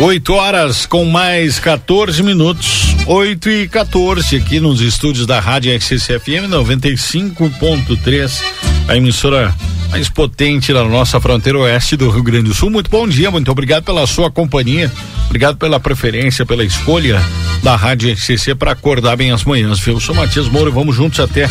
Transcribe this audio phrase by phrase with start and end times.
[0.00, 2.96] 8 horas com mais 14 minutos.
[3.06, 8.42] 8 e 14 aqui nos estúdios da Rádio XCFM 95.3,
[8.88, 9.54] a emissora
[9.90, 12.70] mais potente da nossa fronteira oeste do Rio Grande do Sul.
[12.70, 14.90] Muito bom dia, muito obrigado pela sua companhia,
[15.26, 17.20] obrigado pela preferência, pela escolha
[17.62, 19.86] da Rádio XCC para acordar bem as manhãs.
[19.86, 21.46] Eu sou Matias Moura e vamos juntos até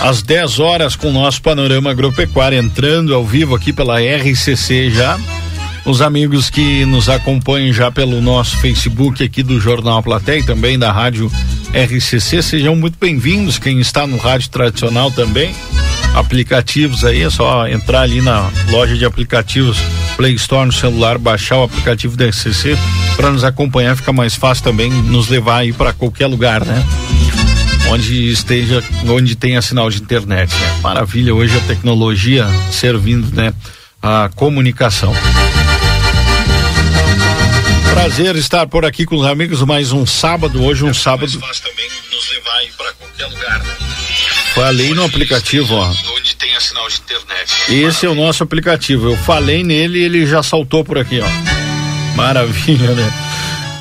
[0.00, 5.18] às 10 horas com o nosso panorama agropecuário entrando ao vivo aqui pela RCC já
[5.90, 10.78] os amigos que nos acompanham já pelo nosso Facebook aqui do Jornal Platéia e também
[10.78, 11.32] da Rádio
[11.72, 13.58] RCC, sejam muito bem-vindos.
[13.58, 15.54] Quem está no rádio tradicional também,
[16.14, 19.78] aplicativos aí, é só entrar ali na loja de aplicativos
[20.16, 22.76] Play Store no celular, baixar o aplicativo da RCC
[23.16, 26.84] para nos acompanhar, fica mais fácil também nos levar aí para qualquer lugar, né?
[27.90, 30.54] Onde esteja, onde tenha sinal de internet.
[30.54, 30.80] Né?
[30.82, 33.54] Maravilha, hoje a tecnologia servindo, né?
[34.02, 35.14] A comunicação.
[37.92, 41.40] Prazer estar por aqui com os amigos mais um sábado, hoje um é sábado.
[41.40, 43.76] Fácil também nos levar para qualquer lugar, né?
[44.54, 45.92] Falei no aplicativo, ó.
[46.16, 47.72] Onde tem a sinal de internet.
[47.72, 49.08] Esse é o nosso aplicativo.
[49.08, 52.16] Eu falei nele e ele já saltou por aqui, ó.
[52.16, 53.12] Maravilha, né?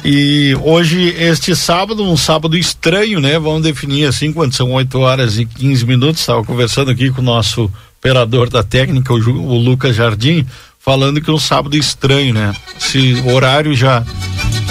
[0.06, 3.38] E hoje, este sábado, um sábado estranho, né?
[3.39, 6.22] Vamos definir assim, quando são 8 horas e 15 minutos.
[6.22, 10.45] Estava conversando aqui com o nosso operador da técnica, o Lucas Jardim
[10.88, 12.56] falando que é um sábado estranho, né?
[12.80, 14.06] Se horário já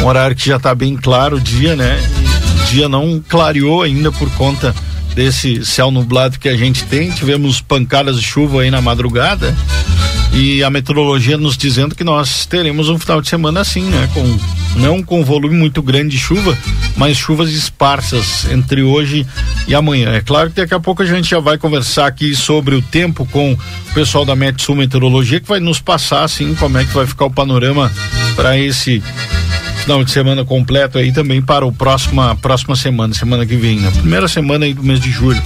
[0.01, 2.01] um horário que já está bem claro o dia, né?
[2.63, 4.75] O dia não clareou ainda por conta
[5.15, 7.11] desse céu nublado que a gente tem.
[7.11, 9.55] Tivemos pancadas de chuva aí na madrugada
[10.37, 14.07] e a meteorologia nos dizendo que nós teremos um final de semana assim, né?
[14.13, 14.39] Com
[14.79, 16.57] não com volume muito grande de chuva,
[16.95, 19.27] mas chuvas esparsas entre hoje
[19.67, 20.13] e amanhã.
[20.13, 23.25] É claro que daqui a pouco a gente já vai conversar aqui sobre o tempo
[23.33, 27.07] com o pessoal da Metsul Meteorologia que vai nos passar assim como é que vai
[27.07, 27.91] ficar o panorama
[28.35, 29.03] para esse
[29.79, 33.91] final de semana completo aí também para o próxima próxima semana, semana que vem, na
[33.91, 33.91] né?
[34.01, 35.43] primeira semana aí do mês de julho.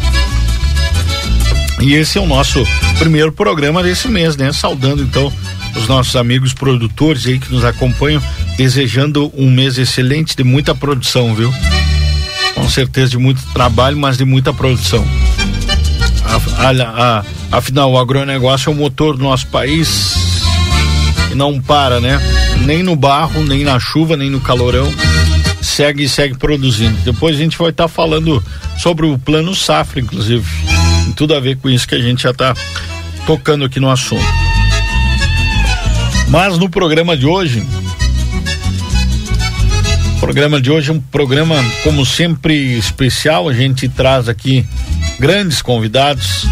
[1.81, 2.63] E esse é o nosso
[2.99, 4.53] primeiro programa desse mês, né?
[4.53, 5.33] Saudando então
[5.75, 8.23] os nossos amigos produtores aí que nos acompanham,
[8.57, 11.53] desejando um mês excelente de muita produção, viu?
[12.55, 15.07] Com certeza de muito trabalho, mas de muita produção.
[17.51, 20.43] Afinal, o agronegócio é o motor do nosso país
[21.33, 22.21] e não para, né?
[22.67, 24.93] Nem no barro, nem na chuva, nem no calorão.
[25.63, 26.97] Segue e segue produzindo.
[27.05, 28.43] Depois a gente vai estar tá falando
[28.79, 30.47] sobre o plano safra, inclusive.
[31.17, 32.55] Tudo a ver com isso que a gente já está
[33.27, 34.25] tocando aqui no assunto.
[36.29, 37.63] Mas no programa de hoje,
[40.17, 43.49] o programa de hoje é um programa, como sempre, especial.
[43.49, 44.65] A gente traz aqui
[45.19, 46.47] grandes convidados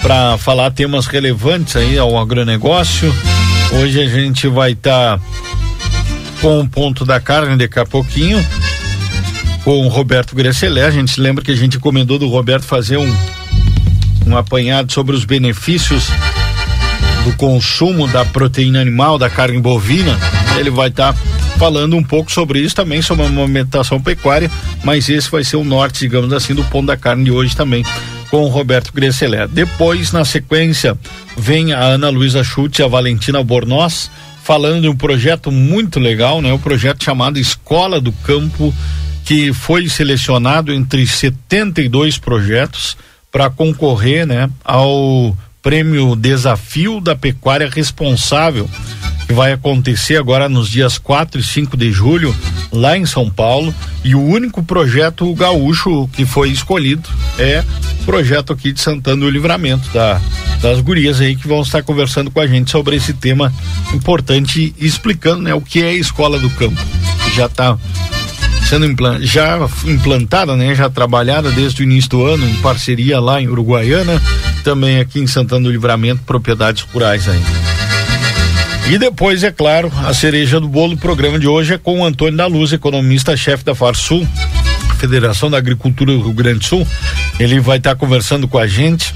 [0.00, 3.14] para falar temas relevantes aí ao agronegócio.
[3.72, 5.24] Hoje a gente vai estar tá
[6.40, 8.44] com o ponto da carne daqui a pouquinho,
[9.62, 10.84] com o Roberto Gresselé.
[10.84, 13.16] A gente lembra que a gente encomendou do Roberto fazer um,
[14.26, 16.08] um apanhado sobre os benefícios
[17.24, 20.18] do consumo da proteína animal, da carne bovina.
[20.58, 21.18] Ele vai estar tá
[21.58, 24.50] falando um pouco sobre isso também, sobre a movimentação pecuária,
[24.82, 27.84] mas esse vai ser o norte, digamos assim, do ponto da carne de hoje também
[28.30, 29.46] com o Roberto Gresselé.
[29.46, 30.96] Depois, na sequência,
[31.36, 34.10] vem a Ana Luísa Schultz e a Valentina Bornoz
[34.42, 36.50] falando de um projeto muito legal, né?
[36.50, 38.74] O um projeto chamado Escola do Campo,
[39.24, 42.96] que foi selecionado entre 72 projetos
[43.32, 48.68] para concorrer, né, ao prêmio Desafio da Pecuária Responsável,
[49.26, 52.36] que vai acontecer agora nos dias 4 e 5 de julho,
[52.70, 53.74] lá em São Paulo.
[54.04, 57.08] E o único projeto gaúcho que foi escolhido
[57.38, 57.64] é
[58.02, 60.20] o projeto aqui de Santana do Livramento da
[60.60, 63.52] das gurias aí que vão estar conversando com a gente sobre esse tema
[63.92, 66.80] importante explicando né o que é a escola do campo.
[67.34, 67.76] Já está
[68.72, 68.86] sendo
[69.20, 74.18] já implantada, né, já trabalhada desde o início do ano em parceria lá em Uruguaiana,
[74.64, 77.42] também aqui em Santana do Livramento, propriedades rurais aí.
[78.90, 82.04] E depois, é claro, a cereja do bolo do programa de hoje é com o
[82.04, 84.26] Antônio da Luz, economista-chefe da Farsul,
[84.96, 86.88] Federação da Agricultura do Rio Grande do Sul.
[87.38, 89.14] Ele vai estar tá conversando com a gente,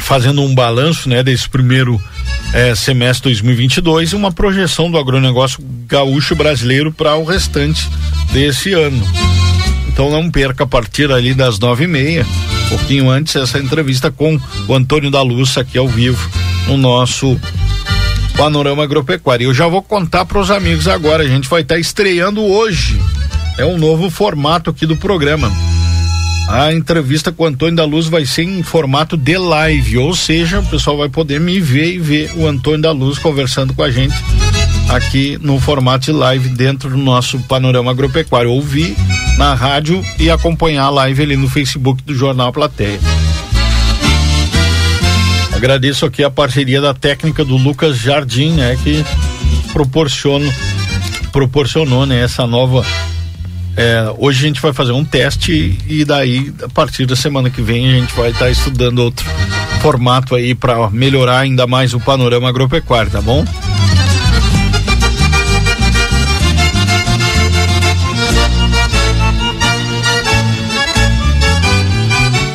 [0.00, 2.02] fazendo um balanço, né, desse primeiro
[2.52, 7.88] é, semestre 2022 e uma projeção do agronegócio gaúcho brasileiro para o restante
[8.32, 9.02] desse ano.
[9.88, 12.26] Então não perca a partir ali das nove e meia,
[12.68, 16.30] pouquinho antes, essa entrevista com o Antônio da Luz aqui ao vivo
[16.66, 17.38] no nosso
[18.36, 19.48] Panorama Agropecuário.
[19.48, 23.00] Eu já vou contar para os amigos agora, a gente vai estar tá estreando hoje.
[23.58, 25.52] É um novo formato aqui do programa.
[26.52, 30.58] A entrevista com o Antônio da Luz vai ser em formato de live, ou seja,
[30.58, 33.90] o pessoal vai poder me ver e ver o Antônio da Luz conversando com a
[33.90, 34.14] gente
[34.88, 38.50] aqui no formato de live dentro do nosso panorama agropecuário.
[38.50, 38.96] Ouvir
[39.38, 42.98] na rádio e acompanhar a live ali no Facebook do Jornal Plateia.
[45.52, 49.04] Agradeço aqui a parceria da técnica do Lucas Jardim, né, que
[49.72, 50.52] proporciona
[51.30, 52.84] proporcionou né, essa nova
[53.76, 57.62] é, hoje a gente vai fazer um teste e daí, a partir da semana que
[57.62, 59.26] vem, a gente vai estar tá estudando outro
[59.80, 63.44] formato aí para melhorar ainda mais o panorama agropecuário, tá bom?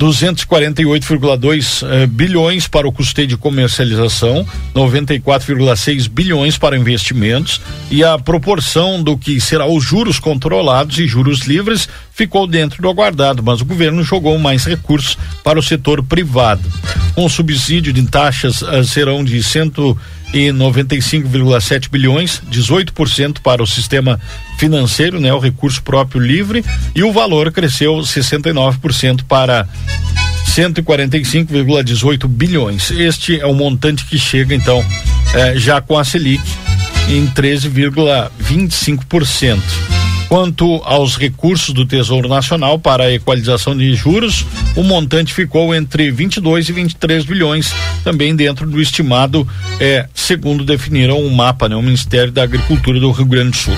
[0.00, 7.60] 248,2 eh, bilhões para o custeio de comercialização, 94,6 bilhões para investimentos
[7.90, 11.88] e a proporção do que será os juros controlados e juros livres
[12.18, 16.60] ficou dentro do aguardado, mas o governo jogou mais recursos para o setor privado.
[17.16, 19.96] Um subsídio de taxas eh, serão de cento
[20.34, 24.20] e 95,7 bilhões, 18% para o sistema
[24.58, 29.68] financeiro, né, o recurso próprio livre, e o valor cresceu 69% para
[30.48, 32.90] 145,18 bilhões.
[32.90, 34.84] Este é o montante que chega então
[35.34, 36.42] eh, já com a Selic
[37.08, 39.97] em 13,25%.
[40.28, 44.44] Quanto aos recursos do Tesouro Nacional para a equalização de juros,
[44.76, 47.72] o montante ficou entre 22 e 23 bilhões,
[48.04, 49.48] também dentro do estimado,
[49.80, 53.56] é, segundo definiram o um mapa, né, o Ministério da Agricultura do Rio Grande do
[53.56, 53.74] Sul.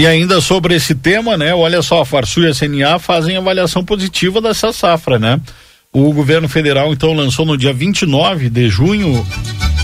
[0.00, 1.54] E ainda sobre esse tema, né?
[1.54, 5.38] Olha só, a Farsul e a CNA fazem avaliação positiva dessa safra, né?
[5.92, 9.26] O governo federal então lançou no dia 29 de junho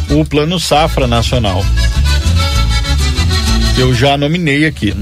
[0.08, 1.62] o Plano Safra Nacional.
[3.76, 4.94] Eu já nominei aqui.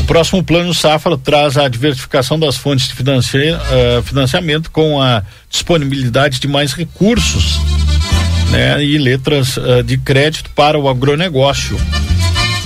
[0.00, 6.40] O próximo Plano Safra traz a diversificação das fontes de uh, financiamento com a disponibilidade
[6.40, 7.60] de mais recursos
[8.50, 11.78] né, e letras uh, de crédito para o agronegócio.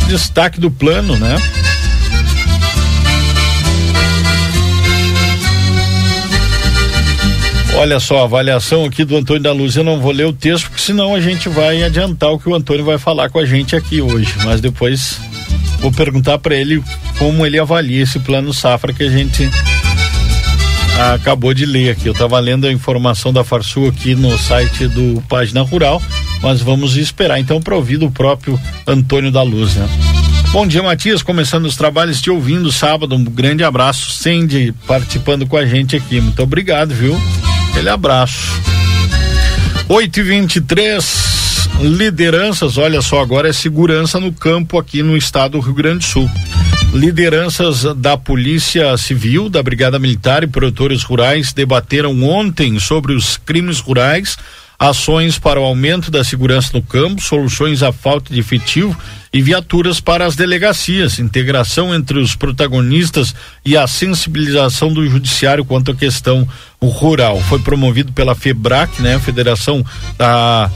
[0.08, 1.36] Destaque do plano, né?
[7.82, 10.68] Olha só, a avaliação aqui do Antônio da Luz, eu não vou ler o texto,
[10.68, 13.74] porque senão a gente vai adiantar o que o Antônio vai falar com a gente
[13.74, 14.32] aqui hoje.
[14.44, 15.18] Mas depois
[15.80, 16.80] vou perguntar para ele
[17.18, 19.50] como ele avalia esse plano safra que a gente
[21.12, 22.06] acabou de ler aqui.
[22.06, 26.00] Eu estava lendo a informação da Farsul aqui no site do Página Rural,
[26.40, 29.88] mas vamos esperar então para ouvir do próprio Antônio da Luz, né?
[30.52, 31.20] Bom dia, Matias.
[31.20, 33.16] Começando os trabalhos, te ouvindo sábado.
[33.16, 34.12] Um grande abraço.
[34.12, 36.20] Sandy participando com a gente aqui.
[36.20, 37.20] Muito obrigado, viu?
[37.72, 38.52] Aquele abraço.
[39.88, 42.76] 8 e 23 lideranças.
[42.76, 46.30] Olha só, agora é segurança no campo aqui no estado do Rio Grande do Sul.
[46.92, 53.80] Lideranças da Polícia Civil, da Brigada Militar e produtores rurais debateram ontem sobre os crimes
[53.80, 54.36] rurais
[54.88, 58.98] ações para o aumento da segurança no campo, soluções à falta de efetivo
[59.32, 63.32] e viaturas para as delegacias, integração entre os protagonistas
[63.64, 66.46] e a sensibilização do judiciário quanto à questão
[66.82, 67.40] rural.
[67.42, 69.86] Foi promovido pela FEBRAC, né, Federação
[70.18, 70.68] da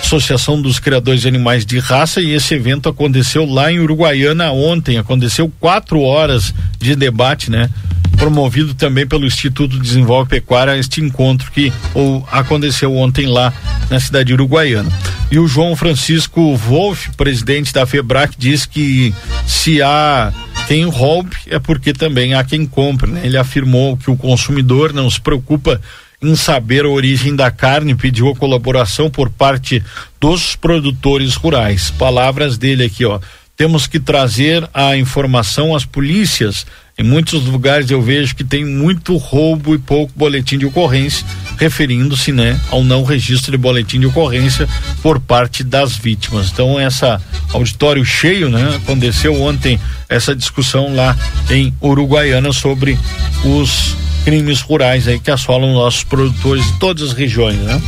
[0.00, 4.96] Associação dos Criadores de Animais de Raça e esse evento aconteceu lá em Uruguaiana ontem,
[4.96, 7.68] aconteceu quatro horas de debate, né?
[8.16, 13.52] Promovido também pelo Instituto Desenvolve Pecuária, este encontro que ou, aconteceu ontem lá
[13.90, 14.90] na cidade uruguaiana.
[15.30, 19.14] E o João Francisco Wolff, presidente da FEBRAC, diz que
[19.46, 20.32] se há
[20.66, 23.10] quem roube é porque também há quem compre.
[23.10, 23.22] Né?
[23.24, 25.80] Ele afirmou que o consumidor não se preocupa
[26.22, 29.82] em saber a origem da carne, pediu a colaboração por parte
[30.18, 31.90] dos produtores rurais.
[31.90, 33.20] Palavras dele aqui, ó.
[33.56, 39.16] Temos que trazer a informação às polícias em muitos lugares eu vejo que tem muito
[39.16, 41.26] roubo e pouco boletim de ocorrência,
[41.58, 44.68] referindo-se, né, ao não registro de boletim de ocorrência
[45.02, 46.52] por parte das vítimas.
[46.52, 47.20] Então, essa
[47.52, 51.16] auditório cheio, né, aconteceu ontem essa discussão lá
[51.50, 52.96] em Uruguaiana sobre
[53.44, 57.82] os crimes rurais aí que assolam nossos produtores de todas as regiões, né?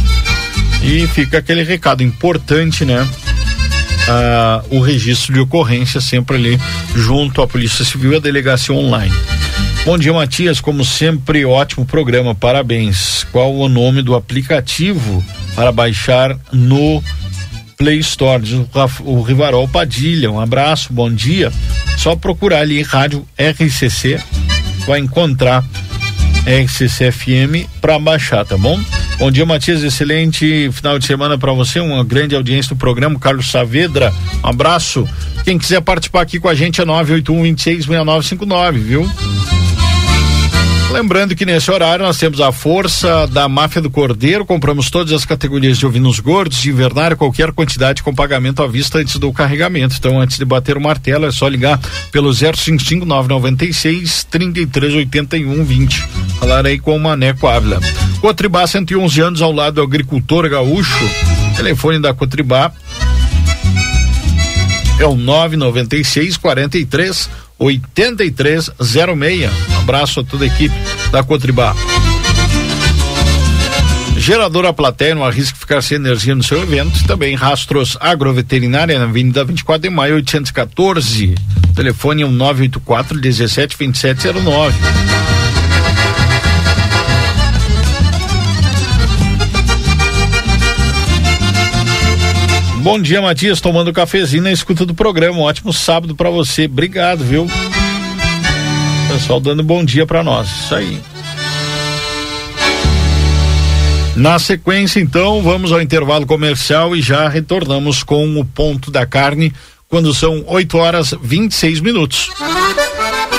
[0.82, 3.08] E fica aquele recado importante, né?
[4.08, 6.60] Ah, o registro de ocorrência sempre ali
[6.94, 9.14] junto à Polícia Civil e à delegacia online.
[9.84, 10.60] Bom dia, Matias.
[10.60, 12.34] Como sempre, ótimo programa.
[12.34, 13.24] Parabéns.
[13.30, 17.02] Qual o nome do aplicativo para baixar no
[17.76, 18.42] Play Store?
[19.04, 20.30] o Rivarol Padilha.
[20.30, 21.52] Um abraço, bom dia.
[21.96, 24.20] Só procurar ali Rádio RCC,
[24.86, 25.64] vai encontrar
[26.46, 28.78] RCC FM para baixar, tá bom?
[29.18, 29.82] Bom dia, Matias.
[29.82, 31.80] Excelente final de semana para você.
[31.80, 33.18] Uma grande audiência do programa.
[33.18, 34.12] Carlos Saavedra,
[34.44, 35.08] um abraço.
[35.42, 39.10] Quem quiser participar aqui com a gente é 981 26 6959, viu?
[40.90, 45.24] Lembrando que nesse horário nós temos a força da máfia do Cordeiro, compramos todas as
[45.24, 49.96] categorias de ovinos gordos, de invernário, qualquer quantidade com pagamento à vista antes do carregamento.
[49.98, 51.78] Então, antes de bater o martelo, é só ligar
[52.10, 56.00] pelo 055 996 3381 20.
[56.38, 57.80] Falar aí com o Maneco Ávila.
[58.20, 61.04] Cotribá, 111 anos ao lado do agricultor gaúcho.
[61.56, 62.72] Telefone da Cotribá
[64.98, 69.50] é o 996 43 8306.
[69.70, 70.74] Um abraço a toda a equipe
[71.10, 71.74] da Cotribá.
[74.16, 77.06] Geradora Platéia não arrisca ficar sem energia no seu evento.
[77.06, 81.34] Também Rastros Agroveterinária na Avenida 24 de Maio 814.
[81.74, 85.35] Telefone é um 984 17 2709.
[92.86, 95.38] Bom dia, Matias, tomando cafezinho na escuta do programa.
[95.38, 96.66] Um ótimo sábado para você.
[96.66, 97.44] Obrigado, viu?
[99.08, 100.48] Pessoal dando bom dia para nós.
[100.48, 101.00] Isso aí.
[104.14, 109.52] Na sequência, então, vamos ao intervalo comercial e já retornamos com o ponto da carne
[109.88, 112.30] quando são 8 horas 26 minutos.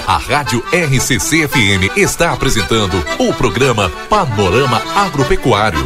[0.05, 5.85] A Rádio RCC FM está apresentando o programa Panorama Agropecuário.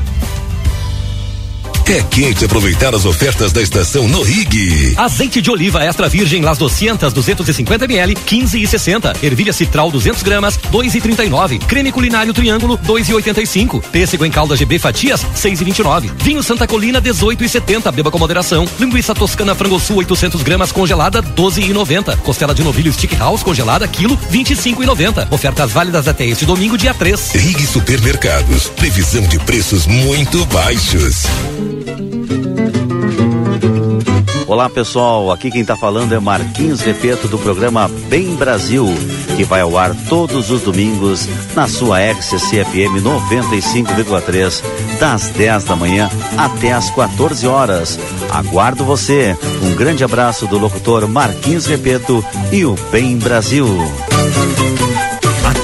[1.91, 4.93] É quente aproveitar as ofertas da estação no Rig.
[4.95, 9.13] Azeite de oliva extra virgem Las 200 250 ml 15 e 60.
[9.21, 11.59] Ervilha citral 200 gramas 2 e 39.
[11.59, 13.81] Creme culinário triângulo 2 e 85.
[13.91, 16.11] Pêssego em calda GB fatias 6 e 29.
[16.19, 17.91] Vinho Santa Colina 18 e 70.
[17.91, 18.65] Beba com moderação.
[18.79, 22.15] Linguiça toscana frango sul 800 gramas congelada 12 e 90.
[22.23, 25.27] Costela de novilho stick house congelada quilo 25 e 90.
[25.29, 27.31] Ofertas válidas até este domingo dia 3.
[27.35, 28.69] Rig Supermercados.
[28.77, 31.25] Previsão de preços muito baixos.
[34.51, 38.85] Olá pessoal, aqui quem está falando é Marquinhos Repeto do programa Bem Brasil
[39.37, 44.61] que vai ao ar todos os domingos na sua RCC FM 95,3,
[44.99, 47.97] das 10 da manhã até as 14 horas.
[48.29, 49.37] Aguardo você.
[49.63, 53.65] Um grande abraço do locutor Marquinhos Repeto e o Bem Brasil.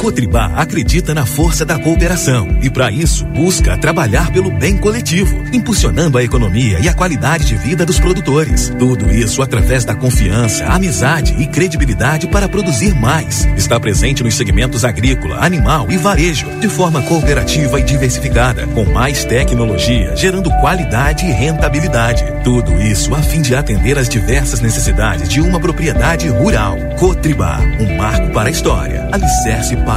[0.08, 6.18] Cotribá acredita na força da cooperação e, para isso, busca trabalhar pelo bem coletivo, impulsionando
[6.18, 8.72] a economia e a qualidade de vida dos produtores.
[8.80, 13.46] Tudo isso através da confiança, amizade e credibilidade para produzir mais.
[13.58, 19.26] Está presente nos segmentos agrícola, animal e varejo, de forma cooperativa e diversificada, com mais
[19.26, 22.24] tecnologia, gerando qualidade e rentabilidade.
[22.46, 26.78] Tudo isso a fim de atender às diversas necessidades de uma propriedade rural.
[26.98, 29.97] Cotribá, um marco para a história, alicerce para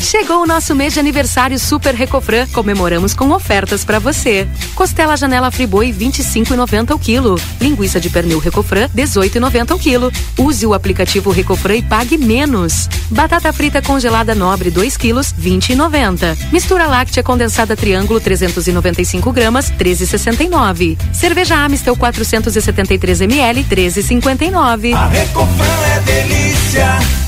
[0.00, 2.46] Chegou o nosso mês de aniversário Super Recofran.
[2.52, 4.46] Comemoramos com ofertas para você.
[4.74, 7.40] Costela Janela Friboi 25,90 o quilo.
[7.60, 10.12] Linguiça de pernil Recofran 18,90 o quilo.
[10.38, 12.88] Use o aplicativo Recofran e pague menos.
[13.10, 16.38] Batata frita congelada Nobre 2 quilos 20,90.
[16.52, 20.96] Mistura láctea condensada Triângulo 395 gramas 13,69.
[21.12, 24.94] Cerveja Amistel 473 ml 13,59.
[24.94, 27.27] A Recofran é delícia.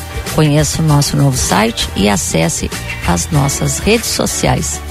[0.35, 2.69] Conheça o nosso novo site e acesse
[3.07, 4.81] as nossas redes sociais.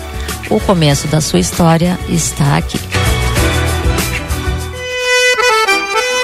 [0.51, 2.79] O começo da sua história está aqui.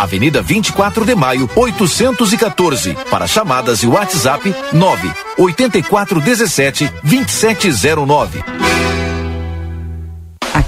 [0.00, 2.96] Avenida 24 de Maio, 814.
[3.10, 8.42] Para chamadas e WhatsApp 9 8417 2709.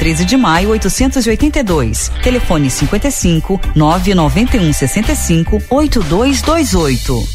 [0.00, 2.10] 13 de maio, 882.
[2.22, 7.28] Telefone 55 991 65 8228.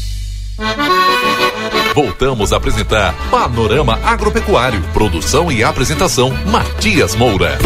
[1.94, 4.82] Voltamos a apresentar Panorama Agropecuário.
[4.92, 7.56] Produção e apresentação Matias Moura.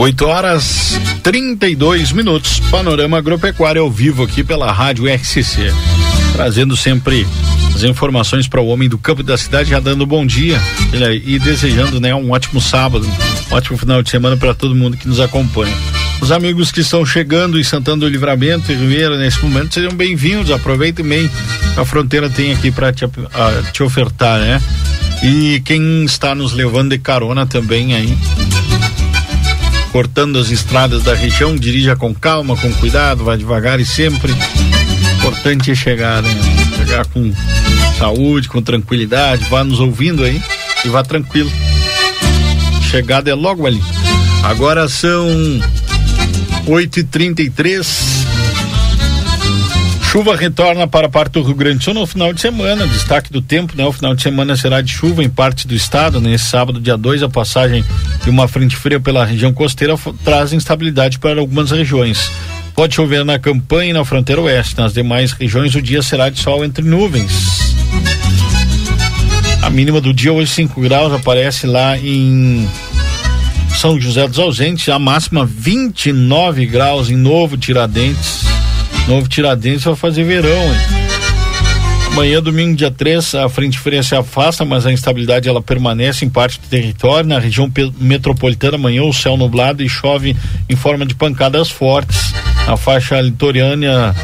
[0.00, 2.58] 8 horas 32 minutos.
[2.70, 5.74] Panorama Agropecuário ao vivo aqui pela Rádio RCC.
[6.32, 7.26] Trazendo sempre
[7.74, 10.58] as informações para o homem do campo da cidade, já dando bom dia
[11.22, 13.06] e desejando né, um ótimo sábado,
[13.50, 15.76] um ótimo final de semana para todo mundo que nos acompanha.
[16.18, 20.50] Os amigos que estão chegando em Santana do Livramento e Ribeira nesse momento sejam bem-vindos.
[20.50, 21.30] Aproveitem bem.
[21.76, 23.04] A fronteira tem aqui para te,
[23.70, 24.62] te ofertar, né?
[25.22, 28.16] E quem está nos levando de carona também aí
[29.92, 34.34] cortando as estradas da região, dirija com calma, com cuidado, vá devagar e sempre
[35.20, 36.30] Importante é chegar, né?
[36.78, 37.30] Chegar com
[37.98, 40.42] saúde, com tranquilidade, vá nos ouvindo aí
[40.82, 41.52] e vá tranquilo.
[42.90, 43.82] Chegada é logo ali.
[44.42, 45.28] Agora são
[46.66, 48.29] 8 e 33
[50.10, 52.84] Chuva retorna para a parte do Rio Grande do Sul no final de semana.
[52.84, 53.84] Destaque do tempo, né?
[53.84, 56.20] O final de semana será de chuva em parte do estado.
[56.20, 57.84] Nesse sábado, dia 2, a passagem
[58.24, 59.94] de uma frente fria pela região costeira
[60.24, 62.28] traz instabilidade para algumas regiões.
[62.74, 64.76] Pode chover na campanha e na fronteira oeste.
[64.76, 67.76] Nas demais regiões, o dia será de sol entre nuvens.
[69.62, 72.68] A mínima do dia hoje 5 graus aparece lá em
[73.76, 78.49] São José dos Ausentes, a máxima 29 graus em Novo Tiradentes.
[79.10, 80.80] Novo Tiradentes vai fazer verão, hein?
[82.12, 86.28] Amanhã, domingo, dia 3, a frente fria se afasta, mas a instabilidade ela permanece em
[86.28, 87.28] parte do território.
[87.28, 87.68] Na região
[87.98, 90.36] metropolitana, amanhã o céu nublado e chove
[90.68, 92.32] em forma de pancadas fortes.
[92.68, 94.14] Na faixa litorânea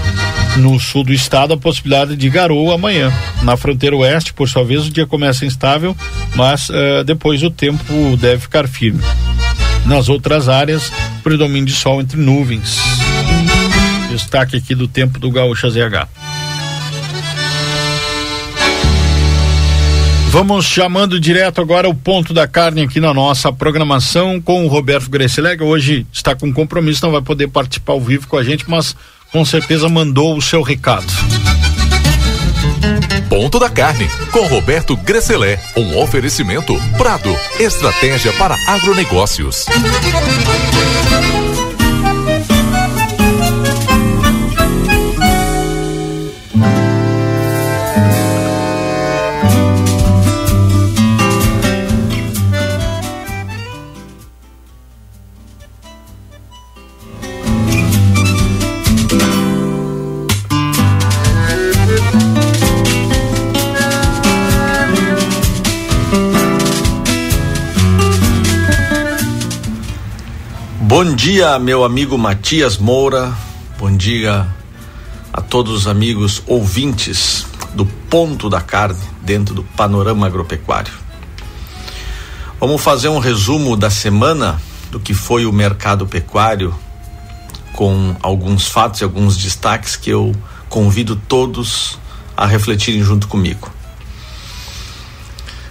[0.58, 3.12] no sul do estado, a possibilidade de garoa amanhã.
[3.42, 5.96] Na fronteira oeste, por sua vez, o dia começa instável,
[6.36, 9.02] mas uh, depois o tempo deve ficar firme.
[9.84, 10.92] Nas outras áreas,
[11.24, 12.78] predomínio de sol entre nuvens.
[14.16, 16.08] Destaque aqui do tempo do Gaúcha ZH.
[20.30, 25.08] Vamos chamando direto agora o ponto da carne aqui na nossa programação com o Roberto
[25.10, 25.64] Grecelega.
[25.64, 28.96] Hoje está com compromisso, não vai poder participar ao vivo com a gente, mas
[29.32, 31.06] com certeza mandou o seu recado.
[33.28, 35.60] Ponto da Carne, com Roberto Grecelé.
[35.76, 39.66] Um oferecimento Prado, estratégia para agronegócios.
[70.98, 73.30] Bom dia, meu amigo Matias Moura.
[73.78, 74.46] Bom dia
[75.30, 80.94] a todos os amigos ouvintes do Ponto da Carne dentro do panorama agropecuário.
[82.58, 84.58] Vamos fazer um resumo da semana
[84.90, 86.74] do que foi o mercado pecuário
[87.74, 90.34] com alguns fatos e alguns destaques que eu
[90.70, 91.98] convido todos
[92.34, 93.70] a refletirem junto comigo.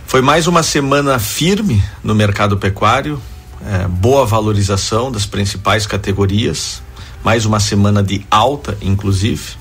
[0.06, 3.20] Foi mais uma semana firme no mercado pecuário,
[3.66, 6.84] é, boa valorização das principais categorias,
[7.24, 9.56] mais uma semana de alta, inclusive.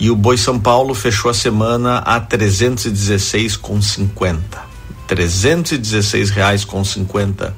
[0.00, 4.38] E o Boi São Paulo fechou a semana a 316,50.
[5.06, 7.54] 316 reais com 50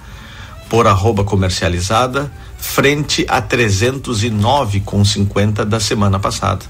[0.68, 6.66] por arroba comercializada, frente a 309,50 da semana passada.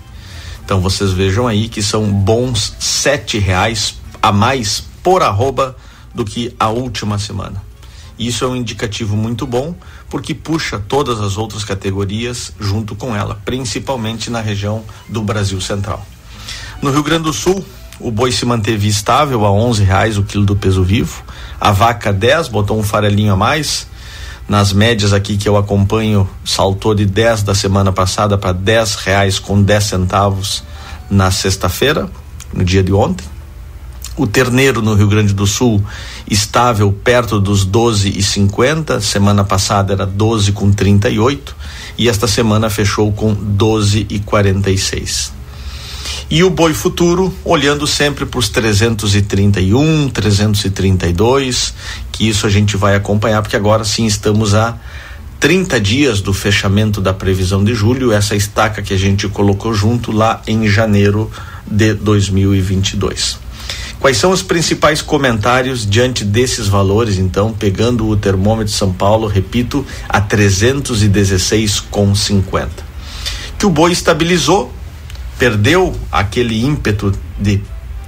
[0.64, 5.74] Então vocês vejam aí que são bons sete reais a mais por arroba
[6.14, 7.65] do que a última semana.
[8.18, 9.74] Isso é um indicativo muito bom,
[10.08, 16.06] porque puxa todas as outras categorias junto com ela, principalmente na região do Brasil Central.
[16.80, 17.64] No Rio Grande do Sul,
[18.00, 21.22] o boi se manteve estável a onze reais o quilo do peso vivo,
[21.60, 23.86] a vaca 10 botou um farelinho a mais.
[24.48, 29.38] Nas médias aqui que eu acompanho, saltou de 10 da semana passada para 10 reais
[29.38, 30.62] com 10 centavos
[31.10, 32.08] na sexta-feira,
[32.52, 33.26] no dia de ontem.
[34.16, 35.84] O terneiro no Rio Grande do Sul
[36.28, 39.00] estável perto dos 12,50.
[39.00, 41.54] Semana passada era 12 com 38
[41.98, 45.32] e esta semana fechou com 12,46.
[46.30, 51.74] E o boi futuro olhando sempre para os 331, 332,
[52.10, 54.76] que isso a gente vai acompanhar porque agora sim estamos a
[55.38, 60.10] 30 dias do fechamento da previsão de julho, essa estaca que a gente colocou junto
[60.10, 61.30] lá em janeiro
[61.66, 63.45] de 2022.
[64.00, 69.26] Quais são os principais comentários diante desses valores, então, pegando o termômetro de São Paulo,
[69.26, 72.68] repito, a 316,50?
[73.58, 74.72] Que o boi estabilizou,
[75.38, 77.62] perdeu aquele ímpeto de,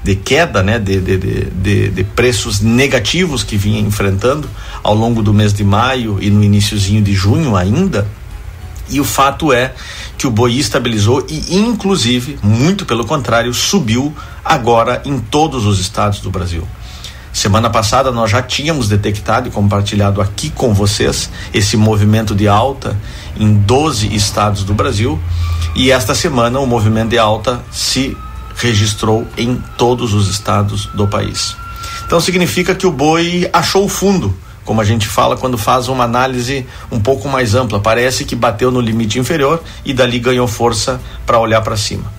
[0.04, 4.46] de queda, né, de, de, de, de preços negativos que vinha enfrentando
[4.82, 8.06] ao longo do mês de maio e no iníciozinho de junho ainda.
[8.88, 9.74] E o fato é
[10.16, 16.20] que o boi estabilizou e, inclusive, muito pelo contrário, subiu agora em todos os estados
[16.20, 16.66] do Brasil.
[17.32, 22.96] Semana passada nós já tínhamos detectado e compartilhado aqui com vocês esse movimento de alta
[23.38, 25.20] em 12 estados do Brasil
[25.76, 28.16] e esta semana o movimento de alta se
[28.56, 31.56] registrou em todos os estados do país.
[32.04, 34.34] Então significa que o boi achou o fundo
[34.68, 37.80] como a gente fala quando faz uma análise um pouco mais ampla.
[37.80, 42.12] Parece que bateu no limite inferior e dali ganhou força para olhar para cima.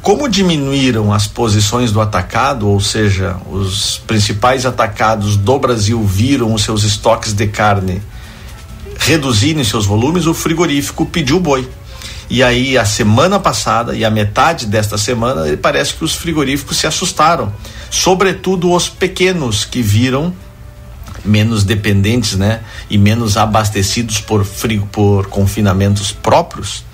[0.00, 6.62] Como diminuíram as posições do atacado, ou seja, os principais atacados do Brasil viram os
[6.62, 8.00] seus estoques de carne
[8.96, 11.68] reduzirem seus volumes, o frigorífico pediu boi.
[12.30, 16.86] E aí, a semana passada e a metade desta semana, parece que os frigoríficos se
[16.86, 17.52] assustaram.
[17.90, 20.32] Sobretudo os pequenos que viram
[21.28, 26.84] menos dependentes, né, e menos abastecidos por frio, por confinamentos próprios,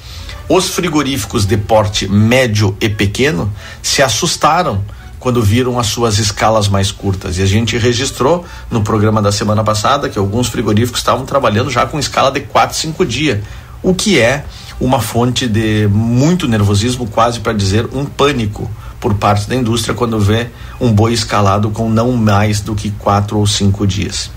[0.49, 3.51] os frigoríficos de porte médio e pequeno
[3.83, 4.85] se assustaram
[5.19, 7.39] quando viram as suas escalas mais curtas.
[7.39, 11.87] E a gente registrou no programa da semana passada que alguns frigoríficos estavam trabalhando já
[11.87, 13.41] com escala de 4, 5 dias,
[13.83, 14.45] o que é
[14.79, 18.71] uma fonte de muito nervosismo, quase para dizer um pânico
[19.05, 20.47] por parte da indústria quando vê
[20.81, 24.31] um boi escalado com não mais do que quatro ou cinco dias.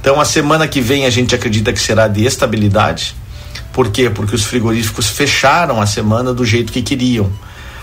[0.00, 3.14] Então, a semana que vem a gente acredita que será de estabilidade.
[3.72, 4.10] Por quê?
[4.10, 7.30] Porque os frigoríficos fecharam a semana do jeito que queriam.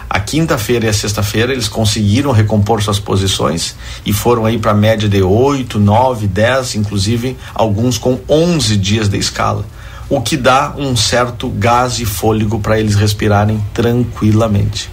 [0.09, 4.75] A quinta-feira e a sexta-feira eles conseguiram recompor suas posições e foram aí para a
[4.75, 9.63] média de 8, 9, 10, inclusive alguns com 11 dias de escala,
[10.09, 14.89] o que dá um certo gás e fôlego para eles respirarem tranquilamente.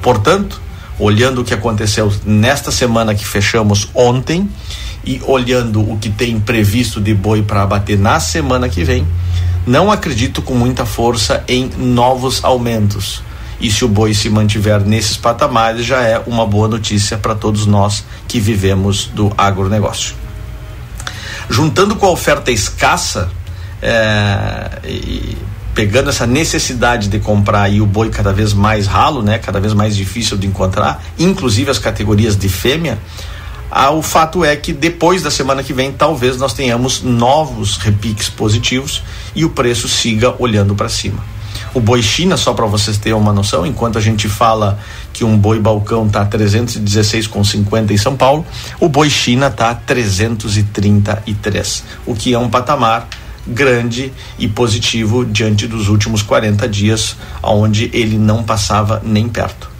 [0.00, 0.67] Portanto,
[0.98, 4.48] olhando o que aconteceu nesta semana que fechamos ontem
[5.04, 9.06] e olhando o que tem previsto de boi para abater na semana que vem,
[9.66, 13.22] não acredito com muita força em novos aumentos.
[13.60, 17.66] E se o boi se mantiver nesses patamares, já é uma boa notícia para todos
[17.66, 20.14] nós que vivemos do agronegócio.
[21.50, 23.30] Juntando com a oferta escassa,
[23.82, 25.36] é, e
[25.78, 29.72] pegando essa necessidade de comprar aí o boi cada vez mais ralo, né, cada vez
[29.72, 32.98] mais difícil de encontrar, inclusive as categorias de fêmea,
[33.70, 38.28] ah, o fato é que depois da semana que vem talvez nós tenhamos novos repiques
[38.28, 39.04] positivos
[39.36, 41.22] e o preço siga olhando para cima.
[41.72, 44.80] O boi China, só para vocês terem uma noção, enquanto a gente fala
[45.12, 48.44] que um boi balcão tá 316,50 em São Paulo,
[48.80, 53.06] o boi China tá 333, o que é um patamar
[53.48, 59.70] grande e positivo diante dos últimos 40 dias, onde ele não passava nem perto.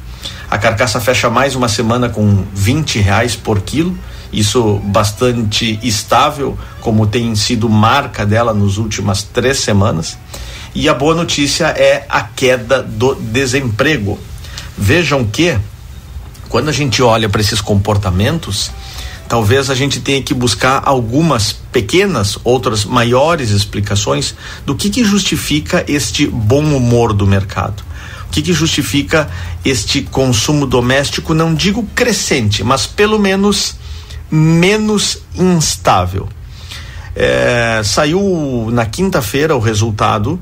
[0.50, 3.96] A carcaça fecha mais uma semana com 20 reais por quilo,
[4.32, 10.16] isso bastante estável, como tem sido marca dela nos últimas três semanas.
[10.74, 14.18] E a boa notícia é a queda do desemprego.
[14.76, 15.58] Vejam que,
[16.48, 18.70] quando a gente olha para esses comportamentos,
[19.28, 25.84] talvez a gente tenha que buscar algumas pequenas, outras maiores explicações do que, que justifica
[25.86, 27.82] este bom humor do mercado.
[28.26, 29.28] O que, que justifica
[29.64, 33.76] este consumo doméstico, não digo crescente, mas pelo menos
[34.30, 36.28] menos instável.
[37.16, 40.38] É, saiu na quinta-feira o resultado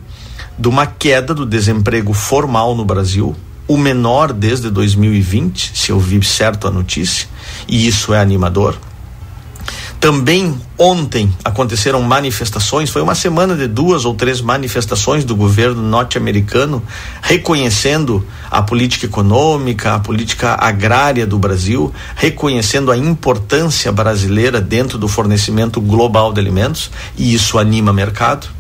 [0.59, 3.35] de uma queda do desemprego formal no Brasil,
[3.69, 7.29] o menor desde 2020, se eu vi certo a notícia,
[7.69, 8.77] e isso é animador.
[9.99, 16.83] Também ontem aconteceram manifestações, foi uma semana de duas ou três manifestações do governo norte-americano
[17.23, 25.09] reconhecendo a política econômica, a política agrária do Brasil, reconhecendo a importância brasileira dentro do
[25.09, 28.56] fornecimento global de alimentos, e isso anima mercado.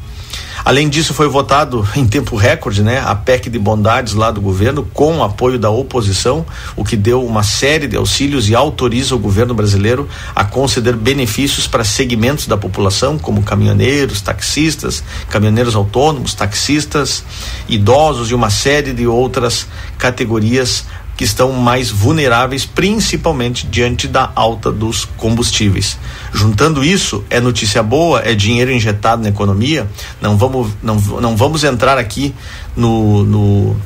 [0.66, 4.82] Além disso, foi votado em tempo recorde, né, a PEC de bondades lá do governo,
[4.92, 9.18] com o apoio da oposição, o que deu uma série de auxílios e autoriza o
[9.20, 17.22] governo brasileiro a conceder benefícios para segmentos da população, como caminhoneiros, taxistas, caminhoneiros autônomos, taxistas,
[17.68, 20.84] idosos e uma série de outras categorias
[21.16, 25.98] que estão mais vulneráveis, principalmente diante da alta dos combustíveis.
[26.32, 29.88] Juntando isso, é notícia boa, é dinheiro injetado na economia.
[30.20, 32.34] Não vamos, não, não vamos entrar aqui
[32.76, 33.76] no, no,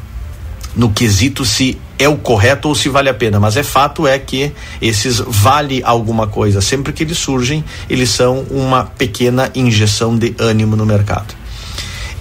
[0.74, 4.18] no quesito se é o correto ou se vale a pena, mas é fato é
[4.18, 6.60] que esses vale alguma coisa.
[6.60, 11.39] Sempre que eles surgem, eles são uma pequena injeção de ânimo no mercado.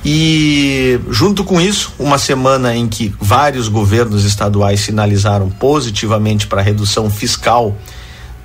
[0.04, 6.64] E junto com isso, uma semana em que vários governos estaduais sinalizaram positivamente para a
[6.64, 7.76] redução fiscal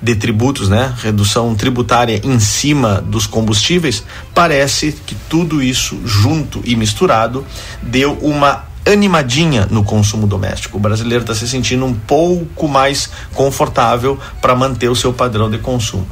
[0.01, 0.93] de tributos, né?
[1.01, 7.45] Redução tributária em cima dos combustíveis, parece que tudo isso junto e misturado
[7.81, 10.77] deu uma animadinha no consumo doméstico.
[10.77, 15.57] O brasileiro está se sentindo um pouco mais confortável para manter o seu padrão de
[15.57, 16.07] consumo.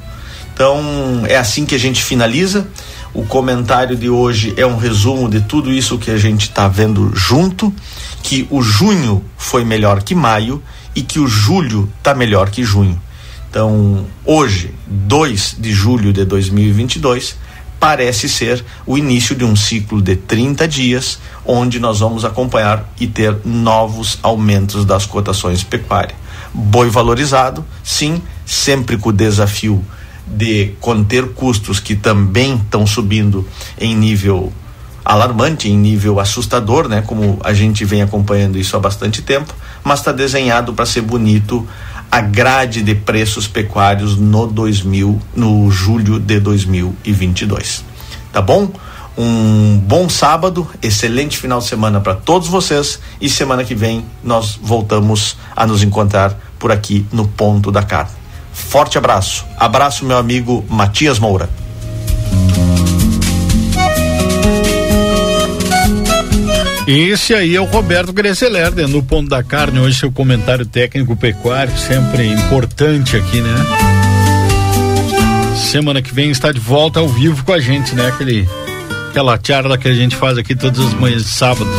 [0.54, 0.82] Então,
[1.28, 2.68] é assim que a gente finaliza.
[3.14, 7.12] O comentário de hoje é um resumo de tudo isso que a gente está vendo
[7.16, 7.72] junto,
[8.24, 10.64] que o junho foi melhor que maio
[10.96, 13.00] e que o julho está melhor que junho.
[13.48, 17.36] Então, hoje, 2 de julho de 2022,
[17.80, 23.06] parece ser o início de um ciclo de 30 dias, onde nós vamos acompanhar e
[23.06, 26.18] ter novos aumentos das cotações pecuárias.
[26.52, 29.86] Boi valorizado, sim, sempre com o desafio
[30.26, 33.48] de conter custos que também estão subindo
[33.80, 34.52] em nível
[35.04, 37.02] alarmante, em nível assustador, né?
[37.02, 41.68] Como a gente vem acompanhando isso há bastante tempo, mas está desenhado para ser bonito
[42.10, 47.84] a grade de preços pecuários no 2000, no julho de 2022.
[48.32, 48.72] Tá bom?
[49.18, 54.60] Um bom sábado, excelente final de semana para todos vocês e semana que vem nós
[54.62, 58.23] voltamos a nos encontrar por aqui no Ponto da Carne.
[58.54, 59.46] Forte abraço.
[59.58, 61.50] Abraço meu amigo Matias Moura.
[66.86, 71.76] Esse aí é o Roberto Grezeler, no Ponto da Carne, hoje seu comentário técnico pecuário,
[71.78, 73.56] sempre importante aqui, né?
[75.56, 78.08] Semana que vem está de volta ao vivo com a gente, né?
[78.08, 78.48] Aquele,
[79.10, 81.70] aquela charla que a gente faz aqui todas as manhãs de sábado.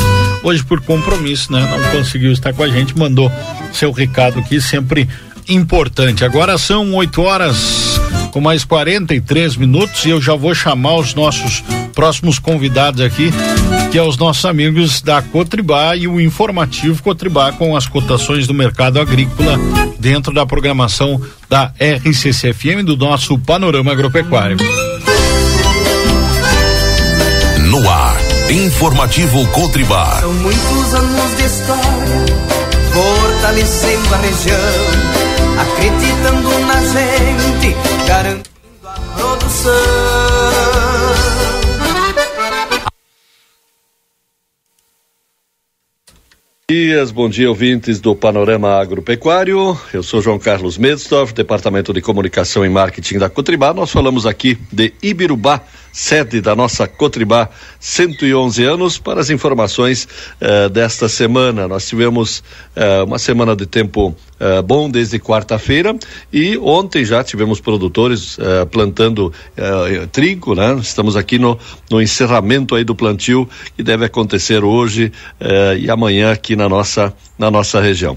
[0.42, 1.60] Hoje por compromisso, né?
[1.60, 3.30] Não conseguiu estar com a gente, mandou
[3.74, 5.06] seu recado aqui, sempre
[5.48, 6.24] importante.
[6.24, 11.62] Agora são 8 horas com mais 43 minutos e eu já vou chamar os nossos
[11.94, 13.30] próximos convidados aqui,
[13.92, 18.52] que é os nossos amigos da Cotribá e o informativo Cotribá com as cotações do
[18.52, 19.56] mercado agrícola
[20.00, 24.56] dentro da programação da RCCFM do nosso Panorama Agropecuário.
[27.70, 28.16] No ar,
[28.50, 30.18] informativo Cotribá.
[30.20, 32.24] São muitos anos de história,
[32.92, 35.13] fortalecendo a região
[35.58, 40.54] acreditando na gente, garantindo a produção.
[46.74, 49.78] dias, bom dia ouvintes do Panorama Agropecuário.
[49.92, 53.72] Eu sou João Carlos Medstorff, Departamento de Comunicação e Marketing da Cotribá.
[53.72, 55.60] Nós falamos aqui de Ibirubá,
[55.92, 58.98] sede da nossa Cotribá, 111 anos.
[58.98, 60.08] Para as informações
[60.40, 62.42] uh, desta semana, nós tivemos
[62.76, 65.96] uh, uma semana de tempo uh, bom desde quarta-feira
[66.32, 68.36] e ontem já tivemos produtores
[68.70, 69.32] plantando
[70.12, 70.76] trigo, né?
[70.80, 71.58] Estamos aqui no,
[71.90, 75.12] no encerramento aí do plantio que deve acontecer hoje
[75.78, 78.16] e amanhã aqui na nossa na nossa região.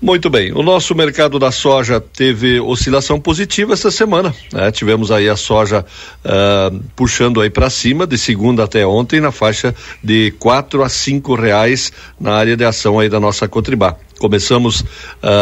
[0.00, 4.34] Muito bem, o nosso mercado da soja teve oscilação positiva essa semana.
[4.52, 4.70] Né?
[4.72, 5.84] Tivemos aí a soja
[6.24, 11.34] uh, puxando aí para cima de segunda até ontem na faixa de quatro a cinco
[11.34, 13.96] reais na área de ação aí da nossa Cotribá.
[14.18, 14.86] Começamos uh,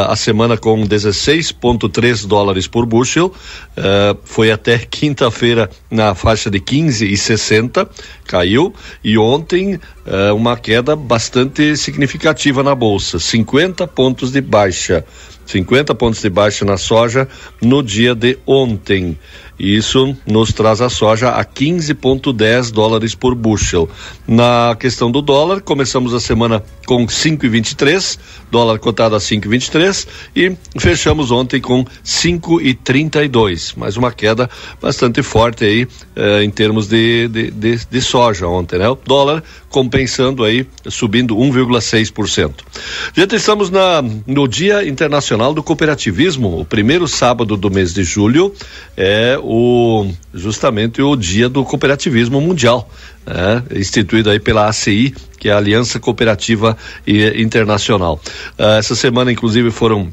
[0.08, 7.88] a semana com 16,3 dólares por bushel, uh, foi até quinta-feira na faixa de 15,60,
[8.26, 15.04] caiu, e ontem uh, uma queda bastante significativa na bolsa, 50 pontos de baixa.
[15.46, 17.28] 50 pontos de baixa na soja
[17.62, 19.16] no dia de ontem.
[19.58, 23.88] Isso nos traz a soja a 15,10 dólares por bushel.
[24.26, 28.18] Na questão do dólar, começamos a semana com 5,23,
[28.50, 33.76] dólar cotado a 5,23 e fechamos ontem com 5,32.
[33.76, 34.48] Mais uma queda
[34.80, 38.88] bastante forte aí eh, em termos de, de, de, de soja ontem, né?
[38.88, 42.52] O dólar compensando aí, subindo 1,6%.
[43.14, 48.54] Gente, estamos na, no Dia Internacional do Cooperativismo, o primeiro sábado do mês de julho
[48.96, 52.90] é o justamente o Dia do Cooperativismo Mundial,
[53.24, 53.62] né?
[53.76, 58.20] instituído aí pela ACI, que é a Aliança Cooperativa Internacional.
[58.58, 60.12] Uh, essa semana, inclusive, foram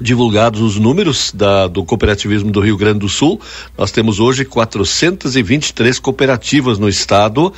[0.00, 3.40] divulgados os números da, do cooperativismo do Rio Grande do Sul.
[3.78, 7.52] Nós temos hoje 423 cooperativas no estado, uh,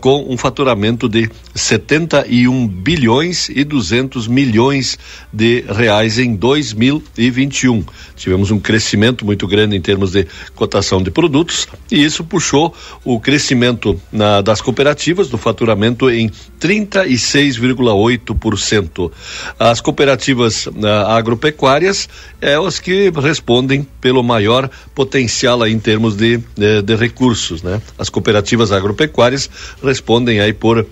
[0.00, 4.98] com um faturamento de 71 bilhões e 200 milhões
[5.32, 7.84] de reais em 2021.
[8.16, 13.20] Tivemos um crescimento muito grande em termos de cotação de produtos e isso puxou o
[13.20, 19.12] crescimento na, das cooperativas do faturamento em 36,8%.
[19.58, 20.72] As cooperativas uh,
[21.08, 21.65] agropecuárias
[22.40, 27.80] é as que respondem pelo maior potencial aí em termos de, de, de recursos, né?
[27.98, 29.50] As cooperativas agropecuárias
[29.82, 30.86] respondem aí por uh,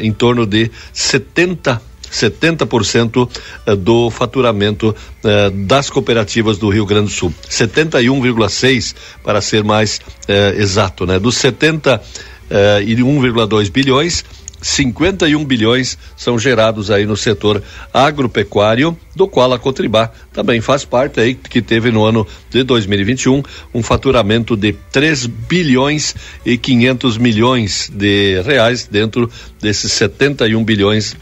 [0.00, 3.28] em torno de 70 70%
[3.66, 4.94] eh, do faturamento
[5.24, 7.34] eh, das cooperativas do Rio Grande do Sul.
[7.48, 11.18] 71,6 para ser mais eh, exato, né?
[11.18, 12.02] Dos 70
[12.50, 14.24] eh, 1,2 bilhões,
[14.60, 21.20] 51 bilhões são gerados aí no setor agropecuário, do qual a Cotribá também faz parte
[21.20, 23.42] aí, que teve no ano de 2021
[23.74, 29.30] um faturamento de 3 bilhões e 500 milhões de reais dentro
[29.60, 31.16] desses 71 bilhões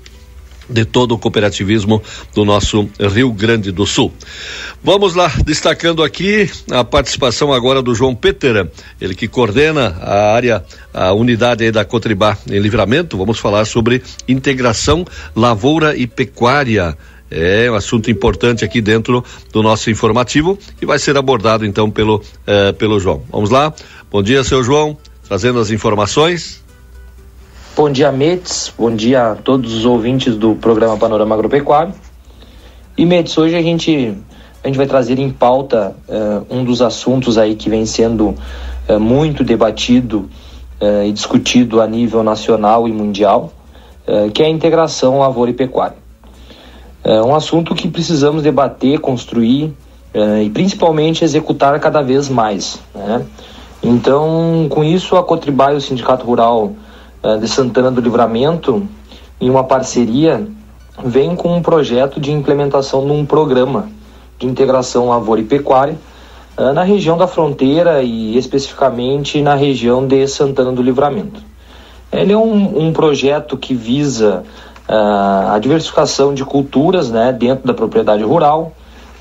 [0.68, 2.02] de todo o cooperativismo
[2.34, 4.12] do nosso Rio Grande do Sul.
[4.82, 10.64] Vamos lá, destacando aqui a participação agora do João Petera, ele que coordena a área,
[10.92, 13.16] a unidade da Cotribá em Livramento.
[13.16, 15.04] Vamos falar sobre integração
[15.34, 16.96] lavoura e pecuária.
[17.30, 22.22] É um assunto importante aqui dentro do nosso informativo e vai ser abordado então pelo,
[22.46, 23.24] eh, pelo João.
[23.30, 23.74] Vamos lá.
[24.10, 24.96] Bom dia, seu João,
[25.26, 26.64] trazendo as informações.
[27.76, 28.72] Bom dia, Metes.
[28.78, 31.92] Bom dia a todos os ouvintes do programa Panorama Agropecuário.
[32.96, 34.16] E, Metes, hoje a gente,
[34.64, 38.34] a gente vai trazer em pauta uh, um dos assuntos aí que vem sendo
[38.88, 40.30] uh, muito debatido
[40.80, 43.52] uh, e discutido a nível nacional e mundial,
[44.32, 45.98] que é a integração lavoura e pecuária.
[47.04, 49.74] É um assunto que precisamos debater, construir
[50.42, 52.78] e principalmente executar cada vez mais.
[52.94, 53.26] Né?
[53.82, 56.72] Então, com isso, a Cotribá e o Sindicato Rural
[57.40, 58.86] de Santana do Livramento,
[59.40, 60.46] em uma parceria,
[61.04, 63.88] vem com um projeto de implementação de um programa
[64.38, 65.96] de integração lavoura e pecuária
[66.56, 71.42] eh, na região da fronteira e especificamente na região de Santana do Livramento.
[72.12, 74.42] Ele é um, um projeto que visa
[74.88, 78.72] uh, a diversificação de culturas né, dentro da propriedade rural,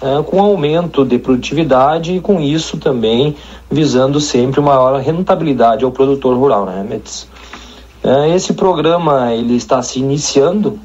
[0.01, 3.35] uh, com aumento de produtividade e com isso também
[3.69, 6.65] visando sempre maior rentabilidade ao produtor rural.
[6.65, 7.27] Né, Metis?
[8.05, 10.79] É, esse programa ele está se iniciando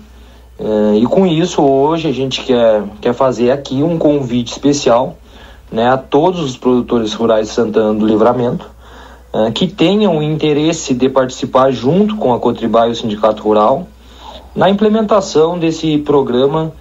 [0.58, 5.18] é, e com isso hoje a gente quer, quer fazer aqui um convite especial
[5.70, 8.70] né, a todos os produtores rurais de Santana do Livramento
[9.34, 13.86] é, que tenham interesse de participar junto com a Cotribá e o Sindicato Rural
[14.56, 16.72] na implementação desse programa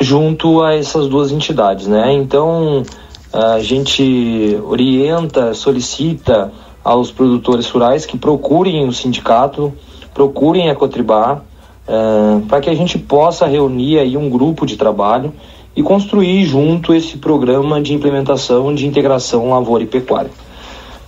[0.00, 2.10] junto a essas duas entidades, né?
[2.14, 2.82] Então
[3.30, 6.50] a gente orienta, solicita
[6.86, 9.72] aos produtores rurais que procurem o sindicato,
[10.14, 11.42] procurem a Cotribá,
[11.88, 15.32] uh, para que a gente possa reunir aí um grupo de trabalho
[15.74, 20.30] e construir junto esse programa de implementação de integração lavoura e pecuária.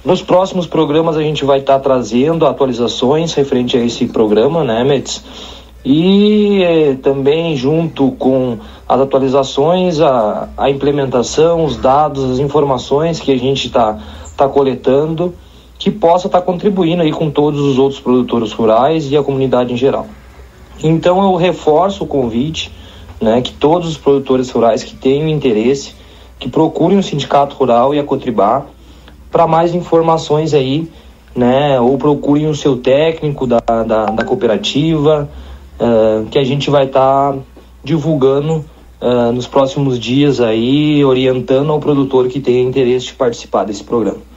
[0.04, 4.82] Nos próximos programas a gente vai estar tá trazendo atualizações referente a esse programa, né,
[4.82, 5.22] Mets?
[5.84, 8.58] E eh, também junto com
[8.88, 13.96] as atualizações, a, a implementação, os dados, as informações que a gente está
[14.36, 15.32] tá coletando
[15.78, 19.72] que possa estar tá contribuindo aí com todos os outros produtores rurais e a comunidade
[19.72, 20.06] em geral.
[20.82, 22.72] Então eu reforço o convite,
[23.20, 25.94] né, que todos os produtores rurais que tenham interesse,
[26.38, 28.66] que procurem o Sindicato Rural e a Cotribá
[29.30, 30.88] para mais informações aí,
[31.34, 35.28] né, ou procurem o seu técnico da, da, da cooperativa,
[35.78, 37.38] uh, que a gente vai estar tá
[37.84, 38.64] divulgando
[39.00, 44.27] uh, nos próximos dias aí, orientando ao produtor que tenha interesse de participar desse programa.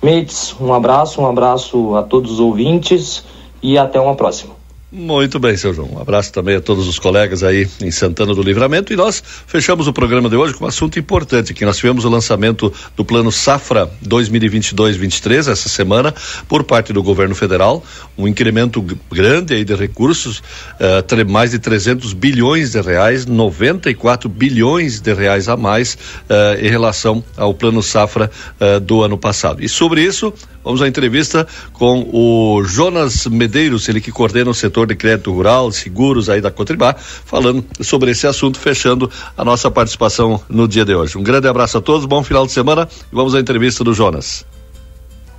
[0.00, 3.24] Mates, um abraço, um abraço a todos os ouvintes
[3.62, 4.57] e até uma próxima.
[4.90, 5.96] Muito bem, seu João.
[5.96, 8.90] Um abraço também a todos os colegas aí em Santana do Livramento.
[8.90, 12.08] E nós fechamos o programa de hoje com um assunto importante, que nós tivemos o
[12.08, 16.14] lançamento do Plano Safra 2022-23 essa semana
[16.48, 17.84] por parte do governo federal,
[18.16, 18.80] um incremento
[19.12, 25.50] grande aí de recursos, uh, mais de 300 bilhões de reais, 94 bilhões de reais
[25.50, 25.98] a mais
[26.30, 29.62] uh, em relação ao Plano Safra uh, do ano passado.
[29.62, 30.32] E sobre isso,
[30.68, 35.72] Vamos à entrevista com o Jonas Medeiros, ele que coordena o setor de crédito rural,
[35.72, 40.94] seguros aí da Cotribá, falando sobre esse assunto, fechando a nossa participação no dia de
[40.94, 41.16] hoje.
[41.16, 44.44] Um grande abraço a todos, bom final de semana e vamos à entrevista do Jonas.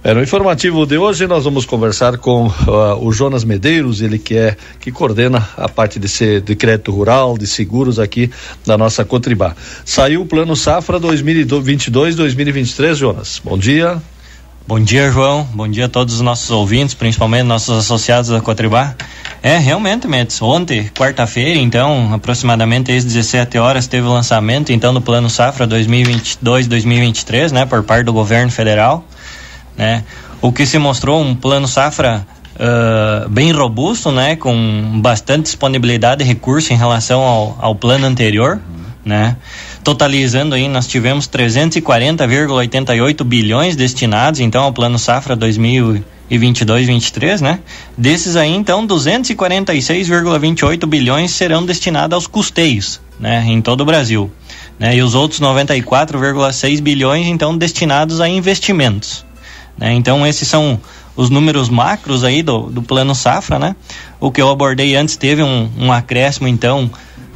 [0.03, 4.36] É, no informativo de hoje nós vamos conversar com uh, o Jonas Medeiros, ele que
[4.36, 8.32] é que coordena a parte de, ser, de crédito rural, de seguros aqui
[8.65, 9.55] da nossa Cotribá.
[9.86, 13.39] Saiu o plano Safra 2022-2023, Jonas.
[13.45, 14.01] Bom dia.
[14.70, 15.47] Bom dia, João.
[15.51, 18.93] Bom dia a todos os nossos ouvintes, principalmente nossos associados da Cotribá.
[19.41, 25.01] É, realmente, Mendes, ontem, quarta-feira, então, aproximadamente às 17 horas, teve o lançamento, então, do
[25.01, 29.03] Plano Safra 2022-2023, né, por parte do governo federal,
[29.76, 30.03] né,
[30.39, 36.30] o que se mostrou um Plano Safra uh, bem robusto, né, com bastante disponibilidade de
[36.30, 38.61] recursos em relação ao, ao plano anterior,
[39.03, 39.36] né,
[39.84, 47.59] totalizando aí, nós tivemos 340,88 bilhões destinados, então, ao Plano Safra 2022-23, né?
[47.97, 53.43] Desses aí, então, 246,28 bilhões serão destinados aos custeios, né?
[53.47, 54.32] Em todo o Brasil.
[54.80, 54.95] Né?
[54.95, 59.25] E os outros 94,6 bilhões, então, destinados a investimentos.
[59.77, 59.93] Né?
[59.93, 60.80] Então, esses são
[61.15, 63.75] os números macros aí do, do Plano Safra, né?
[64.21, 66.89] O que eu abordei antes teve um, um acréscimo, então,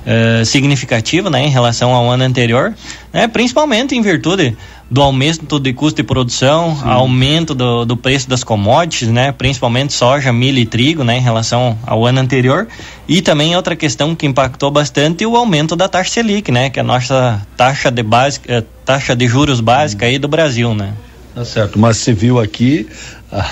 [0.06, 2.74] uh, significativo, né, em relação ao ano anterior,
[3.12, 4.56] né, principalmente em virtude
[4.89, 6.88] do aumento de custo de produção, Sim.
[6.88, 11.78] aumento do, do preço das commodities, né, principalmente soja, milho e trigo, né, em relação
[11.86, 12.68] ao ano anterior,
[13.08, 16.82] e também outra questão que impactou bastante o aumento da taxa Selic, né, que é
[16.82, 20.93] a nossa taxa de básica, eh, taxa de juros básica aí do Brasil, né.
[21.34, 22.88] Tá certo, mas você viu aqui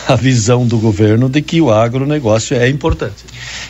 [0.08, 3.26] a, visão do governo de que o agronegócio é importante.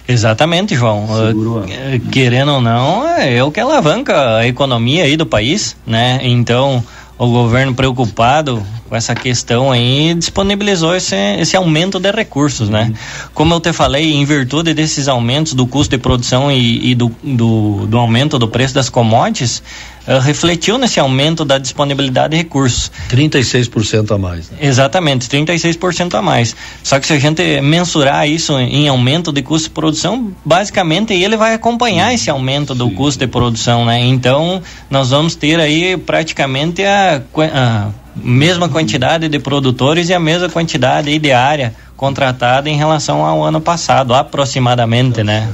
[0.08, 1.06] Exatamente, João.
[1.06, 6.20] Uh, querendo ou não, é o que alavanca a economia aí do país, né?
[6.22, 6.84] Então,
[7.18, 12.90] o governo preocupado com essa questão aí disponibilizou esse, esse aumento de recursos, né?
[12.90, 13.30] Uhum.
[13.34, 17.10] Como eu te falei, em virtude desses aumentos do custo de produção e, e do,
[17.24, 19.64] do, do, aumento do preço das commodities,
[20.06, 22.92] uh, refletiu nesse aumento da disponibilidade de recursos.
[23.10, 24.50] 36% a mais.
[24.50, 24.58] Né?
[24.60, 26.54] Exatamente, 36% a mais.
[26.84, 31.38] Só que se a gente mensurar isso em aumento de custo de produção, basicamente ele
[31.38, 32.96] vai acompanhar esse aumento do Sim.
[32.96, 34.02] custo de produção, né?
[34.02, 37.22] Então, nós vamos ter aí praticamente a,
[37.54, 43.44] a mesma quantidade de produtores e a mesma quantidade de área contratada em relação ao
[43.44, 45.50] ano passado, aproximadamente, né?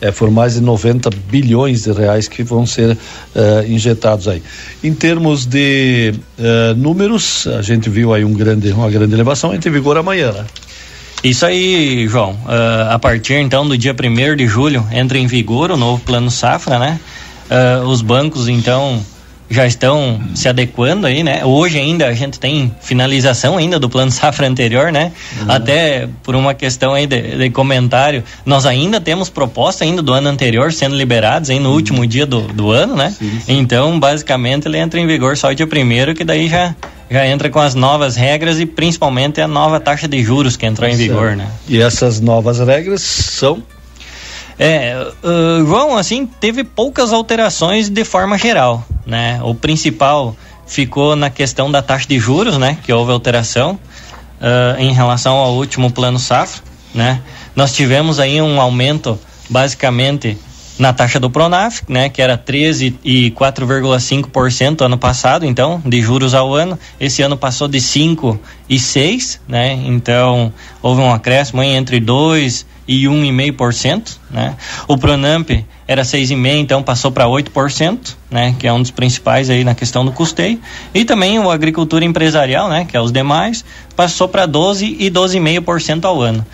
[0.00, 4.42] É, foram mais de 90 bilhões de reais que vão ser uh, injetados aí.
[4.82, 9.68] Em termos de uh, números, a gente viu aí um grande, uma grande elevação, entra
[9.68, 10.46] em vigor amanhã, né?
[11.22, 12.32] Isso aí, João.
[12.32, 16.30] Uh, a partir então do dia 1 de julho entra em vigor o novo plano
[16.30, 16.98] safra, né?
[17.84, 19.04] os bancos então
[19.50, 21.44] já estão se adequando aí, né?
[21.44, 25.10] Hoje ainda a gente tem finalização ainda do plano safra anterior, né?
[25.40, 25.50] Uhum.
[25.50, 30.28] Até por uma questão aí de, de, comentário, nós ainda temos proposta ainda do ano
[30.28, 31.74] anterior sendo liberados aí no uhum.
[31.74, 33.12] último dia do, do ano, né?
[33.18, 33.58] Sim, sim.
[33.58, 36.74] Então, basicamente, ele entra em vigor só dia primeiro, que daí já
[37.10, 40.88] já entra com as novas regras e principalmente a nova taxa de juros que entrou
[40.88, 41.48] em vigor, né?
[41.68, 43.60] E essas novas regras são
[44.62, 44.94] é,
[45.24, 49.40] uh, João, assim, teve poucas alterações de forma geral, né?
[49.42, 50.36] O principal
[50.66, 52.76] ficou na questão da taxa de juros, né?
[52.84, 53.80] Que houve alteração
[54.38, 56.62] uh, em relação ao último plano safra,
[56.94, 57.22] né?
[57.56, 60.36] Nós tivemos aí um aumento, basicamente,
[60.78, 66.34] na taxa do Pronaf, né, que era 13 e 4,5% ano passado, então, de juros
[66.34, 66.78] ao ano.
[66.98, 69.72] Esse ano passou de 5 e 6, né?
[69.84, 74.56] Então, houve um acréscimo entre 2 e 1,5%, né?
[74.88, 75.50] O Pronamp
[75.86, 78.54] era 6,5%, então passou para 8%, né?
[78.58, 80.60] Que é um dos principais aí na questão do custeio.
[80.94, 82.84] E também o agricultura empresarial, né?
[82.84, 83.64] Que é os demais,
[83.94, 86.44] passou para 12 e 12,5% ao ano.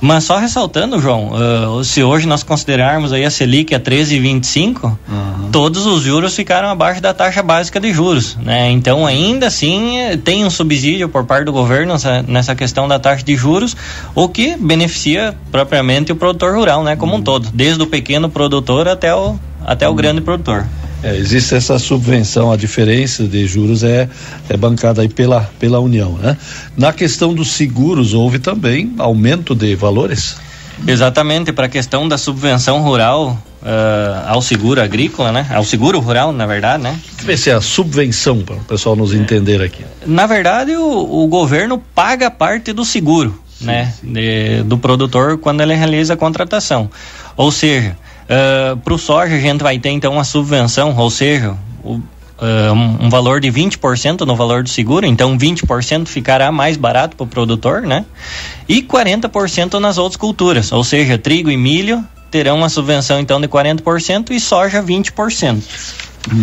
[0.00, 5.50] Mas só ressaltando, João, uh, se hoje nós considerarmos aí a Selic a 13,25, uhum.
[5.52, 8.70] todos os juros ficaram abaixo da taxa básica de juros, né?
[8.70, 13.22] Então ainda assim tem um subsídio por parte do governo nessa, nessa questão da taxa
[13.22, 13.76] de juros,
[14.14, 16.96] o que beneficia propriamente o produtor rural, né?
[16.96, 17.18] Como uhum.
[17.18, 20.66] um todo, desde o pequeno produtor até o, até o grande produtor.
[21.02, 24.08] É, existe essa subvenção, a diferença de juros é,
[24.48, 26.36] é bancada aí pela, pela União, né?
[26.76, 30.36] Na questão dos seguros, houve também aumento de valores?
[30.86, 35.46] Exatamente, para a questão da subvenção rural uh, ao seguro agrícola, né?
[35.50, 36.98] Ao seguro rural, na verdade, né?
[37.36, 39.84] Se é a subvenção, para o pessoal nos entender aqui.
[40.06, 43.92] Na verdade, o, o governo paga parte do seguro, né?
[44.02, 46.90] De, do produtor quando ele realiza a contratação.
[47.36, 47.96] Ou seja,
[48.30, 52.00] Uh, para o soja, a gente vai ter então uma subvenção, ou seja, o,
[52.40, 57.24] um, um, valor de 20% no valor do seguro, então 20% ficará mais barato para
[57.24, 58.04] o produtor, né?
[58.68, 63.48] E 40% nas outras culturas, ou seja, trigo e milho terão uma subvenção então de
[63.48, 65.62] 40% e soja 20%.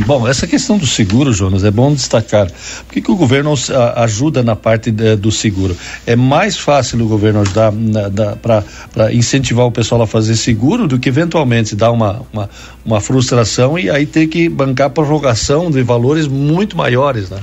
[0.05, 2.47] Bom, essa questão do seguro, Jonas, é bom destacar.
[2.47, 3.53] Por que, que o governo
[3.95, 5.77] ajuda na parte de, do seguro?
[6.05, 7.71] É mais fácil o governo ajudar
[8.41, 12.49] para incentivar o pessoal a fazer seguro do que eventualmente dar uma, uma,
[12.83, 17.39] uma frustração e aí ter que bancar prorrogação de valores muito maiores, né?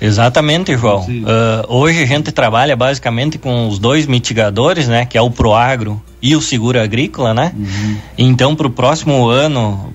[0.00, 1.02] Exatamente, João.
[1.02, 1.22] Uh,
[1.68, 5.04] hoje a gente trabalha basicamente com os dois mitigadores, né?
[5.04, 7.52] Que é o Proagro e o seguro agrícola, né?
[7.56, 7.96] Uhum.
[8.18, 9.92] Então, para o próximo ano,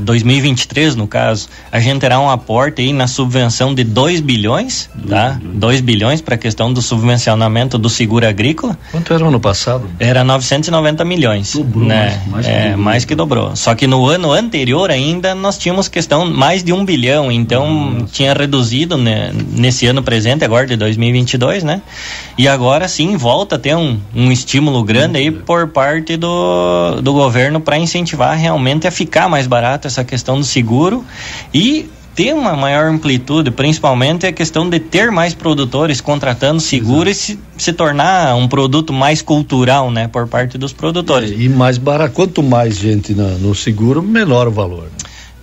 [0.00, 4.90] 2023, eh, no caso, a gente terá um aporte aí na subvenção de 2 bilhões,
[5.08, 5.40] tá?
[5.42, 8.78] 2 bilhões para a questão do subvencionamento do seguro agrícola.
[8.90, 9.88] Quanto era no ano passado?
[9.98, 11.54] Era 990 milhões.
[11.54, 12.20] Dobrou, né?
[12.26, 12.84] mais, mais, é, que dobrou.
[12.84, 13.56] mais que dobrou.
[13.56, 18.34] Só que no ano anterior ainda nós tínhamos questão mais de um bilhão, então tinha
[18.34, 21.80] reduzido né, nesse ano presente, agora de 2022, né?
[22.36, 27.12] E agora sim volta a ter um, um estímulo grande aí por parte do, do
[27.12, 31.04] governo para incentivar realmente a ficar mais barato essa questão do seguro
[31.52, 37.32] e ter uma maior amplitude, principalmente a questão de ter mais produtores contratando seguro Exato.
[37.32, 41.30] e se, se tornar um produto mais cultural, né, por parte dos produtores.
[41.30, 44.88] É, e mais barato, quanto mais gente na, no seguro, menor o valor.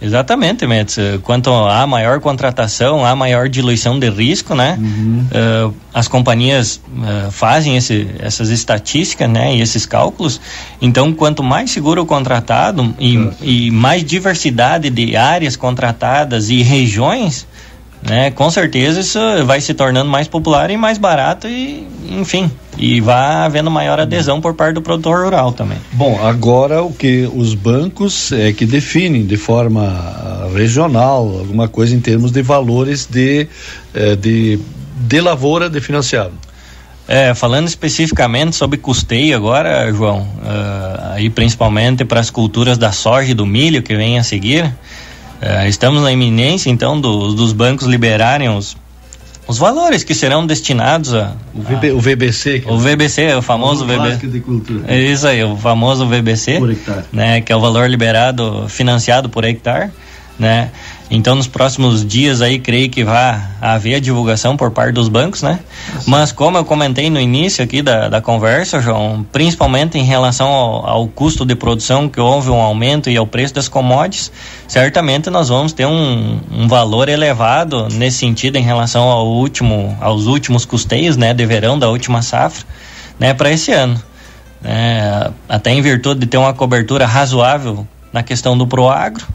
[0.01, 0.97] Exatamente, Metz.
[1.23, 4.77] Quanto há maior contratação, há maior diluição de risco, né?
[4.79, 5.25] Uhum.
[5.31, 9.55] Uh, as companhias uh, fazem esse, essas estatísticas, né?
[9.55, 10.39] E esses cálculos.
[10.79, 17.47] Então, quanto mais seguro contratado e, e mais diversidade de áreas contratadas e regiões,
[18.01, 18.31] né?
[18.31, 23.45] Com certeza isso vai se tornando mais popular e mais barato e, enfim, e vai
[23.45, 25.77] havendo maior adesão por parte do produtor rural também.
[25.93, 31.95] Bom, agora o que os bancos é que definem de forma ah, regional alguma coisa
[31.95, 33.47] em termos de valores de
[33.93, 34.59] eh, de,
[34.95, 36.33] de lavoura de financiado.
[37.07, 43.31] É, falando especificamente sobre custeio agora, João, uh, aí principalmente para as culturas da soja
[43.31, 44.75] e do milho que vem a seguir,
[45.41, 48.75] é, estamos na iminência, então, do, dos bancos liberarem os,
[49.47, 51.33] os valores que serão destinados a.
[51.53, 52.63] O, VB, a, o VBC.
[52.67, 54.27] O VBC, o famoso o VBC.
[54.27, 54.83] De cultura.
[54.87, 56.57] É isso aí, o famoso VBC.
[56.59, 57.05] Por hectare.
[57.11, 59.91] Né, que é o valor liberado, financiado por hectare.
[60.39, 60.69] Né?
[61.09, 65.41] Então, nos próximos dias aí, creio que vai haver a divulgação por parte dos bancos,
[65.41, 65.59] né?
[66.05, 70.85] Mas como eu comentei no início aqui da, da conversa, João, principalmente em relação ao,
[70.85, 74.31] ao, custo de produção, que houve um aumento e ao preço das commodities,
[74.67, 80.25] certamente nós vamos ter um, um valor elevado nesse sentido em relação ao último, aos
[80.25, 82.65] últimos custeios, né, de verão da última safra,
[83.17, 84.01] né, para esse ano.
[84.61, 89.25] É, até em virtude de ter uma cobertura razoável na questão do Proagro,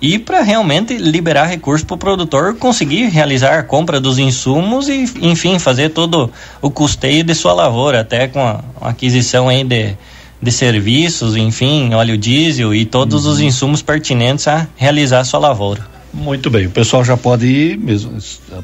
[0.00, 5.04] e para realmente liberar recursos para o produtor conseguir realizar a compra dos insumos e,
[5.20, 6.30] enfim, fazer todo
[6.62, 9.96] o custeio de sua lavoura, até com a, a aquisição aí de,
[10.40, 13.32] de serviços, enfim, óleo diesel e todos uhum.
[13.32, 15.84] os insumos pertinentes a realizar a sua lavoura.
[16.14, 18.16] Muito bem, o pessoal já pode ir mesmo,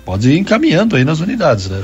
[0.05, 1.83] pode ir encaminhando aí nas unidades, né?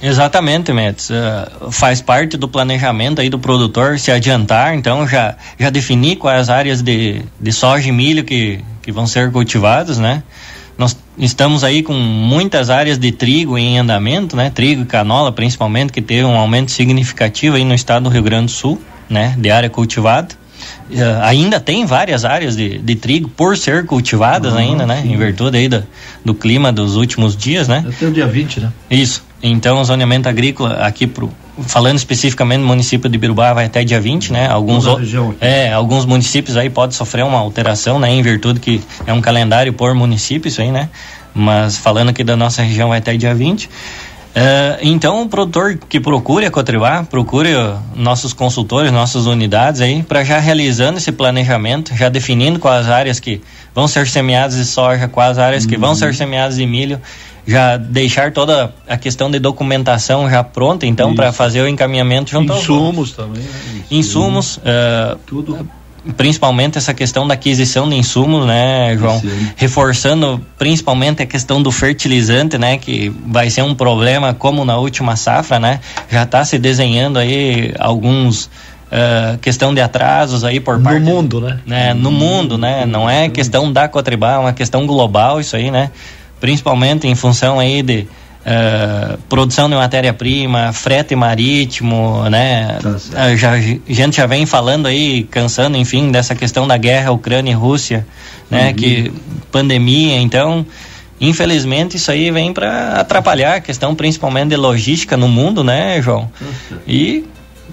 [0.00, 1.10] Exatamente, Metz.
[1.10, 6.48] Uh, faz parte do planejamento aí do produtor se adiantar, então já, já definir quais
[6.48, 10.22] áreas de, de soja e milho que, que vão ser cultivadas, né?
[10.78, 14.48] Nós estamos aí com muitas áreas de trigo em andamento, né?
[14.48, 18.46] Trigo e canola, principalmente, que teve um aumento significativo aí no estado do Rio Grande
[18.46, 18.80] do Sul,
[19.10, 19.34] né?
[19.36, 20.34] De área cultivada.
[20.90, 25.02] Uh, ainda tem várias áreas de, de trigo por ser cultivadas uhum, ainda, né?
[25.02, 25.12] Sim.
[25.12, 25.86] Em virtude aí do,
[26.24, 27.84] do clima dos últimos dias, né?
[27.86, 28.72] Até o dia 20, né?
[28.90, 29.22] Isso.
[29.42, 31.30] Então, o zoneamento agrícola aqui pro,
[31.66, 34.48] falando especificamente do município de Birubá vai até dia 20, né?
[34.48, 34.84] Alguns
[35.40, 39.72] é, alguns municípios aí podem sofrer uma alteração, né, em virtude que é um calendário
[39.72, 40.88] por município isso aí, né?
[41.34, 43.66] Mas falando aqui da nossa região vai até dia 20.
[43.66, 43.70] Uh,
[44.34, 47.50] é, então, o produtor que procure a Cotribá, procure
[47.96, 53.40] nossos consultores, nossas unidades aí, para já realizando esse planejamento, já definindo quais áreas que
[53.74, 55.70] vão ser semeadas de soja, quais áreas uhum.
[55.70, 57.00] que vão ser semeadas de milho
[57.48, 62.52] já deixar toda a questão de documentação já pronta, então, para fazer o encaminhamento junto
[62.52, 63.42] Insumos também.
[63.42, 63.82] Né?
[63.90, 64.58] Insumos.
[64.58, 65.66] Uh, Tudo
[66.16, 69.20] principalmente essa questão da aquisição de insumos, né, João?
[69.20, 69.50] Sim.
[69.56, 75.16] Reforçando principalmente a questão do fertilizante, né, que vai ser um problema como na última
[75.16, 75.80] safra, né?
[76.08, 81.40] Já está se desenhando aí alguns uh, questão de atrasos aí por parte no mundo,
[81.40, 81.60] né?
[81.66, 81.94] né?
[81.94, 82.86] No mundo, né?
[82.86, 85.90] Não é questão da Cotribal, é uma questão global isso aí, né?
[86.40, 88.06] Principalmente em função aí de
[88.48, 92.78] uh, produção de matéria-prima, frete marítimo, né?
[92.82, 97.10] Tá uh, já, a gente já vem falando aí, cansando, enfim, dessa questão da guerra
[97.10, 98.06] Ucrânia e Rússia,
[98.50, 98.68] né?
[98.68, 98.74] Uhum.
[98.74, 99.12] Que
[99.50, 100.64] pandemia, então,
[101.20, 106.30] infelizmente isso aí vem para atrapalhar a questão principalmente de logística no mundo, né, João?
[106.40, 106.78] Uhum.
[106.86, 107.24] E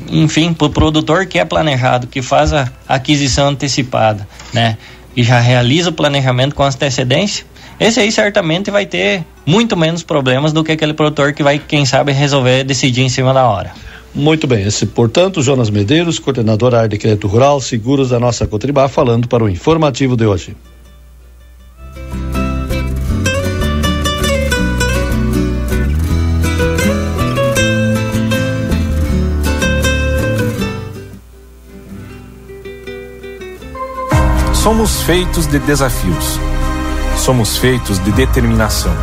[0.09, 4.77] enfim, para o produtor que é planejado, que faz a aquisição antecipada, né?
[5.15, 7.45] E já realiza o planejamento com antecedência,
[7.79, 11.85] esse aí certamente vai ter muito menos problemas do que aquele produtor que vai, quem
[11.85, 13.71] sabe, resolver decidir em cima da hora.
[14.13, 18.47] Muito bem, esse, portanto, Jonas Medeiros, coordenador da área de crédito rural, seguros da nossa
[18.47, 20.55] Cotribá, falando para o informativo de hoje.
[34.53, 36.39] Somos feitos de desafios
[37.25, 38.93] Somos feitos de determinação.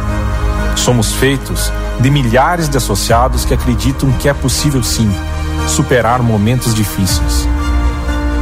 [0.77, 5.13] Somos feitos de milhares de associados que acreditam que é possível sim
[5.67, 7.49] superar momentos difíceis.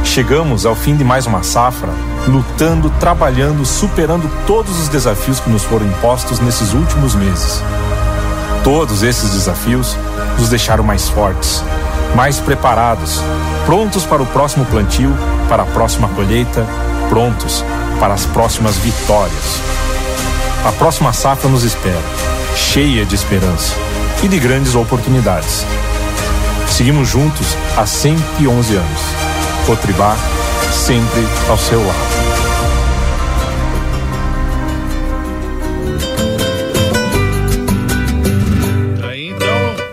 [0.03, 1.89] Chegamos ao fim de mais uma safra,
[2.27, 7.63] lutando, trabalhando, superando todos os desafios que nos foram impostos nesses últimos meses.
[8.63, 9.97] Todos esses desafios
[10.37, 11.63] nos deixaram mais fortes,
[12.15, 13.19] mais preparados,
[13.65, 15.11] prontos para o próximo plantio,
[15.49, 16.67] para a próxima colheita,
[17.09, 17.65] prontos
[18.01, 19.61] para as próximas vitórias.
[20.65, 22.01] A próxima safra nos espera,
[22.55, 23.75] cheia de esperança
[24.23, 25.63] e de grandes oportunidades.
[26.67, 29.01] Seguimos juntos há 111 anos.
[29.67, 30.17] Cotribá,
[30.73, 32.31] sempre ao seu lado.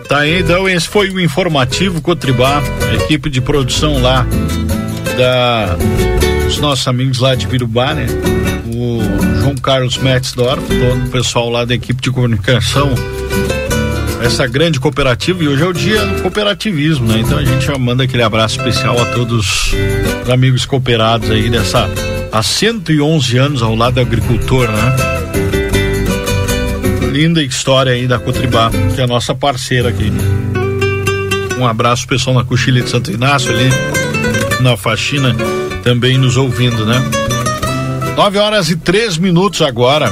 [0.07, 2.63] Tá aí, então, esse foi o informativo Cotribá,
[3.03, 4.25] equipe de produção lá
[5.15, 5.77] da
[6.49, 8.07] os nossos amigos lá de Birubá, né?
[8.75, 8.99] O
[9.39, 12.91] João Carlos Metzdorf, todo o pessoal lá da equipe de comunicação
[14.21, 17.19] essa grande cooperativa e hoje é o dia do cooperativismo, né?
[17.19, 19.73] Então a gente já manda aquele abraço especial a todos
[20.23, 21.89] os amigos cooperados aí dessa
[22.31, 24.95] há 111 anos ao lado do agricultor, né?
[27.11, 30.11] Linda história aí da Cotribá, que é a nossa parceira aqui.
[31.57, 33.69] Um abraço pessoal na Cochilha de Santo Inácio ali,
[34.61, 35.35] na faxina,
[35.83, 37.01] também nos ouvindo, né?
[38.15, 40.11] 9 horas e três minutos agora.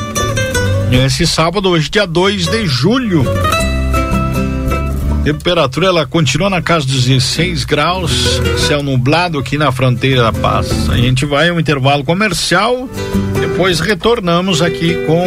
[0.91, 3.26] Esse sábado, hoje, dia 2 de julho.
[5.24, 10.89] Temperatura ela continua na casa dos 16 graus, céu nublado aqui na fronteira da paz.
[10.89, 12.88] A gente vai um intervalo comercial,
[13.38, 15.26] depois retornamos aqui com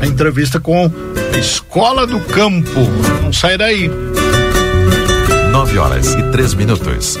[0.00, 0.90] a entrevista com
[1.32, 2.80] a Escola do Campo.
[3.22, 3.88] Não sai daí.
[5.52, 7.20] 9 horas e três minutos.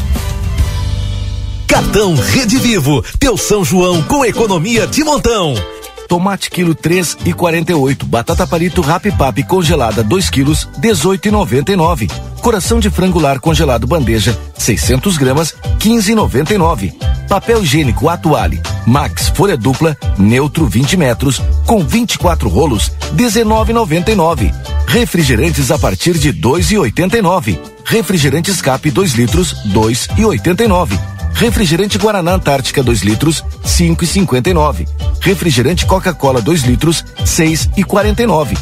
[1.71, 5.55] Catão Rede Vivo, teu São João com economia de montão.
[6.05, 11.31] Tomate quilo três e quarenta e oito, batata palito rapipap congelada 2 quilos dezoito e
[11.31, 12.09] noventa e nove.
[12.41, 16.93] Coração de frango lar congelado bandeja 600 gramas 15,99.
[17.29, 24.53] Papel higiênico Atuale Max folha dupla neutro 20 metros com 24 rolos 19,99.
[24.87, 27.57] Refrigerantes a partir de 2,89.
[27.85, 31.20] Refrigerante escape 2 litros 2,89.
[31.33, 34.87] Refrigerante Guaraná Antártica 2 litros, 5,59.
[35.21, 38.57] Refrigerante Coca-Cola 2 litros, 6,49.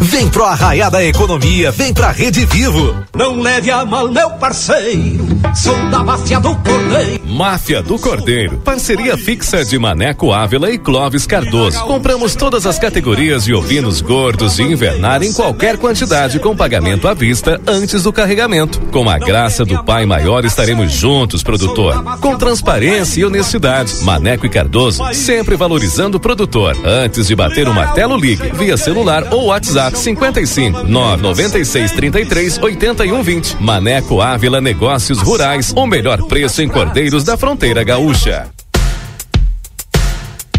[0.00, 2.94] Vem pro Arraiá da Economia, vem pra Rede Vivo.
[3.14, 5.26] Não leve a mal, meu parceiro.
[5.54, 7.26] Sou da máfia do Cordeiro.
[7.26, 8.58] Máfia do Cordeiro.
[8.58, 11.82] Parceria fixa de Maneco Ávila e Clóvis Cardoso.
[11.84, 17.14] Compramos todas as categorias de ovinos gordos de invernar em qualquer quantidade com pagamento à
[17.14, 18.78] vista antes do carregamento.
[18.92, 22.02] Com a graça do Pai Maior estaremos juntos, produtor.
[22.20, 24.02] Com transparência e honestidade.
[24.02, 26.76] Maneco e Cardoso sempre valorizando o produtor.
[26.84, 33.56] Antes de bater o martelo, ligue via celular ou WhatsApp 55 996 33 81 20.
[33.60, 35.72] Maneco Ávila Negócios Rurais.
[35.76, 38.48] O melhor preço em Cordeiros da Fronteira Gaúcha.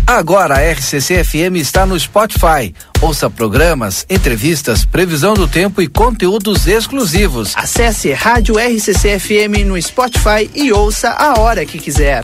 [0.07, 2.73] Agora a RCC FM está no Spotify.
[3.01, 7.51] Ouça programas, entrevistas, previsão do tempo e conteúdos exclusivos.
[7.57, 12.23] Acesse Rádio RCC FM no Spotify e ouça a hora que quiser.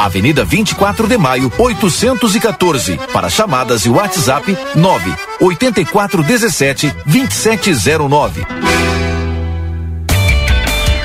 [0.00, 2.98] Avenida 24 de Maio, 814.
[3.12, 8.46] Para chamadas e WhatsApp 9 8417 2709.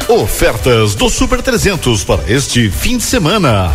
[0.07, 3.69] Ofertas do Super 300 para este fim de semana.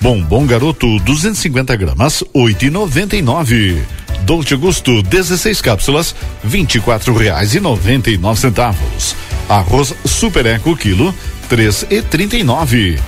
[0.00, 3.82] Bombom Garoto 250 gramas 8,99.
[4.22, 6.14] Dolce Gusto 16 cápsulas
[6.44, 9.16] 24 reais e 99 centavos.
[9.48, 11.12] Arroz Super Eco quilo
[11.50, 13.00] 3,39.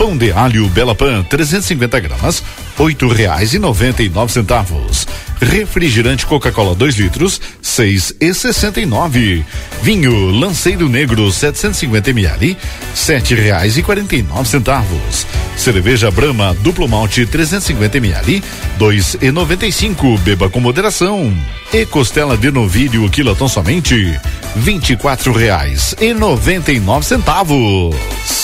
[0.00, 2.42] Pão de alho Bela Pan 350 gramas
[2.78, 5.06] oito reais e noventa e nove centavos.
[5.38, 9.44] Refrigerante Coca-Cola 2 litros, seis e sessenta e nove.
[9.82, 12.56] Vinho Lanceiro Negro 750 ml,
[12.94, 15.26] sete reais e quarenta e nove centavos.
[15.54, 18.42] Cerveja Brahma Duplo Malte 350 ml,
[18.78, 20.16] dois e noventa e cinco.
[20.20, 21.30] Beba com moderação.
[21.74, 24.18] E costela de novilho quilotão somente
[24.56, 28.40] vinte e quatro reais e noventa e nove centavos.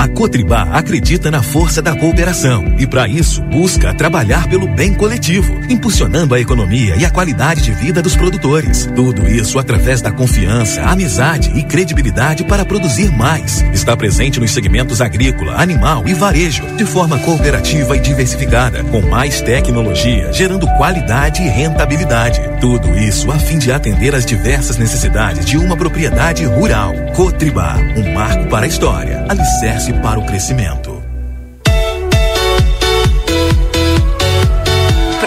[0.00, 5.54] A Cotribá acredita na força da cooperação e, para isso, busca trabalhar pelo bem coletivo,
[5.68, 8.88] impulsionando a economia e a qualidade de vida dos produtores.
[8.96, 13.60] Tudo isso através da confiança, amizade e credibilidade para produzir mais.
[13.74, 19.42] Está presente nos segmentos agrícola, animal e varejo, de forma cooperativa e diversificada, com mais
[19.42, 22.40] tecnologia, gerando qualidade e rentabilidade.
[22.58, 26.94] Tudo isso a fim de atender às diversas necessidades de uma propriedade rural.
[27.14, 30.99] Cotribá, um marco para a história, alicerce para o crescimento.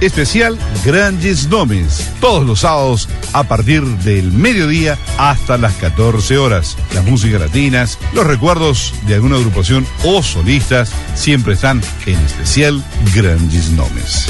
[0.00, 2.10] Especial Grandes Nomes.
[2.20, 6.76] Todos los sábados a partir del mediodía hasta las 14 horas.
[6.94, 12.82] Las músicas latinas, los recuerdos de alguna agrupación o solistas siempre están en especial
[13.14, 14.26] Grandes Nomes.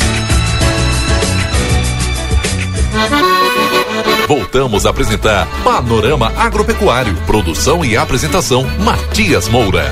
[4.28, 7.14] Voltamos a apresentar Panorama Agropecuário.
[7.26, 9.90] Produção e apresentação Matias Moura.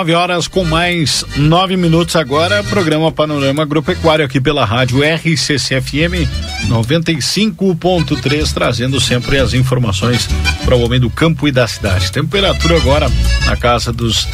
[0.00, 6.26] Nove horas com mais nove minutos agora, programa Panorama Agropecuário aqui pela rádio RCCFM
[6.68, 10.26] 95.3, trazendo sempre as informações
[10.64, 12.10] para o homem do campo e da cidade.
[12.10, 13.12] Temperatura agora
[13.44, 14.26] na casa dos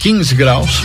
[0.00, 0.82] 15 graus.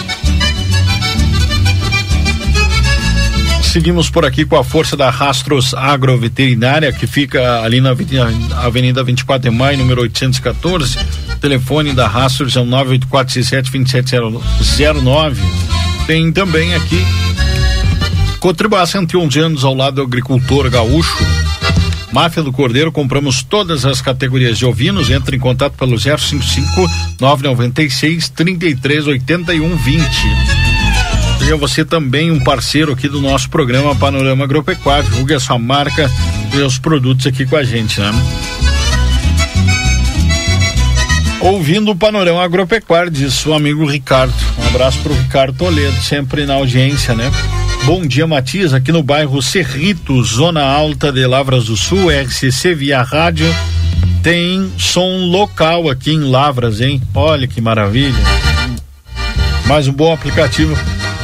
[3.64, 7.96] Seguimos por aqui com a força da Rastros Agroveterinária, que fica ali na
[8.58, 15.38] Avenida 24 de Maio, número 814 telefone da Rastros é o 984672709.
[16.06, 17.06] Tem também aqui
[18.40, 21.26] Cotribá 111 anos ao lado do agricultor gaúcho.
[22.12, 25.10] Máfia do Cordeiro, compramos todas as categorias de ovinos.
[25.10, 30.06] Entre em contato pelo 055 996 33 81 20.
[31.40, 35.10] Seja você também um parceiro aqui do nosso programa Panorama Agropecuário.
[35.10, 36.10] Divulgue a sua marca
[36.54, 38.12] e os produtos aqui com a gente, né?
[41.42, 44.34] Ouvindo o panorama agropecuário, diz o amigo Ricardo.
[44.60, 47.32] Um abraço para o Ricardo Toledo, sempre na audiência, né?
[47.86, 53.02] Bom dia, Matias, aqui no bairro Cerrito, Zona Alta de Lavras do Sul, RCC via
[53.02, 53.48] rádio.
[54.22, 57.02] Tem som local aqui em Lavras, hein?
[57.14, 58.20] Olha que maravilha.
[59.66, 60.76] Mais um bom aplicativo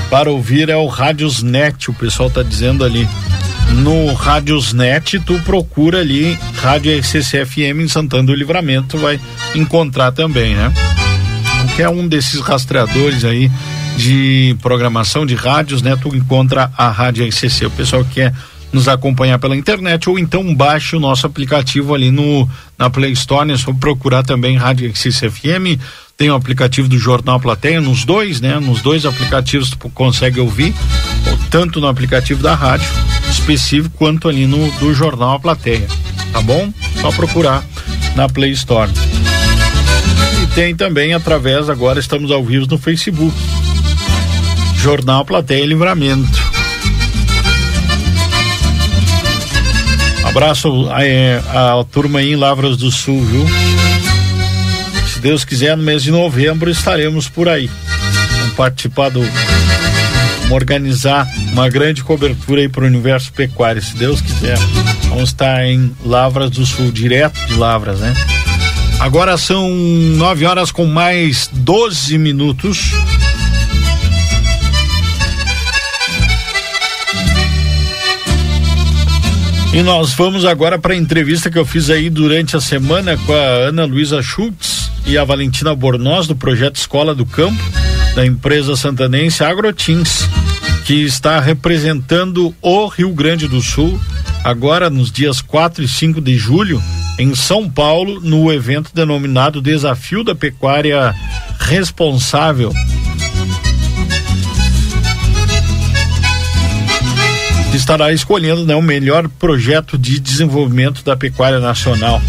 [0.10, 3.08] para ouvir é o Rádiosnet, o pessoal tá dizendo ali
[3.74, 9.20] no Rádiosnet, tu procura ali Rádio RCC-FM em Santana do Livramento, vai
[9.56, 10.72] encontrar também, né?
[11.62, 13.50] Qualquer um desses rastreadores aí
[13.98, 15.96] de programação de rádios, né?
[15.96, 17.66] Tu encontra a Rádio RCC.
[17.66, 18.34] O pessoal que quer
[18.72, 23.48] nos acompanhar pela internet ou então baixe o nosso aplicativo ali no na Play Store,
[23.48, 23.56] né?
[23.56, 25.80] Só procurar também Rádio RCC FM,
[26.24, 28.58] tem o aplicativo do Jornal Plateia, nos dois, né?
[28.58, 30.74] Nos dois aplicativos tu consegue ouvir,
[31.50, 32.88] tanto no aplicativo da rádio
[33.30, 35.86] específico quanto ali no do Jornal Plateia,
[36.32, 36.72] tá bom?
[37.02, 37.62] Só procurar
[38.16, 38.90] na Play Store.
[40.42, 43.36] E tem também através, agora estamos ao vivo no Facebook.
[44.78, 46.42] Jornal Plateia Livramento.
[50.24, 53.46] Abraço a, a turma aí em Lavras do Sul, viu?
[55.24, 57.72] Deus quiser, no mês de novembro estaremos por aí.
[58.40, 59.22] Vamos participar do.
[59.22, 64.58] Vamos organizar uma grande cobertura aí para o universo pecuário, se Deus quiser.
[65.08, 68.14] Vamos estar em Lavras do Sul, direto de Lavras, né?
[69.00, 72.92] Agora são 9 horas com mais 12 minutos.
[79.74, 83.34] E nós vamos agora para a entrevista que eu fiz aí durante a semana com
[83.34, 84.73] a Ana Luísa Schultz,
[85.06, 87.62] e a Valentina Bornoz do projeto Escola do Campo
[88.16, 90.28] da empresa santanense Agrotins,
[90.86, 94.00] que está representando o Rio Grande do Sul
[94.44, 96.82] agora nos dias 4 e 5 de julho
[97.18, 101.14] em São Paulo no evento denominado Desafio da Pecuária
[101.60, 102.72] Responsável.
[107.76, 112.22] estará escolhendo né, o melhor projeto de desenvolvimento da pecuária nacional.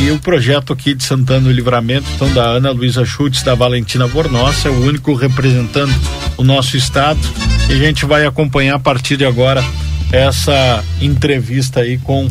[0.00, 4.08] E o projeto aqui de Santana do Livramento, então da Ana Luísa Schultz, da Valentina
[4.08, 5.92] Bornossa, é o único representando
[6.38, 7.20] o nosso estado.
[7.68, 9.62] E a gente vai acompanhar a partir de agora
[10.10, 12.26] essa entrevista aí com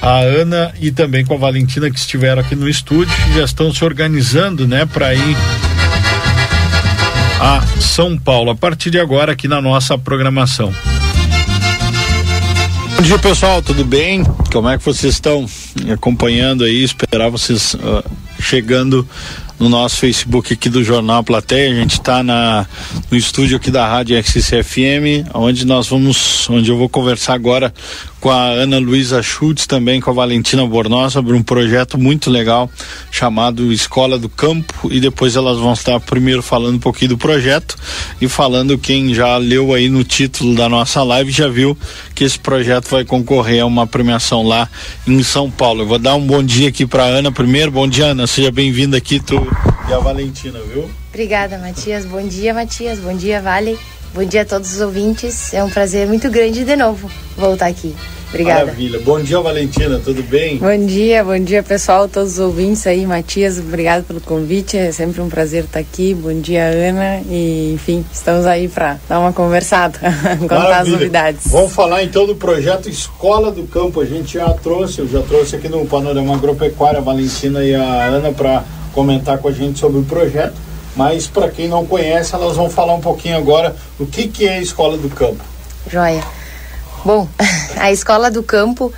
[0.00, 3.84] a Ana e também com a Valentina que estiveram aqui no estúdio, já estão se
[3.84, 5.36] organizando, né, para ir
[7.40, 10.72] a São Paulo a partir de agora aqui na nossa programação.
[12.96, 14.22] Bom dia pessoal, tudo bem?
[14.52, 15.46] Como é que vocês estão
[15.92, 16.84] acompanhando aí?
[16.84, 18.04] Esperar vocês uh,
[18.40, 19.08] chegando
[19.58, 21.72] no nosso Facebook aqui do Jornal Plateia.
[21.72, 26.88] A gente está no estúdio aqui da Rádio XCFM, onde nós vamos, onde eu vou
[26.88, 27.72] conversar agora
[28.22, 32.70] com a Ana Luísa Schultz, também com a Valentina Bornoz, sobre um projeto muito legal
[33.10, 34.88] chamado Escola do Campo.
[34.92, 37.76] E depois elas vão estar primeiro falando um pouquinho do projeto
[38.20, 41.76] e falando quem já leu aí no título da nossa live já viu
[42.14, 44.68] que esse projeto vai concorrer a uma premiação lá
[45.04, 45.82] em São Paulo.
[45.82, 47.72] Eu vou dar um bom dia aqui para Ana primeiro.
[47.72, 48.28] Bom dia, Ana.
[48.28, 49.44] Seja bem-vinda aqui, tu
[49.88, 50.88] e a Valentina, viu?
[51.08, 52.04] Obrigada, Matias.
[52.04, 53.00] Bom dia, Matias.
[53.00, 53.76] Bom dia, Vale.
[54.14, 55.54] Bom dia a todos os ouvintes.
[55.54, 57.94] É um prazer muito grande de novo voltar aqui.
[58.28, 58.66] Obrigada.
[58.66, 58.98] Maravilha.
[59.00, 60.56] Bom dia, Valentina, tudo bem?
[60.56, 63.06] Bom dia, bom dia, pessoal, todos os ouvintes aí.
[63.06, 64.76] Matias, obrigado pelo convite.
[64.76, 66.14] É sempre um prazer estar aqui.
[66.14, 67.20] Bom dia, Ana.
[67.28, 69.98] E, enfim, estamos aí para dar uma conversada,
[70.40, 70.76] contar Maravilha.
[70.80, 71.46] as novidades.
[71.50, 74.00] Vamos falar então do projeto Escola do Campo.
[74.00, 78.04] A gente já trouxe, eu já trouxe aqui no Panorama Agropecuária a Valentina e a
[78.04, 80.71] Ana para comentar com a gente sobre o projeto.
[80.94, 84.54] Mas para quem não conhece, elas vão falar um pouquinho agora o que, que é
[84.54, 85.42] a Escola do Campo.
[85.90, 86.22] Joia.
[87.04, 87.26] Bom,
[87.76, 88.92] a Escola do Campo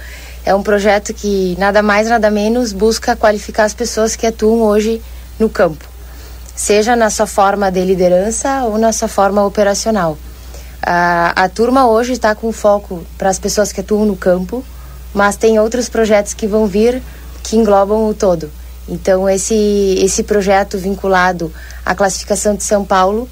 [0.44, 5.00] é um projeto que nada mais, nada menos busca qualificar as pessoas que atuam hoje
[5.38, 5.84] no campo,
[6.54, 10.18] seja na sua forma de liderança ou na sua forma operacional.
[10.82, 14.62] A, a turma hoje está com foco para as pessoas que atuam no campo,
[15.14, 17.02] mas tem outros projetos que vão vir
[17.42, 18.50] que englobam o todo.
[18.88, 19.54] Então, esse,
[20.00, 21.52] esse projeto vinculado
[21.84, 23.28] à classificação de São Paulo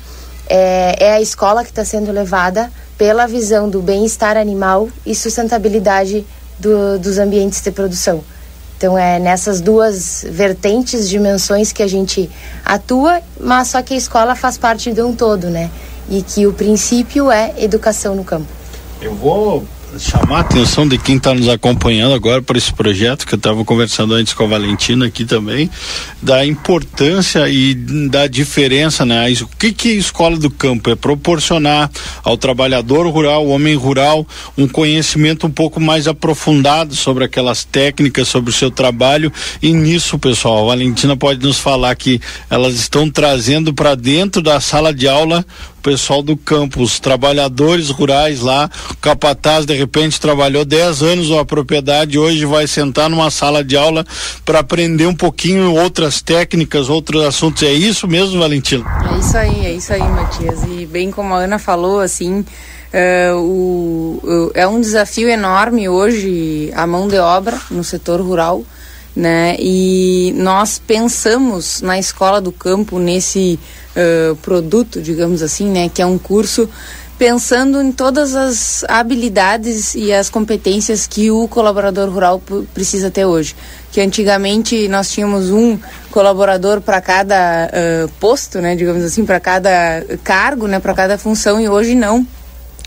[0.49, 6.27] é, é a escola que está sendo levada pela visão do bem-estar animal e sustentabilidade
[6.59, 8.23] do, dos ambientes de produção.
[8.77, 12.29] Então é nessas duas vertentes, dimensões que a gente
[12.65, 15.71] atua, mas só que a escola faz parte de um todo, né?
[16.09, 18.49] E que o princípio é educação no campo.
[19.01, 19.65] Eu vou
[19.99, 23.65] chamar a atenção de quem está nos acompanhando agora para esse projeto, que eu estava
[23.65, 25.71] conversando antes com a Valentina aqui também,
[26.21, 29.31] da importância e da diferença, né?
[29.43, 31.91] O que que a escola do campo é proporcionar
[32.23, 34.27] ao trabalhador rural, ao homem rural,
[34.57, 40.19] um conhecimento um pouco mais aprofundado sobre aquelas técnicas, sobre o seu trabalho e nisso,
[40.19, 45.09] pessoal, a Valentina pode nos falar que elas estão trazendo para dentro da sala de
[45.09, 45.45] aula
[45.83, 51.45] pessoal do campo, os trabalhadores rurais lá, o capataz de repente trabalhou 10 anos numa
[51.45, 54.07] propriedade, hoje vai sentar numa sala de aula
[54.45, 57.63] para aprender um pouquinho outras técnicas, outros assuntos.
[57.63, 58.85] É isso mesmo, Valentino?
[59.13, 60.61] É isso aí, é isso aí, Matias.
[60.69, 62.45] E bem como a Ana falou, assim,
[63.35, 68.63] o, o, é um desafio enorme hoje a mão de obra no setor rural,
[69.15, 69.57] né?
[69.59, 73.59] E nós pensamos na escola do campo nesse
[73.97, 76.69] uh, produto, digamos assim, né, que é um curso
[77.19, 82.43] pensando em todas as habilidades e as competências que o colaborador rural
[82.75, 83.55] precisa ter hoje.
[83.93, 85.79] Que antigamente nós tínhamos um
[86.11, 91.61] colaborador para cada uh, posto, né, digamos assim, para cada cargo, né, para cada função
[91.61, 92.27] e hoje não.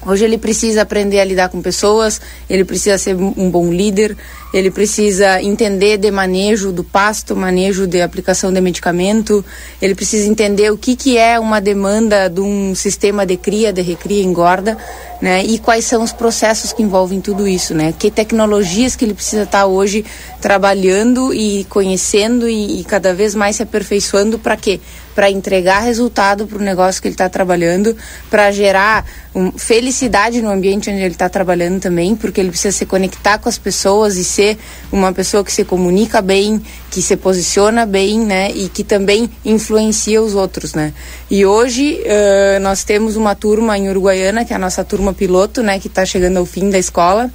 [0.05, 4.15] Hoje ele precisa aprender a lidar com pessoas, ele precisa ser um bom líder,
[4.53, 9.43] ele precisa entender de manejo do pasto, manejo de aplicação de medicamento,
[9.81, 13.81] ele precisa entender o que, que é uma demanda de um sistema de cria, de
[13.81, 14.77] recria, engorda,
[15.21, 15.43] né?
[15.43, 17.93] E quais são os processos que envolvem tudo isso, né?
[17.97, 20.05] Que tecnologias que ele precisa estar hoje
[20.39, 24.79] trabalhando e conhecendo e, e cada vez mais se aperfeiçoando para quê?
[25.15, 27.95] Para entregar resultado para o negócio que ele está trabalhando,
[28.29, 32.85] para gerar um, felicidade no ambiente onde ele está trabalhando também, porque ele precisa se
[32.85, 34.57] conectar com as pessoas e ser
[34.91, 36.61] uma pessoa que se comunica bem,
[36.91, 38.51] que se posiciona bem, né?
[38.51, 40.93] E que também influencia os outros, né?
[41.31, 45.63] E hoje uh, nós temos uma turma em Uruguaiana, que é a nossa turma piloto,
[45.63, 45.79] né?
[45.79, 47.31] Que está chegando ao fim da escola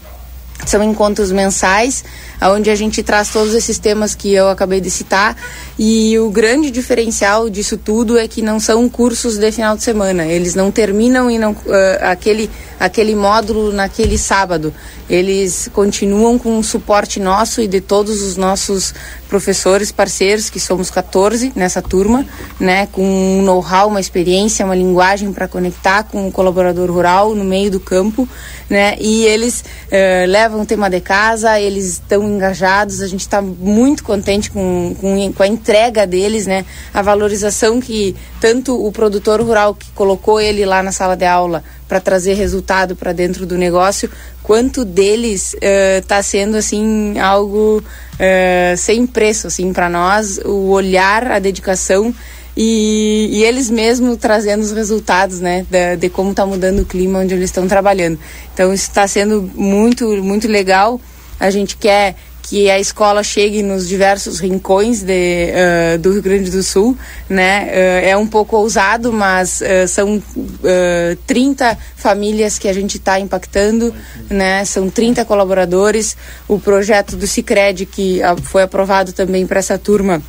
[0.67, 2.05] São encontros mensais,
[2.43, 5.37] onde a gente traz todos esses temas que eu acabei de citar.
[5.79, 10.25] E o grande diferencial disso tudo é que não são cursos de final de semana.
[10.27, 11.57] Eles não terminam e não, uh,
[12.03, 14.73] aquele, aquele módulo naquele sábado.
[15.09, 18.95] Eles continuam com o suporte nosso e de todos os nossos
[19.29, 22.27] professores parceiros, que somos 14 nessa turma,
[22.59, 27.45] né, com um know-how, uma experiência, uma linguagem para conectar com o colaborador rural no
[27.45, 28.29] meio do campo,
[28.69, 33.43] né, e eles uh, levam o tema de casa, eles estão engajados, a gente está
[33.43, 36.65] muito contente com, com, com, a entrega deles, né,
[36.95, 41.63] a valorização que tanto o produtor rural que colocou ele lá na sala de aula
[41.89, 44.11] para trazer resultado para dentro do negócio,
[44.43, 45.55] quanto deles
[45.99, 52.15] está uh, sendo assim algo uh, sem preço assim para nós, o olhar, a dedicação
[52.57, 57.21] e, e, eles mesmos trazendo os resultados, né, de, de como está mudando o clima
[57.21, 58.19] onde eles estão trabalhando.
[58.53, 61.01] Então isso está sendo muito muito legal.
[61.41, 65.53] A gente quer que a escola chegue nos diversos rincões de,
[65.95, 67.67] uh, do Rio Grande do Sul, né?
[67.67, 73.21] Uh, é um pouco ousado, mas uh, são uh, 30 famílias que a gente está
[73.21, 73.95] impactando,
[74.29, 74.65] né?
[74.65, 76.17] São 30 colaboradores.
[76.49, 80.21] O projeto do Cicred, que foi aprovado também para essa turma,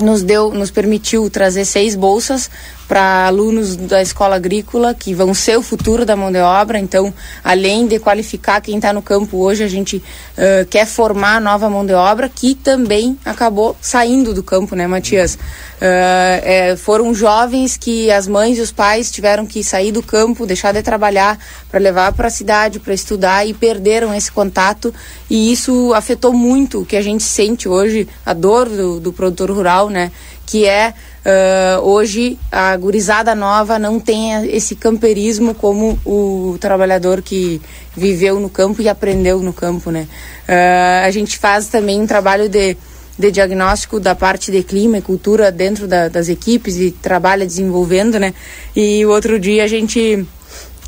[0.00, 2.50] nos deu, nos permitiu trazer seis bolsas
[2.92, 6.78] para alunos da escola agrícola que vão ser o futuro da mão de obra.
[6.78, 7.10] Então,
[7.42, 11.86] além de qualificar quem está no campo hoje, a gente uh, quer formar nova mão
[11.86, 15.36] de obra que também acabou saindo do campo, né, Matias?
[15.36, 15.38] Uh,
[15.80, 20.72] é, foram jovens que as mães e os pais tiveram que sair do campo, deixar
[20.72, 21.38] de trabalhar
[21.70, 24.92] para levar para a cidade para estudar e perderam esse contato
[25.30, 29.50] e isso afetou muito o que a gente sente hoje, a dor do, do produtor
[29.50, 30.12] rural, né?
[30.44, 30.92] Que é
[31.24, 37.62] Uh, hoje a gurizada nova não tem esse camperismo como o trabalhador que
[37.96, 40.08] viveu no campo e aprendeu no campo, né?
[40.48, 42.76] Uh, a gente faz também um trabalho de,
[43.16, 48.18] de diagnóstico da parte de clima e cultura dentro da, das equipes e trabalha desenvolvendo,
[48.18, 48.34] né?
[48.74, 50.26] E outro dia a gente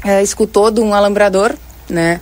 [0.05, 1.55] uh, escutou de um alambrador,
[1.89, 2.21] né?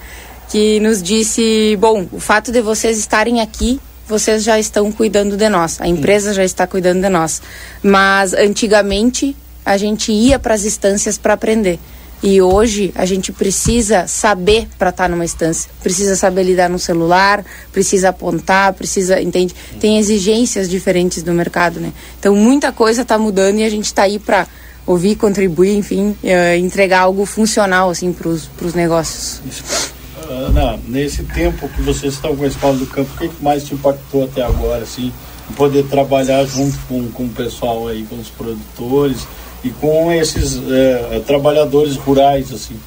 [0.50, 5.48] Que nos disse, bom, o fato de vocês estarem aqui vocês já estão cuidando de
[5.48, 7.40] nós, a empresa já está cuidando de nós.
[7.82, 11.78] Mas antigamente a gente ia para as instâncias para aprender.
[12.22, 17.44] E hoje a gente precisa saber para estar numa instância, precisa saber lidar no celular,
[17.72, 19.54] precisa apontar, precisa, entende?
[19.80, 21.92] Tem exigências diferentes do mercado, né?
[22.20, 24.46] Então muita coisa está mudando e a gente está aí para
[24.86, 29.40] ouvir, contribuir, enfim, uh, entregar algo funcional assim para os negócios.
[29.44, 30.01] Isso.
[30.28, 33.74] Ana, nesse tempo que vocês estão com a Escola do Campo, o que mais te
[33.74, 35.12] impactou até agora, assim,
[35.56, 39.26] poder trabalhar junto com, com o pessoal aí, com os produtores
[39.62, 42.78] e com esses é, trabalhadores rurais, assim?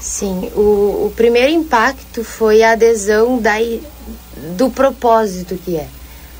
[0.00, 3.56] Sim, o, o primeiro impacto foi a adesão da,
[4.56, 5.86] do propósito que é.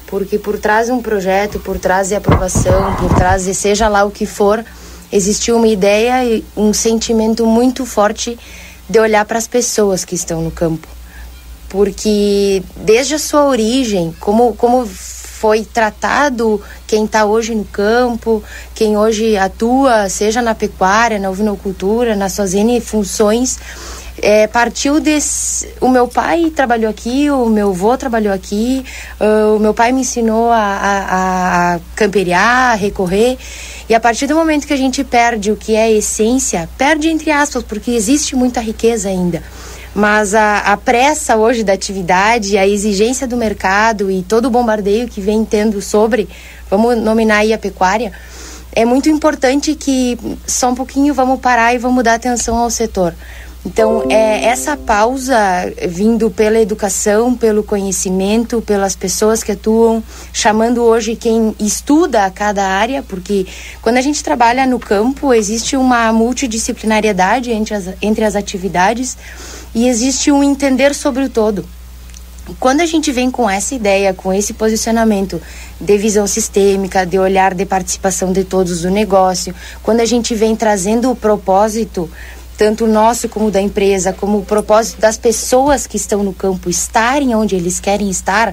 [0.06, 4.04] Porque por trás de um projeto, por trás de aprovação, por trás de seja lá
[4.04, 4.64] o que for,
[5.12, 8.38] existiu uma ideia e um sentimento muito forte
[8.88, 10.88] de olhar para as pessoas que estão no campo.
[11.68, 18.42] Porque desde a sua origem, como, como foi tratado quem está hoje no campo,
[18.74, 23.58] quem hoje atua, seja na pecuária, na ovinocultura, nas suas N funções,
[24.22, 25.68] é, partiu desse.
[25.80, 28.84] O meu pai trabalhou aqui, o meu avô trabalhou aqui,
[29.20, 31.80] uh, o meu pai me ensinou a, a, a
[32.36, 33.38] a recorrer.
[33.88, 37.30] E a partir do momento que a gente perde o que é essência, perde entre
[37.30, 39.42] aspas, porque existe muita riqueza ainda.
[39.94, 45.08] Mas a, a pressa hoje da atividade, a exigência do mercado e todo o bombardeio
[45.08, 46.28] que vem tendo sobre,
[46.70, 48.12] vamos nominar aí a pecuária,
[48.74, 53.14] é muito importante que só um pouquinho vamos parar e vamos dar atenção ao setor.
[53.66, 55.36] Então, é essa pausa
[55.88, 60.02] vindo pela educação, pelo conhecimento, pelas pessoas que atuam,
[60.32, 63.46] chamando hoje quem estuda a cada área, porque
[63.82, 69.16] quando a gente trabalha no campo, existe uma multidisciplinariedade entre as, entre as atividades
[69.74, 71.64] e existe um entender sobre o todo.
[72.58, 75.42] Quando a gente vem com essa ideia, com esse posicionamento
[75.78, 80.56] de visão sistêmica, de olhar de participação de todos do negócio, quando a gente vem
[80.56, 82.08] trazendo o propósito
[82.58, 87.32] tanto nosso como da empresa, como o propósito das pessoas que estão no campo estarem
[87.32, 88.52] onde eles querem estar,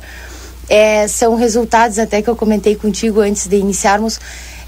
[0.70, 4.20] é, são resultados até que eu comentei contigo antes de iniciarmos.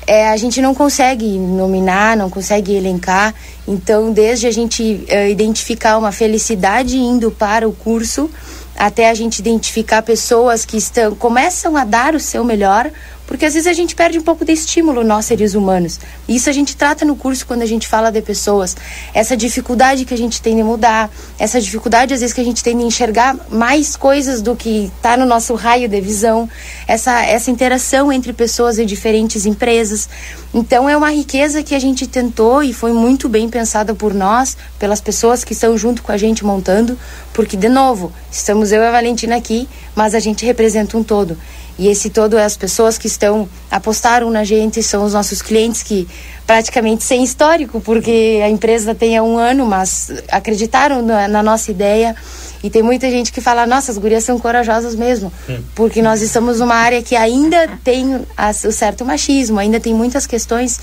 [0.07, 3.35] É, a gente não consegue nominar, não consegue elencar.
[3.67, 8.31] Então, desde a gente é, identificar uma felicidade indo para o curso,
[8.75, 12.89] até a gente identificar pessoas que estão começam a dar o seu melhor
[13.27, 15.99] Porque às vezes a gente perde um pouco de estímulo, nós seres humanos.
[16.27, 18.75] E isso a gente trata no curso quando a gente fala de pessoas.
[19.13, 22.63] Essa dificuldade que a gente tem de mudar, essa dificuldade às vezes que a gente
[22.63, 26.49] tem de enxergar mais coisas do que está no nosso raio de visão,
[26.87, 30.07] essa, essa interação entre pessoas de diferentes empresas.
[30.53, 34.55] Então é uma riqueza que a gente tentou e foi muito bem pensada por nós,
[34.79, 36.97] pelas pessoas que estão junto com a gente montando,
[37.33, 41.37] porque, de novo, estamos eu e a Valentina aqui, mas a gente representa um todo.
[41.79, 45.83] E esse todo é as pessoas que estão apostaram na gente, são os nossos clientes
[45.83, 46.07] que
[46.45, 51.69] praticamente sem histórico, porque a empresa tem há um ano, mas acreditaram na, na nossa
[51.69, 52.15] ideia.
[52.63, 55.31] E tem muita gente que fala, nossa, as gurias são corajosas mesmo,
[55.75, 60.79] porque nós estamos numa área que ainda tem o certo machismo, ainda tem muitas questões,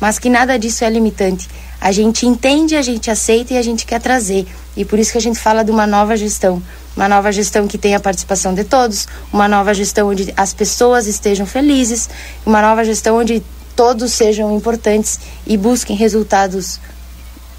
[0.00, 1.46] mas que nada disso é limitante.
[1.80, 4.46] A gente entende, a gente aceita e a gente quer trazer.
[4.76, 6.62] E por isso que a gente fala de uma nova gestão.
[6.96, 11.06] Uma nova gestão que tenha a participação de todos, uma nova gestão onde as pessoas
[11.06, 12.10] estejam felizes,
[12.44, 13.42] uma nova gestão onde
[13.76, 16.80] todos sejam importantes e busquem resultados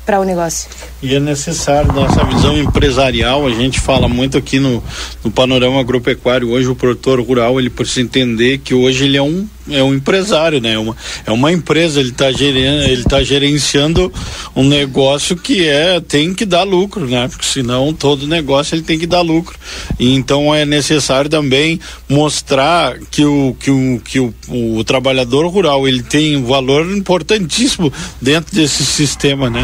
[0.05, 0.69] para o negócio.
[1.01, 4.83] E é necessário nossa visão empresarial, a gente fala muito aqui no,
[5.23, 9.47] no panorama agropecuário, hoje o produtor rural ele precisa entender que hoje ele é um
[9.71, 10.73] é um empresário, né?
[10.73, 10.97] É uma,
[11.27, 14.11] é uma empresa, ele está ele tá gerenciando
[14.55, 17.27] um negócio que é tem que dar lucro, né?
[17.27, 19.57] Porque senão todo negócio ele tem que dar lucro.
[19.99, 25.87] E então é necessário também mostrar que o que o que o, o trabalhador rural
[25.87, 29.61] ele tem um valor importantíssimo dentro desse sistema, né?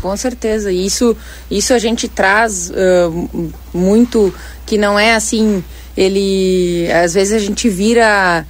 [0.00, 0.45] Com certeza.
[0.54, 1.16] Isso
[1.50, 4.32] isso a gente traz uh, muito
[4.64, 5.62] que não é assim,
[5.96, 8.44] ele às vezes a gente vira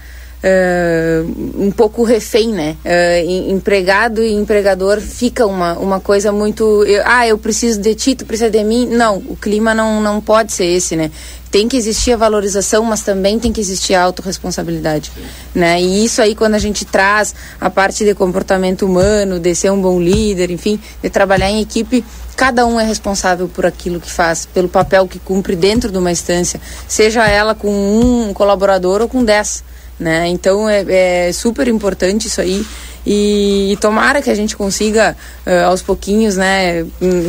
[0.47, 2.77] Uh, um pouco refém, né?
[2.85, 6.85] Uh, empregado e empregador fica uma, uma coisa muito.
[6.85, 8.87] Eu, ah, eu preciso de ti, tu precisa de mim.
[8.87, 11.11] Não, o clima não, não pode ser esse, né?
[11.51, 15.11] Tem que existir a valorização, mas também tem que existir a autorresponsabilidade,
[15.53, 15.83] né?
[15.83, 19.81] E isso aí, quando a gente traz a parte de comportamento humano, de ser um
[19.81, 22.05] bom líder, enfim, de trabalhar em equipe,
[22.37, 26.13] cada um é responsável por aquilo que faz, pelo papel que cumpre dentro de uma
[26.13, 29.65] instância, seja ela com um colaborador ou com dez
[29.99, 30.29] né?
[30.29, 32.65] Então é, é super importante isso aí
[33.07, 35.17] e, e, tomara que a gente consiga
[35.47, 36.85] uh, aos pouquinhos, né,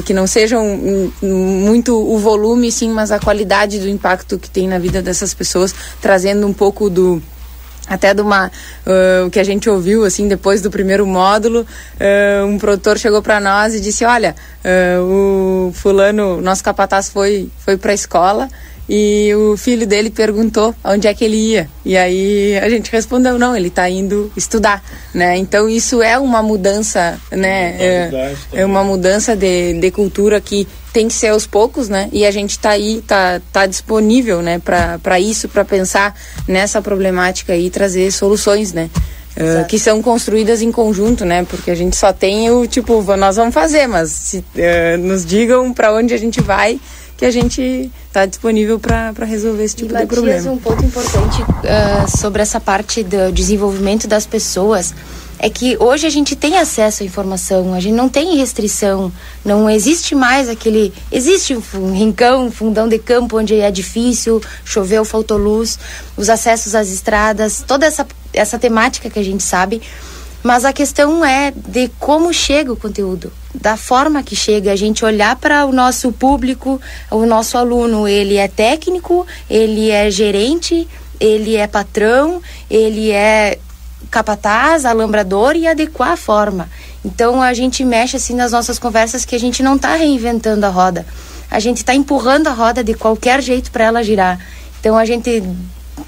[0.05, 0.65] que não sejam
[1.21, 5.75] muito o volume, sim, mas a qualidade do impacto que tem na vida dessas pessoas,
[6.01, 7.21] trazendo um pouco do
[7.87, 12.45] até de uma uh, o que a gente ouviu assim depois do primeiro módulo uh,
[12.45, 14.35] um produtor chegou para nós e disse olha
[15.01, 18.49] o fulano nosso capataz foi foi para a escola
[18.89, 21.69] e o filho dele perguntou onde é que ele ia.
[21.83, 24.83] E aí a gente respondeu, não, ele está indo estudar,
[25.13, 25.37] né?
[25.37, 27.75] Então isso é uma mudança, né?
[27.79, 32.09] É, é, uma mudança de, de cultura que tem que ser aos poucos, né?
[32.13, 34.59] E a gente está aí, tá, tá disponível, né?
[34.59, 36.15] Para isso, para pensar
[36.47, 38.89] nessa problemática e trazer soluções, né?
[39.35, 41.45] Uh, que são construídas em conjunto, né?
[41.47, 45.71] Porque a gente só tem o tipo, nós vamos fazer, mas se, uh, nos digam
[45.71, 46.79] para onde a gente vai
[47.17, 50.51] que a gente está disponível para resolver esse tipo e, de problema.
[50.51, 54.93] um ponto importante uh, sobre essa parte do desenvolvimento das pessoas
[55.39, 59.11] é que hoje a gente tem acesso à informação, a gente não tem restrição,
[59.45, 60.93] não existe mais aquele.
[61.11, 65.77] Existe um rincão, um fundão de campo onde é difícil, choveu, faltou luz,
[66.15, 69.81] os acessos às estradas, toda essa, essa temática que a gente sabe.
[70.47, 75.03] Mas a questão é de como chega o conteúdo, da forma que chega, a gente
[75.03, 76.79] olhar para o nosso público,
[77.11, 80.87] o nosso aluno, ele é técnico, ele é gerente,
[81.19, 83.59] ele é patrão, ele é
[84.09, 86.69] capataz, alambrador e adequar a forma.
[87.03, 90.69] Então a gente mexe assim nas nossas conversas que a gente não está reinventando a
[90.69, 91.05] roda.
[91.51, 94.39] A gente está empurrando a roda de qualquer jeito para ela girar.
[94.79, 95.43] Então a gente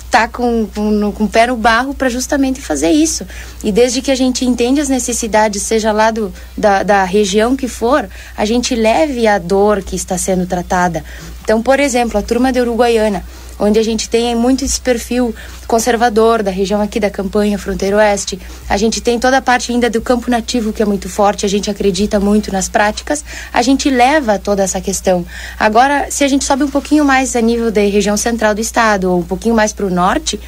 [0.09, 3.25] tá com, com, com o pé no barro para justamente fazer isso.
[3.63, 7.67] E desde que a gente entende as necessidades, seja lá do, da, da região que
[7.67, 11.03] for, a gente leve a dor que está sendo tratada.
[11.43, 13.23] Então, por exemplo, a turma de Uruguaiana
[13.59, 15.35] onde a gente tem muito esse perfil
[15.67, 18.39] conservador da região aqui da campanha Fronteira Oeste.
[18.67, 21.49] A gente tem toda a parte ainda do campo nativo que é muito forte, a
[21.49, 23.23] gente acredita muito nas práticas,
[23.53, 25.25] a gente leva toda essa questão.
[25.59, 29.11] Agora, se a gente sobe um pouquinho mais a nível da região central do estado
[29.11, 30.39] ou um pouquinho mais para o norte,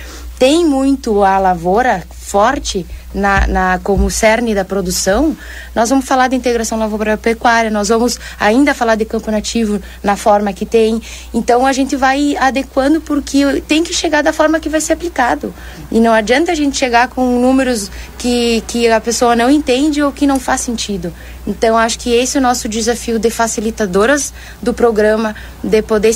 [0.41, 5.38] tem muito a lavoura forte na, na, como cerne da produção,
[5.76, 10.51] nós vamos falar de integração lavoura-pecuária, nós vamos ainda falar de campo nativo na forma
[10.51, 10.99] que tem.
[11.31, 15.53] Então a gente vai adequando porque tem que chegar da forma que vai ser aplicado.
[15.91, 20.11] E não adianta a gente chegar com números que, que a pessoa não entende ou
[20.11, 21.13] que não faz sentido.
[21.45, 26.15] Então acho que esse é o nosso desafio de facilitadoras do programa, de poder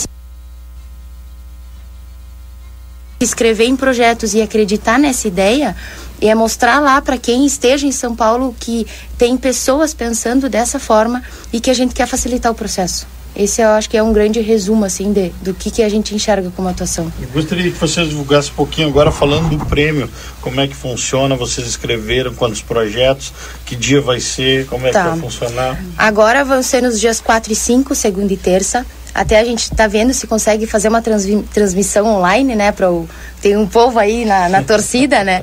[3.25, 5.75] escrever em projetos e acreditar nessa ideia
[6.21, 8.87] é mostrar lá para quem esteja em São Paulo que
[9.17, 11.21] tem pessoas pensando dessa forma
[11.51, 13.05] e que a gente quer facilitar o processo.
[13.35, 16.15] Esse eu acho que é um grande resumo assim de, do que, que a gente
[16.15, 17.11] enxerga como atuação.
[17.21, 21.35] Eu gostaria que vocês divulgassem um pouquinho agora falando do prêmio, como é que funciona,
[21.35, 23.33] vocês escreveram quantos projetos,
[23.65, 25.03] que dia vai ser, como é Tá.
[25.03, 25.77] que vai funcionar.
[25.97, 28.85] Agora vão ser nos dias 4 e 5, segunda e terça.
[29.15, 32.73] Até a gente está vendo se consegue fazer uma transmi- transmissão online, né?
[32.73, 33.07] Pra o,
[33.41, 35.41] tem um povo aí na, na torcida, né?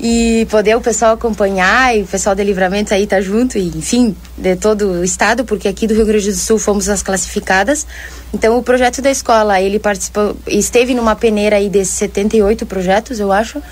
[0.00, 4.16] E poder o pessoal acompanhar e o pessoal de livramento aí tá junto, e, enfim,
[4.38, 7.86] de todo o estado, porque aqui do Rio Grande do Sul fomos as classificadas.
[8.32, 13.30] Então o projeto da escola, ele participou, esteve numa peneira aí desses 78 projetos, eu
[13.30, 13.62] acho.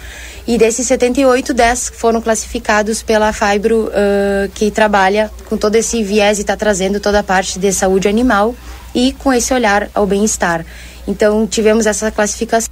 [0.47, 6.37] E desses 78, 10 foram classificados pela Fibro, ãh, que trabalha com todo esse viés
[6.39, 8.55] e está trazendo toda a parte de saúde animal
[8.95, 10.65] e com esse olhar ao bem-estar.
[11.07, 12.71] Então, tivemos essa classificação.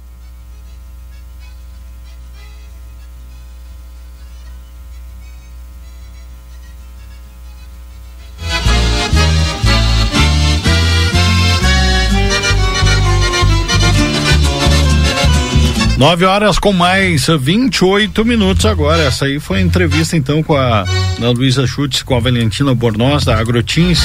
[15.99, 19.03] Nove horas com mais 28 minutos agora.
[19.03, 20.85] Essa aí foi a entrevista então com a
[21.19, 23.99] da Luísa Schutz com a Valentina Bornoz da Agrotins,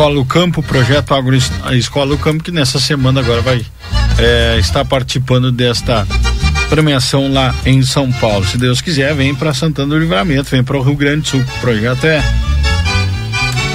[0.00, 3.62] Escola do Campo, projeto Agro a Escola do Campo que nessa semana agora vai
[4.18, 6.08] é, estar participando desta
[6.70, 8.46] premiação lá em São Paulo.
[8.46, 11.40] Se Deus quiser, vem para Santana do Livramento, vem para o Rio Grande do Sul.
[11.40, 12.24] O projeto é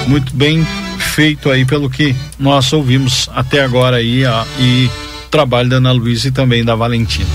[0.08, 0.66] muito bem
[0.98, 4.90] feito aí pelo que nós ouvimos até agora aí ó, e
[5.30, 7.30] trabalho da Ana Luísa e também da Valentina.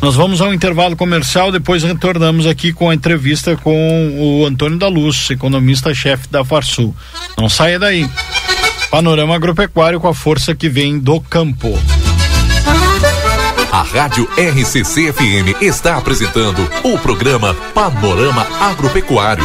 [0.00, 4.86] Nós vamos ao intervalo comercial, depois retornamos aqui com a entrevista com o Antônio da
[4.86, 6.94] Luz, economista-chefe da Farsul.
[7.36, 8.08] Não saia daí.
[8.96, 11.78] Panorama agropecuário com a força que vem do campo.
[13.70, 19.44] A Rádio RCC FM está apresentando o programa Panorama Agropecuário.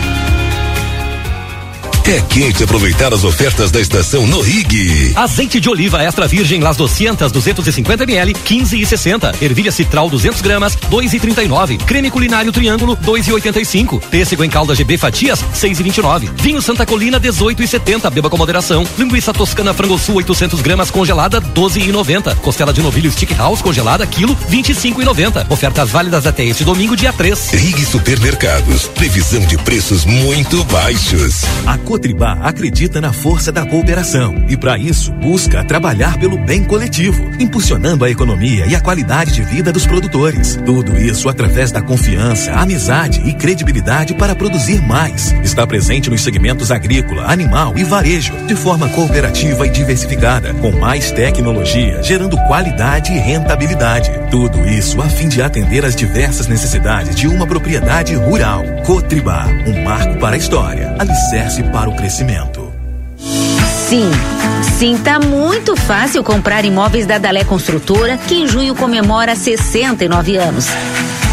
[2.03, 5.13] É quente aproveitar as ofertas da estação no Rig.
[5.15, 9.35] Azeite de oliva extra virgem Las 200 250 ml 15 e 60.
[9.39, 11.77] Ervilha citral 200 gramas 2 e 39.
[11.77, 13.99] Creme culinário triângulo 2 e 85.
[14.09, 16.29] Pêssego em calda GB fatias 6 e 29.
[16.37, 18.09] Vinho Santa Colina 18 e 70.
[18.09, 18.85] Beba com moderação.
[18.97, 22.35] Linguiça toscana frango sul 800 gramas congelada 12 e 90.
[22.37, 25.47] Costela de novilho stick house congelada quilo 25 e 90.
[25.49, 27.51] Ofertas válidas até este domingo dia 3.
[27.51, 28.87] Rig Supermercados.
[28.87, 31.43] Previsão de preços muito baixos.
[31.65, 37.21] A Cotribá acredita na força da cooperação e, para isso, busca trabalhar pelo bem coletivo,
[37.37, 40.57] impulsionando a economia e a qualidade de vida dos produtores.
[40.65, 45.33] Tudo isso através da confiança, amizade e credibilidade para produzir mais.
[45.43, 51.11] Está presente nos segmentos agrícola, animal e varejo, de forma cooperativa e diversificada, com mais
[51.11, 54.11] tecnologia, gerando qualidade e rentabilidade.
[54.31, 58.63] Tudo isso a fim de atender às diversas necessidades de uma propriedade rural.
[58.85, 62.71] Cotribá, um marco para a história, alicerce para o crescimento.
[63.17, 64.09] Sim,
[64.77, 70.67] sim, tá muito fácil comprar imóveis da Dalé Construtora, que em junho comemora 69 anos.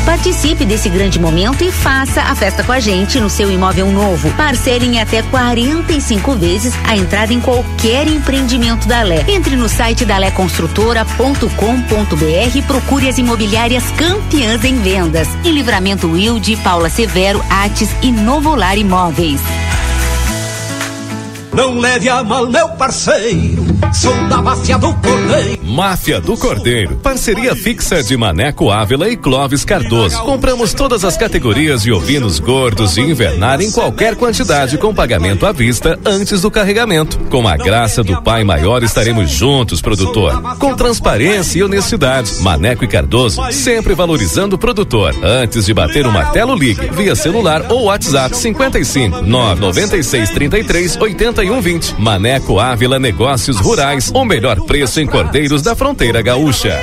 [0.09, 4.31] Participe desse grande momento e faça a festa com a gente no seu imóvel novo.
[4.39, 9.23] Parcele em até 45 vezes a entrada em qualquer empreendimento da Lé.
[9.29, 15.29] Entre no site daléconstrutora.com.br e procure as imobiliárias campeãs em vendas.
[15.45, 19.43] Em Livramento Wilde, Paula Severo, Ates e Novolar Imóveis.
[21.53, 23.66] Não leve a mal, meu parceiro.
[23.93, 25.59] Sou da máfia do Cordeiro.
[25.65, 26.97] Máfia do Cordeiro.
[26.97, 30.23] Parceria fixa de Maneco Ávila e Clóvis Cardoso.
[30.23, 35.53] Compramos todas as categorias de ovinos gordos e invernar em qualquer quantidade com pagamento à
[35.53, 37.19] vista antes do carregamento.
[37.31, 40.41] Com a graça do Pai Maior estaremos juntos, produtor.
[40.59, 42.41] Com transparência e honestidade.
[42.41, 45.15] Maneco e Cardoso sempre valorizando o produtor.
[45.23, 52.01] Antes de bater o martelo, ligue via celular ou WhatsApp 55 996 33 81 20.
[52.01, 54.10] Maneco Ávila Negócios Rurais.
[54.12, 56.82] O melhor preço em cordeiros da fronteira gaúcha.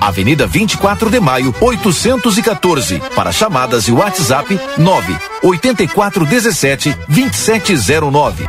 [0.00, 3.00] Avenida 24 de Maio, 814.
[3.14, 8.48] Para chamadas e WhatsApp 9 8417 2709.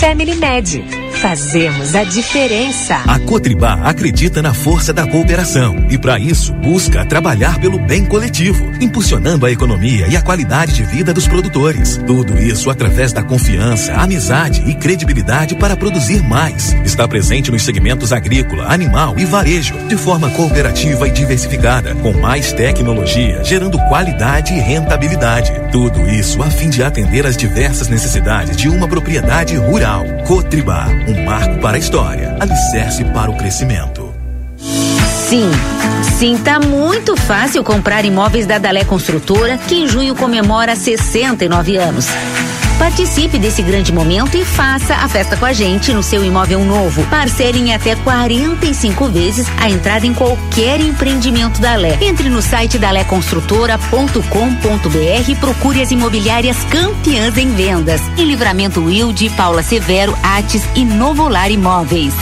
[0.00, 1.05] Family Med.
[1.20, 2.96] Fazemos a diferença.
[3.06, 8.70] A Cotribá acredita na força da cooperação e, para isso, busca trabalhar pelo bem coletivo,
[8.80, 11.96] impulsionando a economia e a qualidade de vida dos produtores.
[12.06, 16.74] Tudo isso através da confiança, amizade e credibilidade para produzir mais.
[16.84, 22.52] Está presente nos segmentos agrícola, animal e varejo, de forma cooperativa e diversificada, com mais
[22.52, 25.50] tecnologia, gerando qualidade e rentabilidade.
[25.72, 30.04] Tudo isso a fim de atender às diversas necessidades de uma propriedade rural.
[30.26, 34.12] Cotribá, um marco para a história, alicerce para o crescimento.
[35.28, 35.50] Sim,
[36.18, 42.06] sim, tá muito fácil comprar imóveis da Dalé Construtora, que em junho comemora 69 anos.
[42.78, 47.02] Participe desse grande momento e faça a festa com a gente no seu imóvel novo.
[47.06, 51.98] Parcele em até 45 vezes a entrada em qualquer empreendimento da Lé.
[52.02, 58.02] Entre no site daléconstrutora.com.br e procure as imobiliárias campeãs em vendas.
[58.18, 62.12] Em Livramento Wilde, Paula Severo, Ates e Novolar Imóveis.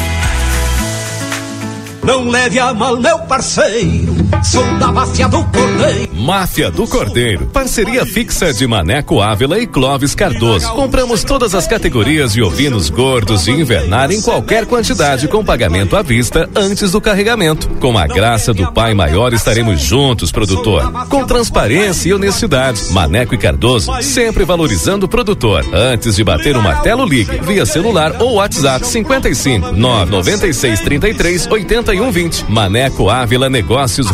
[2.05, 4.14] Não leve a mal, meu parceiro.
[4.43, 6.15] Sou da máfia do Cordeiro.
[6.15, 7.47] Máfia do Cordeiro.
[7.47, 10.73] Parceria fixa de Maneco Ávila e Clóvis Cardoso.
[10.73, 16.03] Compramos todas as categorias de ovinos gordos e invernar em qualquer quantidade com pagamento à
[16.03, 17.69] vista antes do carregamento.
[17.81, 20.91] Com a graça do Pai Maior estaremos juntos, produtor.
[21.09, 22.91] Com transparência e honestidade.
[22.91, 25.65] Maneco e Cardoso sempre valorizando o produtor.
[25.73, 32.51] Antes de bater o martelo, ligue via celular ou WhatsApp 55 996 33 81 20.
[32.51, 34.14] Maneco Ávila Negócios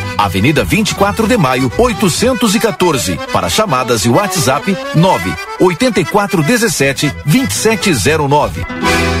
[0.21, 3.17] Avenida 24 de Maio, 814.
[3.33, 9.20] Para chamadas e WhatsApp 9 8417 2709.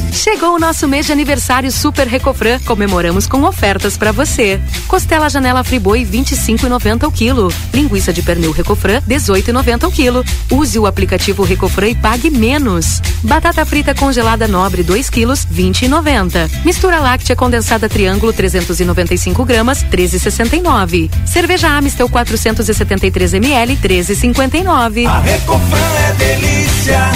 [0.11, 2.59] Chegou o nosso mês de aniversário Super Recofran.
[2.65, 4.59] Comemoramos com ofertas para você.
[4.87, 7.53] Costela Janela Friboi 25,90 o quilo.
[7.73, 10.25] Linguiça de pernil Recofran 18,90 o quilo.
[10.51, 13.01] Use o aplicativo Recofran e pague menos.
[13.23, 16.49] Batata frita congelada Nobre 2 quilos 20,90.
[16.65, 21.09] Mistura láctea condensada Triângulo 395 gramas 13,69.
[21.25, 25.07] Cerveja Amistel 473 ml 13,59.
[25.07, 25.79] A Recofran
[26.09, 27.11] é delícia.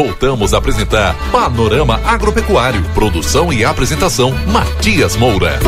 [0.00, 2.82] Voltamos a apresentar Panorama Agropecuário.
[2.94, 5.60] Produção e apresentação Matias Moura.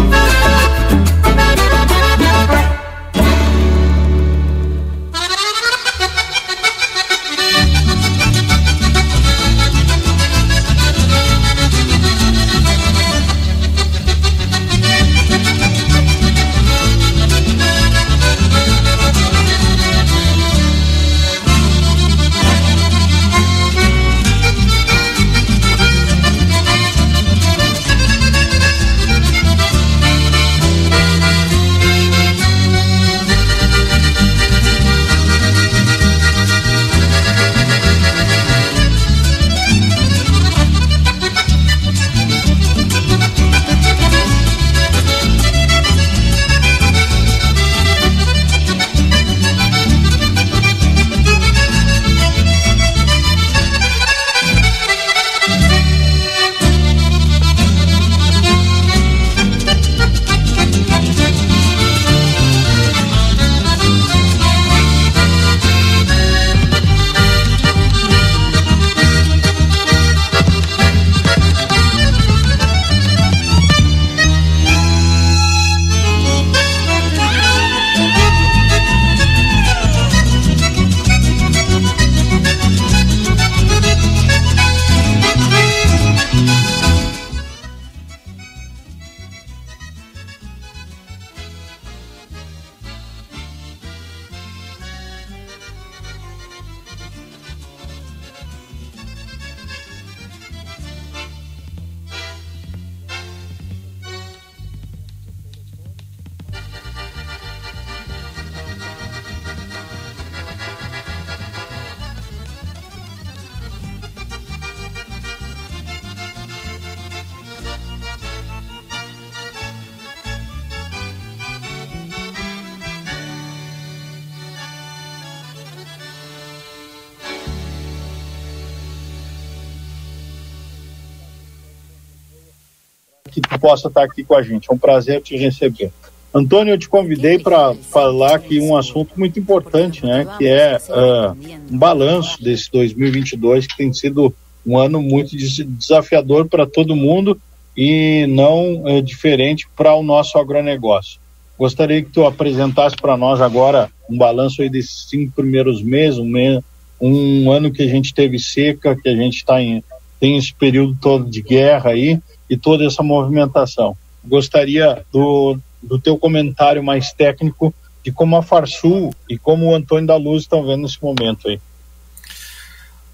[133.73, 134.71] Possa estar aqui com a gente.
[134.71, 135.91] É um prazer te receber.
[136.35, 140.27] Antônio, eu te convidei para falar aqui um assunto muito importante, né?
[140.39, 141.37] Que é uh,
[141.71, 144.35] um balanço desse 2022 que tem sido
[144.67, 147.39] um ano muito desafiador para todo mundo
[147.77, 151.19] e não uh, diferente para o nosso agronegócio.
[151.59, 156.63] Gostaria que tu apresentasse para nós agora um balanço aí desses cinco primeiros meses, um,
[157.01, 159.83] um ano que a gente teve seca, que a gente está em
[160.19, 163.97] tem esse período todo de guerra aí e toda essa movimentação.
[164.25, 167.75] Gostaria do, do teu comentário mais técnico
[168.05, 171.61] de como a Farsul e como o Antônio da Luz estão vendo esse momento aí.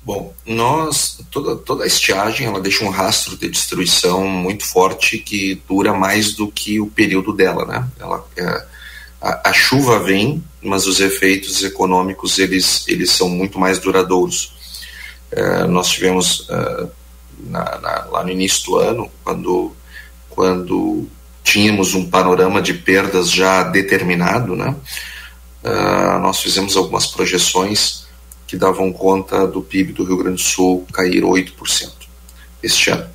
[0.03, 5.61] Bom, nós toda toda a estiagem ela deixa um rastro de destruição muito forte que
[5.69, 7.87] dura mais do que o período dela, né?
[8.01, 8.67] Ela é,
[9.21, 14.55] a, a, chuva vem, mas os efeitos econômicos eles eles são muito mais duradouros.
[15.31, 16.87] É, nós tivemos é,
[17.45, 19.73] na, na, lá no início do ano, quando,
[20.31, 21.07] quando
[21.43, 24.75] tínhamos um panorama de perdas já determinado, né?
[25.63, 28.07] Uh, nós fizemos algumas projeções
[28.47, 31.91] que davam conta do PIB do Rio Grande do Sul cair 8%
[32.63, 33.09] este ano.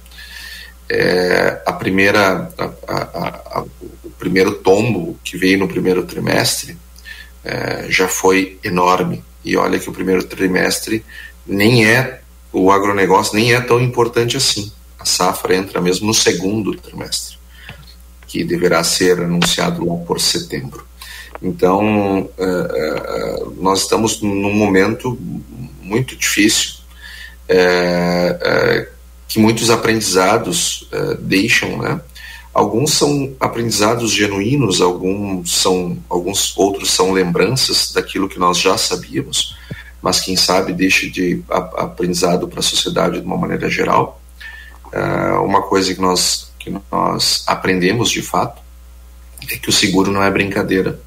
[0.90, 3.66] É, a primeira, a, a, a,
[4.04, 6.78] o primeiro tombo que veio no primeiro trimestre
[7.44, 9.24] é, já foi enorme.
[9.44, 11.04] E olha que o primeiro trimestre
[11.46, 12.22] nem é
[12.54, 14.72] o agronegócio nem é tão importante assim.
[15.00, 17.38] A safra entra mesmo no segundo trimestre,
[18.28, 20.86] que deverá ser anunciado lá por setembro.
[21.42, 25.20] Então, uh, uh, nós estamos num momento
[25.82, 26.76] muito difícil,
[27.50, 28.88] uh,
[29.28, 30.88] que muitos aprendizados
[31.20, 32.00] deixam, né?
[32.54, 39.56] Alguns são aprendizados genuínos, alguns são, alguns outros são lembranças daquilo que nós já sabíamos,
[40.04, 44.22] mas quem sabe deixe de aprendizado para a sociedade de uma maneira geral.
[45.44, 48.62] uma coisa que nós que nós aprendemos de fato
[49.50, 51.00] é que o seguro não é brincadeira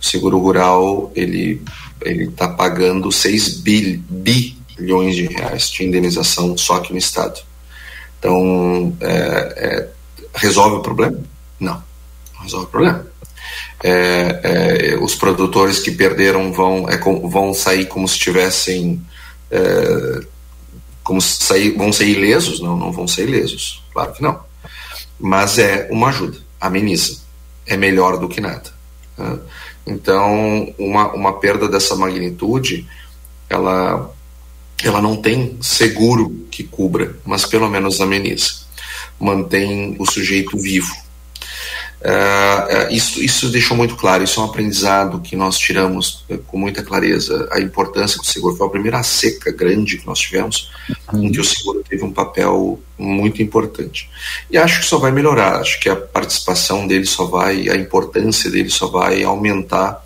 [0.00, 1.62] o seguro rural ele
[2.02, 7.40] ele está pagando 6 bil, bilhões de reais de indenização só aqui no estado.
[8.18, 9.88] Então, é, é,
[10.34, 11.18] resolve o problema?
[11.58, 11.82] Não,
[12.34, 13.06] não resolve o problema.
[13.86, 14.40] É,
[14.92, 19.04] é os produtores que perderam vão, é vão sair como se tivessem
[19.50, 20.24] é,
[21.04, 22.60] como sair, vão ser ilesos?
[22.60, 24.40] Não, não vão ser ilesos, claro que não.
[25.20, 27.18] Mas é uma ajuda, ameniza,
[27.66, 28.72] é melhor do que nada.
[29.16, 29.38] Né?
[29.86, 32.88] Então, uma, uma perda dessa magnitude,
[33.48, 34.10] ela,
[34.82, 38.64] ela não tem seguro que cubra, mas pelo menos ameniza.
[39.20, 40.92] Mantém o sujeito vivo.
[42.04, 46.58] Uh, isso, isso deixou muito claro, isso é um aprendizado que nós tiramos uh, com
[46.58, 48.54] muita clareza, a importância do seguro.
[48.56, 50.70] Foi a primeira seca grande que nós tivemos,
[51.14, 54.10] em que o seguro teve um papel muito importante.
[54.50, 58.50] E acho que só vai melhorar, acho que a participação dele só vai, a importância
[58.50, 60.04] dele só vai aumentar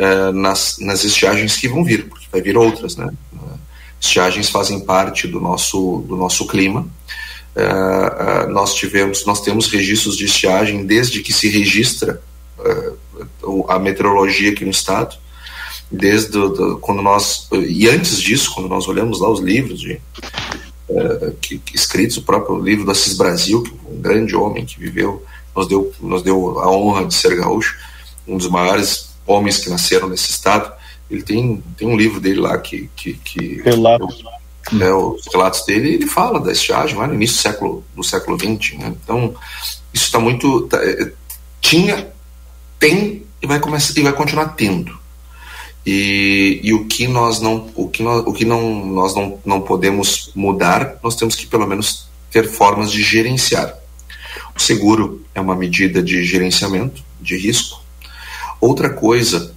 [0.00, 3.08] uh, nas, nas estiagens que vão vir, porque vai vir outras, né?
[4.00, 6.88] estiagens fazem parte do nosso, do nosso clima,
[7.56, 12.20] Uh, uh, nós tivemos, nós temos registros de estiagem desde que se registra
[12.58, 15.16] uh, a meteorologia aqui no estado,
[15.90, 19.98] desde do, quando nós e antes disso, quando nós olhamos lá os livros de
[21.40, 25.24] que, que, escritos, o próprio livro do Assis Brasil, que um grande homem que viveu,
[25.54, 27.76] nos deu, nos deu a honra de ser gaúcho,
[28.28, 30.72] um dos maiores homens que nasceram nesse estado.
[31.10, 34.22] Ele tem, tem um livro dele lá que, que, que Relatos
[34.72, 38.38] né, os relatos dele, ele fala da estiagem lá no início do século, do século
[38.38, 38.78] XX.
[38.78, 38.94] Né?
[39.02, 39.34] Então,
[39.92, 40.62] isso está muito.
[40.62, 41.12] Tá, é,
[41.60, 42.08] tinha,
[42.78, 44.96] tem e vai, começar, e vai continuar tendo.
[45.84, 49.60] E, e o que nós não o que nós, o que não, nós não, não
[49.60, 53.72] podemos mudar, nós temos que pelo menos ter formas de gerenciar.
[54.54, 57.80] O seguro é uma medida de gerenciamento de risco.
[58.60, 59.54] Outra coisa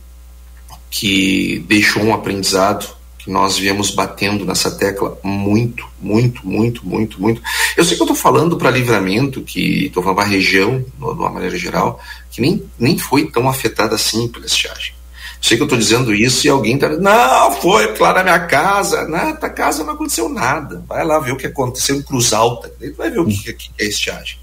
[0.91, 2.98] que deixou um aprendizado
[3.29, 7.41] nós viemos batendo nessa tecla muito, muito, muito, muito, muito.
[7.77, 11.03] Eu sei que eu estou falando para livramento, que estou falando para a região, de
[11.03, 11.99] uma maneira geral,
[12.31, 14.93] que nem, nem foi tão afetada assim pela estiagem.
[15.41, 18.39] Eu sei que eu estou dizendo isso e alguém está não, foi lá na minha
[18.47, 20.83] casa, na tua casa não aconteceu nada.
[20.87, 23.71] Vai lá ver o que aconteceu em Cruz Alta, tu vai ver o que, que
[23.79, 24.37] é estiagem,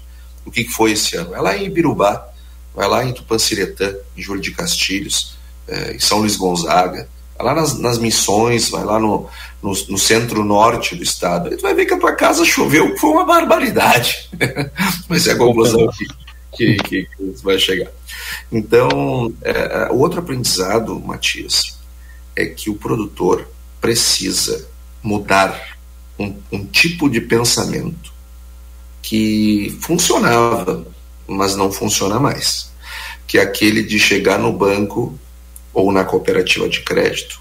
[0.45, 1.31] o que, que foi esse ano.
[1.31, 2.27] Vai lá em Ibirubá,
[2.73, 5.37] vai lá em Tupanciretã, em Júlio de Castilhos,
[5.67, 7.07] é, em São Luís Gonzaga,
[7.37, 9.29] vai lá nas, nas missões, vai lá no,
[9.61, 13.11] no, no centro-norte do estado, aí tu vai ver que a tua casa choveu, foi
[13.11, 14.29] uma barbaridade.
[15.07, 16.07] Mas é a conclusão que,
[16.53, 17.91] que, que, que vai chegar.
[18.51, 21.77] Então, é, é, o outro aprendizado, Matias,
[22.35, 23.47] é que o produtor
[23.79, 24.67] precisa
[25.03, 25.77] mudar
[26.17, 28.11] um, um tipo de pensamento
[29.01, 30.85] que funcionava,
[31.27, 32.71] mas não funciona mais,
[33.27, 35.17] que é aquele de chegar no banco
[35.77, 37.39] ou na cooperativa de crédito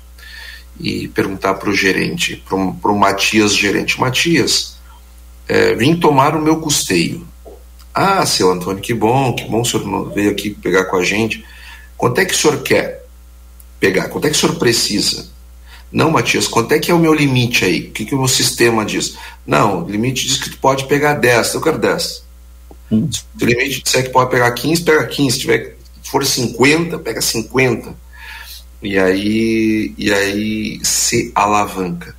[0.79, 4.77] e perguntar para o gerente, para o Matias gerente, Matias,
[5.49, 7.27] é, vim tomar o meu custeio.
[7.95, 11.43] Ah, seu Antônio, que bom, que bom o senhor veio aqui pegar com a gente.
[11.97, 13.07] Quanto é que o senhor quer
[13.81, 14.09] pegar?
[14.09, 15.31] Quanto é que o senhor precisa?
[15.91, 17.89] Não, Matias, quanto é que é o meu limite aí?
[17.89, 19.17] O que, que o meu sistema diz?
[19.47, 22.23] Não, o limite diz que tu pode pegar 10, eu quero 10.
[22.93, 23.09] Hum.
[23.11, 25.31] Se o limite disser que pode pegar 15, pega 15.
[25.31, 28.06] Se tiver, se for 50, pega 50
[28.83, 32.15] e aí, e aí se alavanca.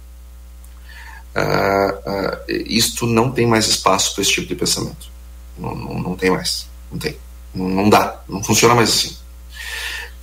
[1.36, 5.10] Uh, uh, isto não tem mais espaço para esse tipo de pensamento.
[5.58, 6.68] Não, não, não tem mais.
[6.92, 7.16] Não tem.
[7.54, 8.22] Não, não, dá.
[8.28, 9.16] Não funciona mais assim.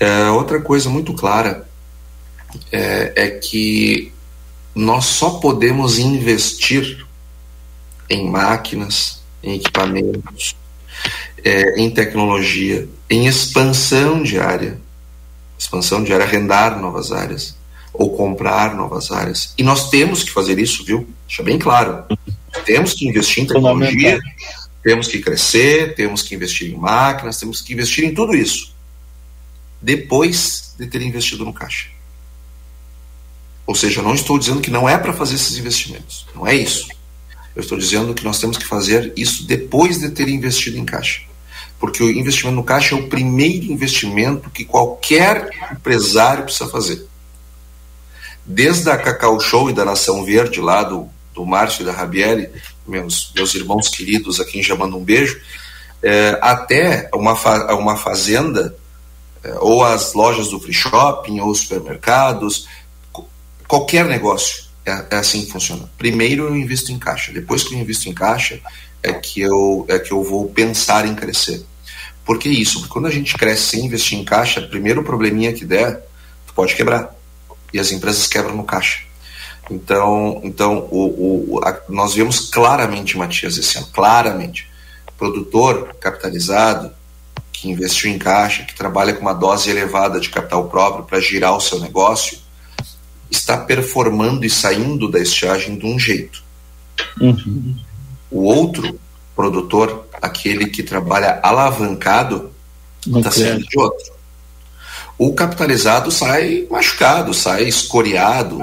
[0.00, 1.68] Uh, outra coisa muito clara
[2.72, 4.12] é, é que
[4.74, 7.06] nós só podemos investir
[8.10, 10.56] em máquinas, em equipamentos,
[11.44, 14.78] é, em tecnologia, em expansão de área,
[15.64, 17.56] expansão de área, arrendar novas áreas
[17.92, 19.54] ou comprar novas áreas.
[19.56, 21.08] E nós temos que fazer isso, viu?
[21.26, 22.04] Deixa bem claro.
[22.64, 24.18] Temos que investir em tecnologia,
[24.82, 28.74] temos que crescer, temos que investir em máquinas, temos que investir em tudo isso.
[29.80, 31.88] Depois de ter investido no caixa.
[33.66, 36.26] Ou seja, não estou dizendo que não é para fazer esses investimentos.
[36.34, 36.88] Não é isso.
[37.54, 41.22] Eu estou dizendo que nós temos que fazer isso depois de ter investido em caixa.
[41.78, 47.06] Porque o investimento no caixa é o primeiro investimento que qualquer empresário precisa fazer.
[48.44, 52.50] Desde a Cacau Show e da Nação Verde, lá do, do Márcio e da Rabieri,
[52.86, 55.40] meus, meus irmãos queridos aqui já mando um beijo,
[56.02, 58.76] é, até uma, fa uma fazenda,
[59.42, 62.68] é, ou as lojas do free shopping, ou os supermercados,
[63.66, 65.90] qualquer negócio é, é, assim que funciona.
[65.96, 68.60] Primeiro eu invisto em caixa, depois que eu invisto em caixa
[69.04, 71.64] é que eu é que eu vou pensar em crescer.
[72.24, 72.80] Por que isso?
[72.80, 76.00] Porque quando a gente cresce sem investir em caixa, primeiro probleminha que der,
[76.46, 77.14] tu pode quebrar.
[77.72, 79.02] E as empresas quebram no caixa.
[79.70, 84.68] Então, então o, o a, nós vemos claramente, Matias, esse ano, claramente,
[85.18, 86.90] produtor capitalizado,
[87.52, 91.54] que investiu em caixa, que trabalha com uma dose elevada de capital próprio para girar
[91.54, 92.38] o seu negócio,
[93.30, 96.42] está performando e saindo da estiagem de um jeito.
[97.20, 97.76] Uhum.
[98.34, 98.98] O outro
[99.36, 102.50] produtor, aquele que trabalha alavancado,
[103.06, 104.12] está saindo de outro.
[105.16, 108.58] O capitalizado sai machucado, sai escoriado,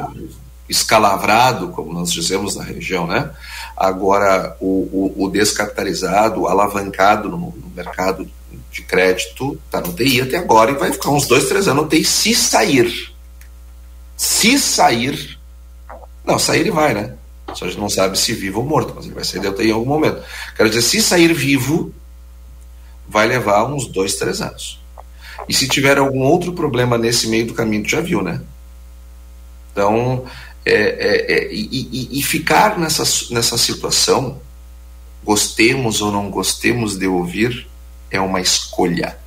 [0.67, 3.29] escalavrado, como nós dizemos na região, né?
[3.77, 8.29] Agora, o, o, o descapitalizado, alavancado no, no, mercado
[8.69, 11.89] de crédito, está no TI até agora e vai ficar uns dois, três anos no
[11.89, 13.15] TI se sair.
[14.17, 15.39] Se sair.
[16.25, 17.15] Não, sair ele vai, né?
[17.53, 19.71] Só a gente não sabe se vivo ou morto, mas ele vai sair UTI em
[19.71, 20.21] algum momento.
[20.55, 21.93] Quero dizer, se sair vivo,
[23.07, 24.79] vai levar uns dois, três anos.
[25.47, 28.41] E se tiver algum outro problema nesse meio do caminho, tu já viu, né?
[29.71, 30.25] Então,
[30.65, 34.39] é, é, é, e, e, ficar nessa, nessa situação,
[35.23, 37.67] gostemos ou não gostemos de ouvir,
[38.09, 39.17] é uma escolha.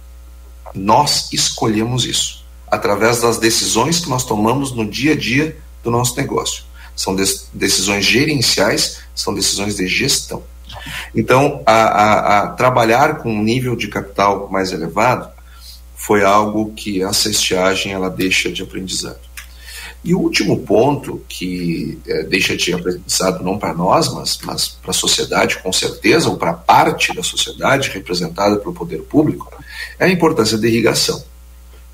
[0.74, 6.16] Nós escolhemos isso através das decisões que nós tomamos no dia a dia do nosso
[6.16, 6.64] negócio.
[6.95, 7.16] São
[7.53, 10.43] decisões gerenciais, são decisões de gestão.
[11.15, 15.29] Então, a, a, a trabalhar com um nível de capital mais elevado
[15.97, 19.19] foi algo que essa estiagem ela deixa de aprendizado.
[20.05, 24.91] E o último ponto que é, deixa de aprendizado não para nós, mas, mas para
[24.91, 29.51] a sociedade, com certeza, ou para parte da sociedade representada pelo poder público,
[29.99, 31.25] é a importância da irrigação.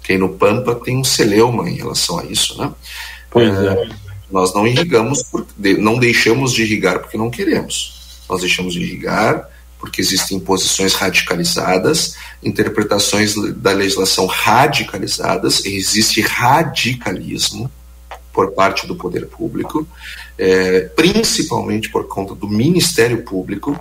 [0.03, 2.73] Quem no Pampa tem um celeuma em relação a isso, né?
[3.31, 3.75] Pois é.
[3.75, 4.10] é.
[4.31, 5.47] Nós não irrigamos, por,
[5.79, 8.23] não deixamos de irrigar porque não queremos.
[8.29, 9.49] Nós deixamos de irrigar
[9.81, 17.71] porque existem posições radicalizadas, interpretações da legislação radicalizadas, existe radicalismo
[18.33, 19.87] por parte do poder público,
[20.39, 23.77] é, principalmente por conta do Ministério Público,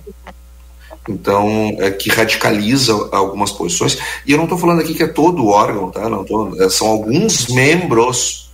[1.08, 3.98] então é, que radicaliza algumas posições.
[4.26, 6.08] E eu não estou falando aqui que é todo o órgão, tá?
[6.08, 8.49] Não tô, é, são alguns membros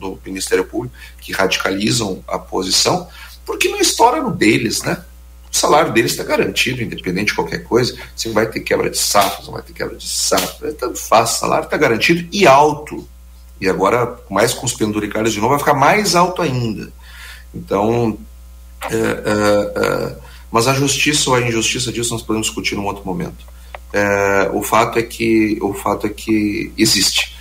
[0.00, 3.08] do Ministério Público que radicalizam a posição,
[3.44, 5.04] porque não estoura no deles, né?
[5.52, 7.96] O salário deles está garantido, independente de qualquer coisa.
[8.14, 11.32] Você vai ter quebra de safra, não vai ter quebra de safra, é tanto faz,
[11.32, 13.06] o salário está garantido e alto
[13.60, 16.90] e agora, mais com os penduricários de novo, vai ficar mais alto ainda.
[17.54, 18.16] Então,
[18.90, 20.16] é, é, é,
[20.50, 23.44] mas a justiça ou a injustiça disso nós podemos discutir num outro momento.
[23.92, 27.36] É, o fato é que o fato é que existe.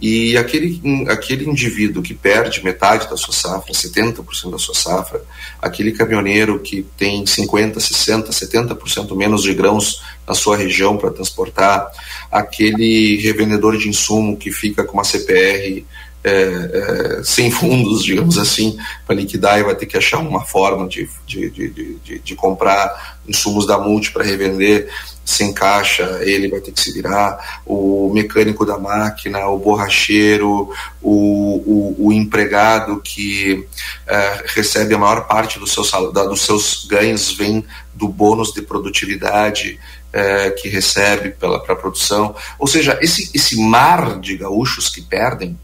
[0.00, 5.22] E aquele, aquele indivíduo que perde metade da sua safra, 70% da sua safra,
[5.62, 11.86] aquele caminhoneiro que tem 50%, 60%, 70% menos de grãos na sua região para transportar,
[12.30, 15.84] aquele revendedor de insumo que fica com uma CPR
[16.24, 20.88] é, é, sem fundos, digamos assim, para liquidar e vai ter que achar uma forma
[20.88, 21.68] de, de, de,
[22.02, 24.88] de, de comprar insumos da multi para revender
[25.24, 30.70] sem caixa, ele vai ter que se virar, o mecânico da máquina, o borracheiro,
[31.00, 33.66] o, o, o empregado que
[34.06, 35.82] é, recebe a maior parte do seu,
[36.12, 37.64] da, dos seus ganhos vem
[37.94, 39.78] do bônus de produtividade
[40.12, 42.34] é, que recebe para a produção.
[42.58, 45.58] Ou seja, esse, esse mar de gaúchos que perdem,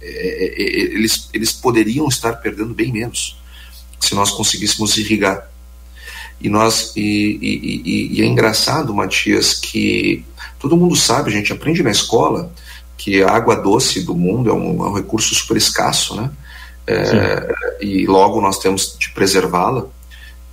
[0.00, 3.38] eles, eles poderiam estar perdendo bem menos
[4.00, 5.52] se nós conseguíssemos irrigar
[6.42, 10.24] e nós e, e, e, e, é engraçado, Matias, que
[10.58, 12.52] todo mundo sabe, a gente aprende na escola
[12.98, 16.30] que a água doce do mundo é um, é um recurso super escasso, né?
[16.84, 19.86] É, e logo nós temos de preservá-la,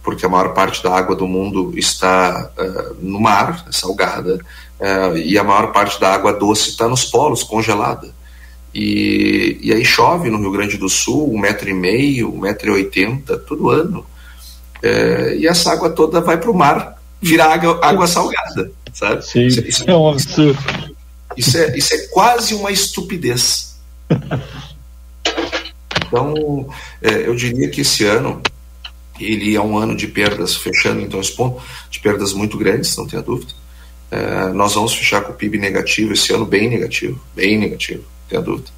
[0.03, 4.39] porque a maior parte da água do mundo está uh, no mar, é salgada,
[4.79, 8.13] uh, e a maior parte da água doce está nos polos, congelada.
[8.73, 12.69] E, e aí chove no Rio Grande do Sul um metro e meio, um metro
[12.69, 14.05] e oitenta todo ano.
[14.81, 19.25] É, e essa água toda vai para o mar, virar água, água salgada, sabe?
[19.25, 20.59] Sim, isso, isso, é um absurdo.
[21.35, 23.77] Isso é, isso é quase uma estupidez.
[26.07, 26.67] Então,
[27.01, 28.41] é, eu diria que esse ano
[29.19, 33.05] ele é um ano de perdas, fechando então esse ponto, de perdas muito grandes, não
[33.05, 33.53] tenha dúvida.
[34.09, 38.41] É, nós vamos fechar com o PIB negativo esse ano, bem negativo, bem negativo, tenha
[38.41, 38.69] dúvida.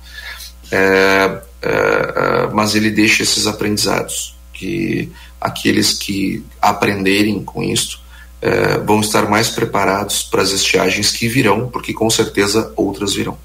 [0.72, 8.02] É, é, é, mas ele deixa esses aprendizados, que aqueles que aprenderem com isso
[8.42, 13.38] é, vão estar mais preparados para as estiagens que virão, porque com certeza outras virão.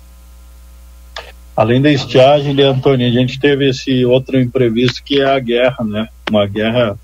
[1.56, 5.82] Além da estiagem, de Antônio, a gente teve esse outro imprevisto que é a guerra,
[5.84, 6.08] né?
[6.30, 6.98] Uma guerra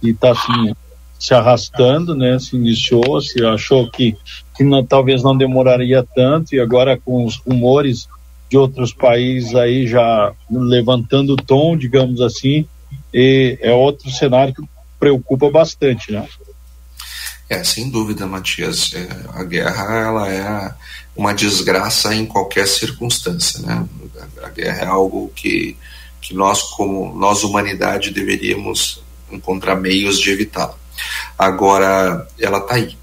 [0.00, 0.74] que está assim,
[1.18, 2.38] se arrastando, né?
[2.38, 4.16] Se iniciou, se achou que,
[4.56, 8.08] que não, talvez não demoraria tanto e agora com os rumores
[8.50, 12.66] de outros países aí já levantando o tom, digamos assim,
[13.14, 14.62] e é outro cenário que
[14.98, 16.28] preocupa bastante, né?
[17.48, 18.92] É, sem dúvida, Matias.
[18.92, 20.74] É, a guerra ela é
[21.16, 23.86] uma desgraça em qualquer circunstância, né?
[24.42, 25.76] A, a guerra é algo que,
[26.20, 29.00] que nós, como nós humanidade, deveríamos
[29.30, 30.74] encontrar meios de evitá-la.
[31.38, 32.96] Agora, ela está aí.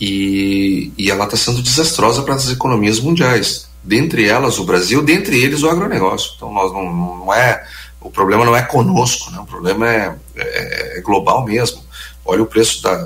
[0.00, 3.68] E, e ela está sendo desastrosa para as economias mundiais.
[3.84, 6.32] Dentre elas, o Brasil, dentre eles, o agronegócio.
[6.36, 7.66] Então, nós não, não é.
[8.00, 9.38] O problema não é conosco, né?
[9.38, 11.84] o problema é, é, é global mesmo.
[12.24, 12.96] Olha o preço da,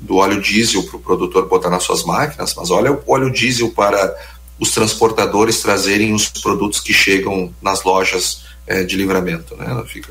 [0.00, 3.70] do óleo diesel para o produtor botar nas suas máquinas, mas olha o óleo diesel
[3.70, 4.16] para
[4.58, 9.84] os transportadores trazerem os produtos que chegam nas lojas é, de livramento, né?
[9.86, 10.10] Fica,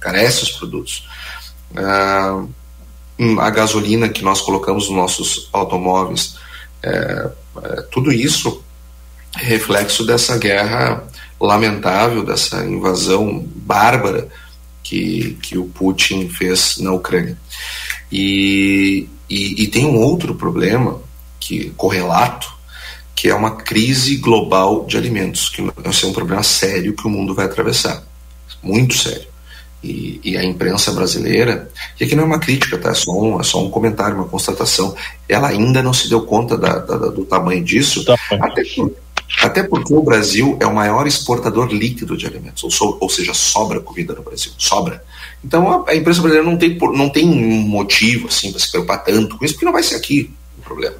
[0.00, 1.06] carece os produtos.
[1.74, 2.44] Ah,
[3.18, 6.36] hum, a gasolina que nós colocamos nos nossos automóveis,
[6.82, 7.30] é,
[7.62, 8.62] é, tudo isso
[9.36, 11.04] reflexo dessa guerra
[11.40, 14.28] lamentável, dessa invasão bárbara
[14.82, 17.36] que, que o Putin fez na Ucrânia.
[18.10, 21.00] E, e, e, tem um outro problema
[21.40, 22.54] que correlato,
[23.14, 27.10] que é uma crise global de alimentos, que vai ser um problema sério que o
[27.10, 28.02] mundo vai atravessar,
[28.62, 29.26] muito sério.
[29.82, 31.68] E, e, a imprensa brasileira,
[32.00, 32.90] e aqui não é uma crítica, tá?
[32.90, 34.96] é, só um, é só um comentário, uma constatação,
[35.28, 38.16] ela ainda não se deu conta da, da, do tamanho disso, tá.
[38.30, 38.62] até,
[39.42, 43.34] até porque o Brasil é o maior exportador líquido de alimentos, ou, so, ou seja,
[43.34, 45.04] sobra comida no Brasil, sobra.
[45.44, 49.44] Então a, a brasileira não tem, não tem motivo assim, para se preocupar tanto com
[49.44, 50.96] isso, porque não vai ser aqui o problema.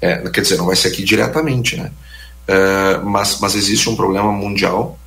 [0.00, 1.90] É, quer dizer, não vai ser aqui diretamente, né?
[2.46, 4.98] É, mas, mas existe um problema mundial.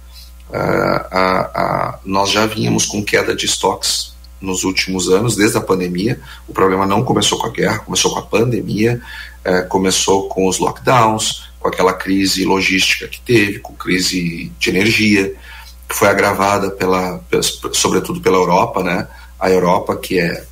[0.51, 6.19] É, nós já vínhamos com queda de estoques nos últimos anos, desde a pandemia.
[6.47, 9.01] O problema não começou com a guerra, começou com a pandemia,
[9.43, 15.33] é, começou com os lockdowns, com aquela crise logística que teve, com crise de energia
[15.89, 17.19] que foi agravada pela,
[17.73, 19.07] sobretudo pela Europa, né?
[19.39, 20.45] A Europa que é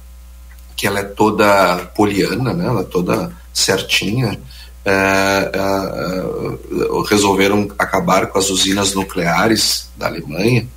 [0.76, 2.66] que ela é toda poliana, né?
[2.66, 4.40] Ela é toda certinha.
[4.84, 10.68] É, é, é, resolveram acabar com as usinas nucleares da Alemanha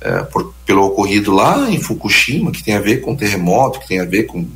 [0.00, 4.00] é, por, pelo ocorrido lá em Fukushima, que tem a ver com terremoto, que tem
[4.00, 4.46] a ver com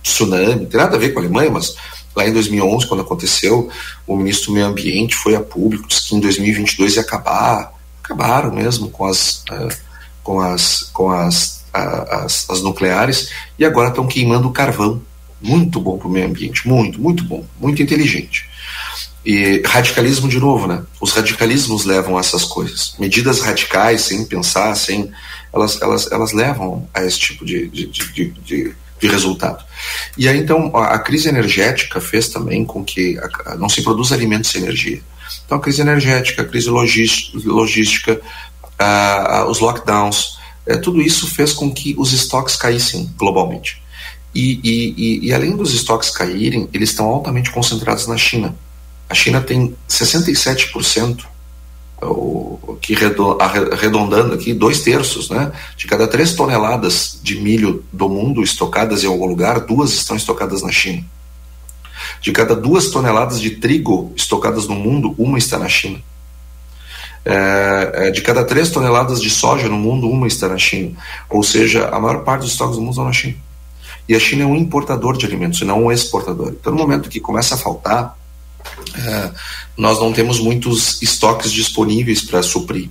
[0.00, 1.74] tsunami, não tem nada a ver com a Alemanha, mas
[2.14, 3.70] lá em 2011, quando aconteceu,
[4.06, 7.72] o ministro do Meio Ambiente foi a público, disse que em 2022 ia acabar
[8.10, 9.76] acabaram mesmo com as, uh,
[10.22, 15.00] com as, com as, as, as, nucleares e agora estão queimando carvão.
[15.40, 18.46] Muito bom para o meio ambiente, muito, muito bom, muito inteligente.
[19.24, 20.82] E radicalismo de novo, né?
[21.00, 22.94] Os radicalismos levam a essas coisas.
[22.98, 25.10] Medidas radicais, sem pensar, sem.
[25.52, 29.64] Elas, elas, elas levam a esse tipo de, de, de, de, de resultado.
[30.16, 33.18] E aí, então, a, crise energética fez também com que
[33.58, 35.00] não se produza alimentos sem energia.
[35.46, 38.20] Então, a crise energética, a crise logística,
[39.48, 43.82] os lockdowns, uh, tudo isso fez com que os estoques caíssem globalmente.
[44.34, 48.54] E, e, e, e além dos estoques caírem, eles estão altamente concentrados na China.
[49.08, 51.24] A China tem 67%,
[52.02, 52.94] o, que
[53.72, 55.52] arredondando aqui, dois terços, né?
[55.76, 60.62] De cada três toneladas de milho do mundo estocadas em algum lugar, duas estão estocadas
[60.62, 61.04] na China.
[62.20, 66.00] De cada duas toneladas de trigo estocadas no mundo, uma está na China.
[67.24, 70.96] É, é, de cada três toneladas de soja no mundo, uma está na China.
[71.28, 73.36] Ou seja, a maior parte dos estoques do mundo estão na China.
[74.08, 76.54] E a China é um importador de alimentos e não um exportador.
[76.58, 78.18] Então, no momento que começa a faltar,
[78.96, 79.30] é,
[79.76, 82.88] nós não temos muitos estoques disponíveis para suprir.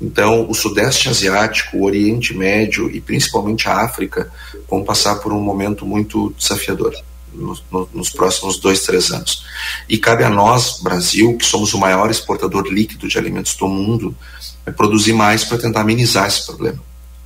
[0.00, 4.30] Então, o Sudeste Asiático, o Oriente Médio e principalmente a África
[4.68, 6.94] vão passar por um momento muito desafiador
[7.34, 9.44] nos, próximos dois, três anos.
[9.88, 14.16] E cabe a nós, Brasil, que somos o maior exportador líquido de alimentos do mundo,
[14.64, 16.80] é produzir mais para tentar amenizar esse problema,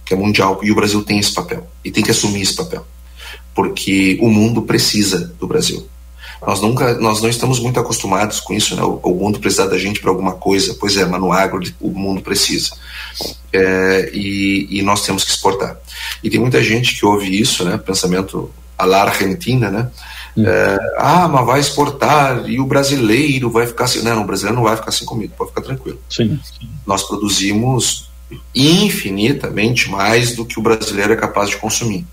[0.05, 0.61] que é mundial.
[0.63, 2.87] E o Brasil tem esse papel, e tem que assumir esse papel,
[3.55, 5.87] porque o mundo precisa do Brasil.
[6.47, 8.83] Nós nunca, nós não estamos muito acostumados com isso, né?
[8.83, 10.77] O, o mundo precisa da gente para alguma coisa.
[10.79, 12.71] Pois é, mas no agro o mundo precisa.
[13.53, 15.77] É, e, e, nós temos que exportar.
[16.23, 17.77] E tem muita gente que ouve isso, né?
[17.79, 19.91] Pensamento a la Argentina, né?
[20.39, 24.03] É, ah, mas vai exportar e o brasileiro vai ficar assim.
[24.03, 25.99] Não, o brasileiro não vai ficar assim comigo, pode ficar tranquilo.
[26.09, 26.39] Sim.
[26.87, 28.09] Nós produzimos
[28.55, 32.07] infinitamente mais do que o brasileiro é capaz de consumir.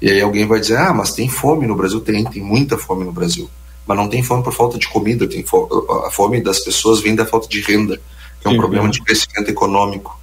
[0.00, 2.00] E aí alguém vai dizer, ah, mas tem fome no Brasil?
[2.00, 3.50] Tem, tem muita fome no Brasil.
[3.86, 5.68] Mas não tem fome por falta de comida, tem fome,
[6.06, 8.00] a fome das pessoas vem da falta de renda,
[8.40, 10.18] que é um Sim, problema de crescimento econômico,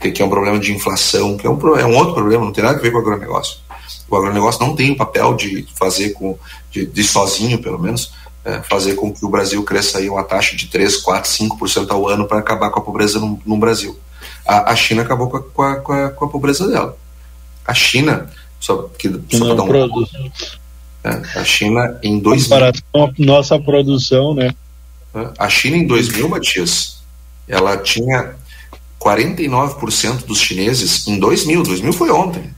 [0.00, 2.64] que é um problema de inflação, que é um, é um outro problema, não tem
[2.64, 3.58] nada a ver com o agronegócio.
[4.08, 6.38] O agronegócio não tem o papel de fazer com,
[6.70, 8.12] de, de sozinho, pelo menos,
[8.44, 12.08] é, fazer com que o Brasil cresça aí uma taxa de 3, 4, 5% ao
[12.08, 13.98] ano para acabar com a pobreza no, no Brasil.
[14.46, 16.96] A, a, China acabou com a, com, a, com a pobreza dela.
[17.64, 18.28] A China,
[18.62, 20.06] só, que, só para dar um.
[21.04, 22.48] É, a China em 2000.
[22.48, 24.54] Comparação à nossa produção, né?
[25.36, 27.02] A China em 2000, Matias,
[27.48, 28.36] ela tinha
[29.00, 31.64] 49% dos chineses em 2000.
[31.64, 32.54] 2000 foi ontem.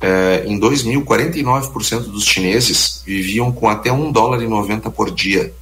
[0.00, 5.52] É, em 2000, 49% dos chineses viviam com até 1 dólar e 90 por dia.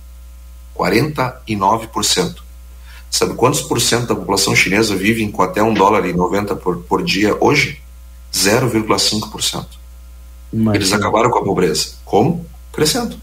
[0.77, 2.37] 49%.
[3.11, 6.83] Sabe quantos por cento da população chinesa vivem com até 1 dólar e 90 por,
[6.83, 7.81] por dia hoje?
[8.35, 9.67] 0,5%.
[10.75, 11.95] Eles acabaram com a pobreza.
[12.05, 12.45] Como?
[12.73, 13.17] Crescendo.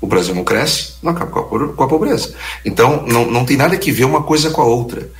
[0.00, 2.34] O Brasil não cresce, não acaba com a, pobreza.
[2.64, 5.10] Então, não, não tem nada que ver uma coisa com a outra.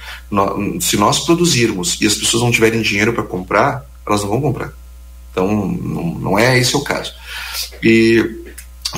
[0.81, 4.73] Se nós produzirmos e as pessoas não tiverem dinheiro para comprar, elas não vão comprar.
[5.33, 7.13] Então, não, não é esse o caso.
[7.83, 8.45] E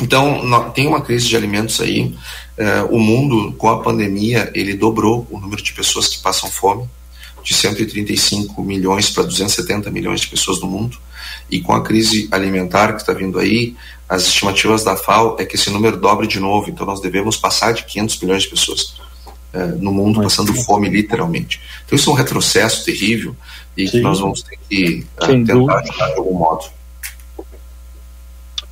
[0.00, 2.14] então, tem uma crise de alimentos aí.
[2.58, 6.88] Uh, o mundo, com a pandemia, ele dobrou o número de pessoas que passam fome,
[7.48, 10.98] de 135 milhões para 270 milhões de pessoas no mundo.
[11.50, 13.74] E com a crise alimentar que está vindo aí,
[14.06, 16.68] as estimativas da FAO é que esse número dobre de novo.
[16.68, 18.96] Então, nós devemos passar de 500 milhões de pessoas
[19.54, 21.58] uh, no mundo passando fome, literalmente.
[21.86, 23.34] Então, isso é um retrocesso terrível
[23.74, 23.92] e Sim.
[23.92, 25.78] que nós vamos ter que uh, tentar dúvida.
[25.78, 26.66] ajudar de algum modo.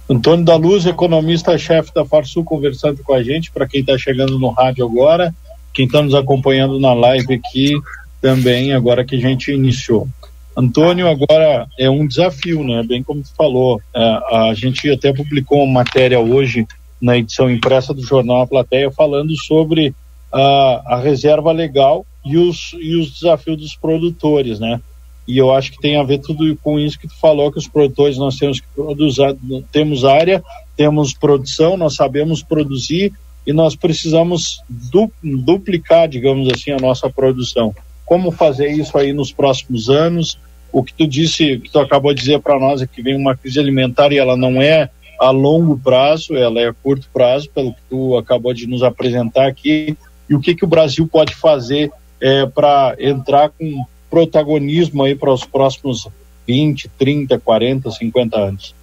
[0.06, 4.50] Antônio da Luz, economista-chefe da Farsul, conversando com a gente, para quem está chegando no
[4.50, 5.34] rádio agora,
[5.72, 7.72] quem está nos acompanhando na live aqui
[8.20, 10.08] também, agora que a gente iniciou.
[10.56, 12.82] Antônio, agora é um desafio, né?
[12.82, 16.66] Bem como tu falou, é, a gente até publicou uma matéria hoje
[17.00, 19.94] na edição impressa do jornal A Plateia falando sobre
[20.32, 24.80] a, a reserva legal e os, e os desafios dos produtores, né?
[25.26, 27.66] e eu acho que tem a ver tudo com isso que tu falou que os
[27.66, 29.36] produtores nós temos que produzir
[29.72, 30.42] temos área
[30.76, 33.12] temos produção nós sabemos produzir
[33.46, 37.74] e nós precisamos du, duplicar digamos assim a nossa produção
[38.06, 40.38] como fazer isso aí nos próximos anos
[40.72, 43.36] o que tu disse que tu acabou de dizer para nós é que vem uma
[43.36, 44.88] crise alimentar e ela não é
[45.20, 49.46] a longo prazo ela é a curto prazo pelo que tu acabou de nos apresentar
[49.46, 49.96] aqui
[50.28, 55.32] e o que que o Brasil pode fazer é, para entrar com protagonismo aí para
[55.32, 56.08] os próximos
[56.46, 58.74] 20, 30, 40, 50 anos?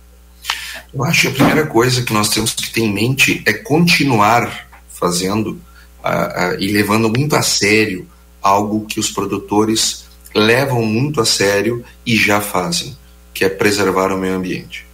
[0.93, 4.67] Eu acho que a primeira coisa que nós temos que ter em mente é continuar
[4.87, 5.51] fazendo
[6.03, 8.07] uh, uh, e levando muito a sério
[8.43, 10.05] algo que os produtores
[10.35, 12.97] levam muito a sério e já fazem,
[13.33, 14.85] que é preservar o meio ambiente.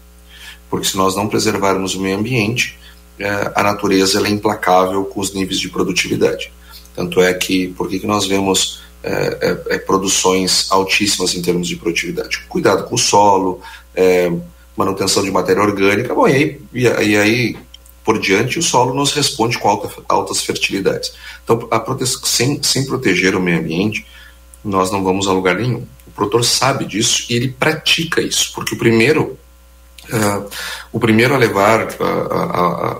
[0.69, 2.77] Porque se nós não preservarmos o meio ambiente,
[3.19, 6.51] uh, a natureza é implacável com os níveis de produtividade.
[6.95, 9.38] Tanto é que, por que nós vemos é,
[9.69, 12.41] é, é, produções altíssimas em termos de produtividade.
[12.49, 13.61] Cuidado com o solo,
[13.95, 14.30] é,
[14.76, 17.57] manutenção de matéria orgânica, bom, e aí, e, aí
[18.10, 21.14] por diante o solo nos responde com alta, altas fertilidades.
[21.44, 21.69] Então,
[22.23, 24.03] sem, sem proteger o meio ambiente,
[24.65, 25.86] nós não vamos a lugar nenhum.
[26.07, 29.38] O produtor sabe disso e ele pratica isso, porque o primeiro,
[30.06, 30.49] uh,
[30.91, 32.99] o primeiro a levar a, a, a,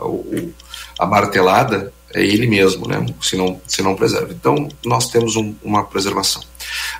[1.00, 3.04] a martelada é ele mesmo, né?
[3.20, 4.32] Se não, se não preserva.
[4.32, 6.44] Então, nós temos um, uma preservação.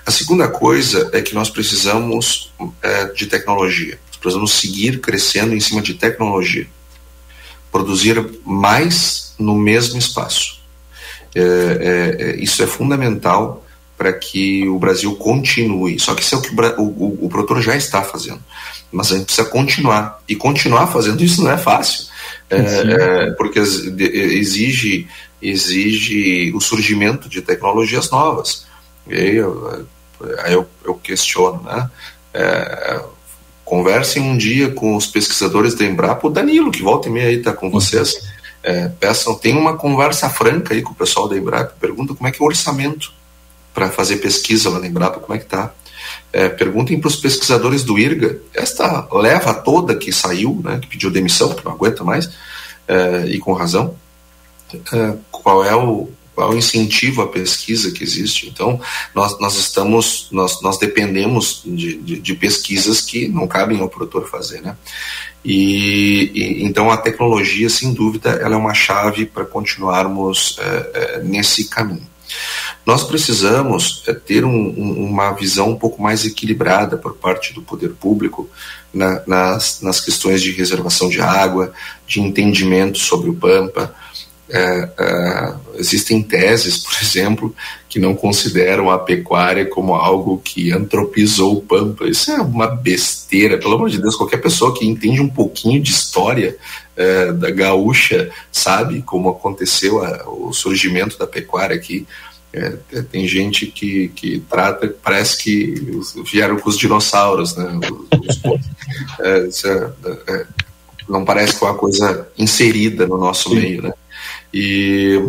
[0.04, 4.00] A segunda coisa é que nós precisamos é, de tecnologia.
[4.08, 6.66] Nós precisamos seguir crescendo em cima de tecnologia.
[7.70, 10.60] Produzir mais no mesmo espaço.
[11.34, 13.64] É, é, é isso é fundamental
[13.96, 15.98] para que o Brasil continue.
[16.00, 18.42] Só que isso é o que o, o, o produtor já está fazendo.
[18.90, 20.22] Mas a gente precisa continuar.
[20.28, 22.10] E continuar fazendo isso não é fácil
[22.50, 25.08] é, é, porque exige,
[25.40, 28.66] exige o surgimento de tecnologias novas.
[29.06, 29.86] E aí eu,
[30.38, 31.88] aí eu, eu questiono, né?
[33.70, 37.28] É, conversem um dia com os pesquisadores da Embrapa, o Danilo, que volta e meia
[37.28, 38.28] aí está com vocês.
[38.62, 42.32] É, peçam, tem uma conversa franca aí com o pessoal da Embrapa, pergunta como é
[42.32, 43.12] que é o orçamento
[43.72, 45.72] para fazer pesquisa lá na Embrapa, como é que está
[46.32, 51.10] é, perguntem para os pesquisadores do IRGA, esta leva toda que saiu, né, que pediu
[51.10, 53.96] demissão, que não aguenta mais, uh, e com razão,
[54.74, 56.08] uh, qual é o
[56.40, 58.48] qual é incentivo à pesquisa que existe.
[58.48, 58.80] Então,
[59.14, 64.26] nós, nós estamos, nós, nós dependemos de, de, de pesquisas que não cabem ao produtor
[64.26, 64.74] fazer, né?
[65.44, 71.22] E, e, então a tecnologia, sem dúvida, ela é uma chave para continuarmos é, é,
[71.22, 72.08] nesse caminho.
[72.86, 77.90] Nós precisamos ter um, um, uma visão um pouco mais equilibrada por parte do poder
[77.90, 78.48] público
[78.94, 81.70] na, nas, nas questões de reservação de água,
[82.06, 83.94] de entendimento sobre o Pampa,
[84.52, 87.54] é, é, existem teses, por exemplo,
[87.88, 92.06] que não consideram a pecuária como algo que antropizou o Pampa.
[92.06, 94.16] Isso é uma besteira, pelo amor de Deus.
[94.16, 96.56] Qualquer pessoa que entende um pouquinho de história
[96.96, 102.06] é, da gaúcha sabe como aconteceu a, o surgimento da pecuária aqui.
[102.52, 102.76] É,
[103.10, 106.00] tem gente que, que trata, parece que
[106.30, 107.78] vieram com os dinossauros, né?
[107.78, 109.90] Os, os, é,
[110.26, 110.46] é,
[111.08, 113.54] não parece que é uma coisa inserida no nosso Sim.
[113.56, 113.92] meio, né?
[114.52, 115.22] E,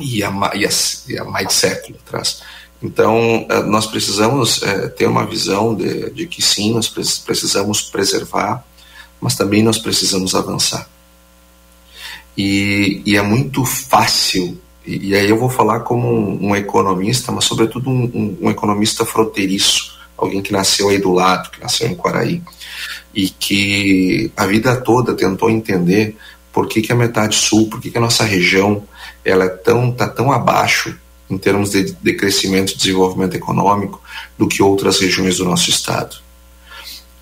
[0.00, 0.70] e, há, e, há,
[1.08, 2.42] e há mais de século atrás.
[2.84, 8.62] Então, eh, nós precisamos é, ter uma visão de, de, que sim, nós precisamos preservar,
[9.18, 10.86] mas também nós precisamos avançar.
[12.36, 17.32] E, e é muito fácil, e, e, aí eu vou falar como um, um economista,
[17.32, 21.88] mas sobretudo um, um, um, economista fronteiriço, alguém que nasceu aí do lado, que nasceu
[21.88, 22.42] em Quaraí,
[23.14, 26.18] e que a vida toda tentou entender
[26.54, 28.84] por que, que a metade sul, por que, que a nossa região
[29.24, 30.96] ela é tão, tá tão abaixo
[31.28, 34.00] em termos de, de crescimento e desenvolvimento econômico
[34.38, 36.16] do que outras regiões do nosso estado.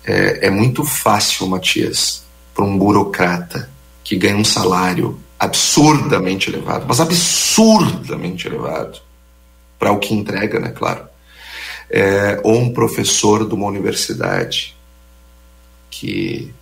[0.05, 2.23] É, é muito fácil, Matias,
[2.53, 3.71] para um burocrata
[4.03, 8.99] que ganha um salário absurdamente elevado, mas absurdamente elevado,
[9.79, 11.07] para o que entrega, né, claro,
[11.89, 14.77] é, ou um professor de uma universidade
[15.89, 16.53] que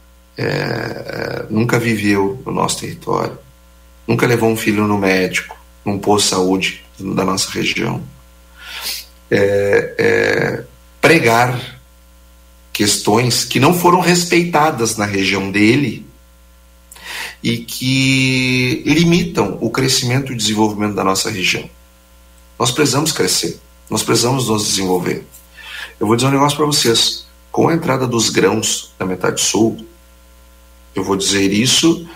[0.42, 3.38] é, é, nunca viveu no nosso território,
[4.08, 5.56] nunca levou um filho no médico,
[5.86, 8.02] num posto de saúde da nossa região.
[9.30, 10.64] É, é,
[11.00, 11.80] pregar
[12.74, 16.06] questões que não foram respeitadas na região dele
[17.44, 21.70] e que limitam o crescimento e desenvolvimento da nossa região.
[22.58, 23.60] Nós precisamos crescer,
[23.90, 25.24] nós precisamos nos desenvolver.
[26.00, 29.86] Eu vou dizer um negócio para vocês: com a entrada dos grãos na metade sul,
[30.96, 32.08] eu vou dizer isso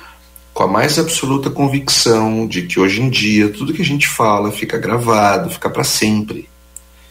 [0.53, 4.52] com a mais absoluta convicção de que hoje em dia tudo que a gente fala
[4.52, 6.49] fica gravado, fica para sempre.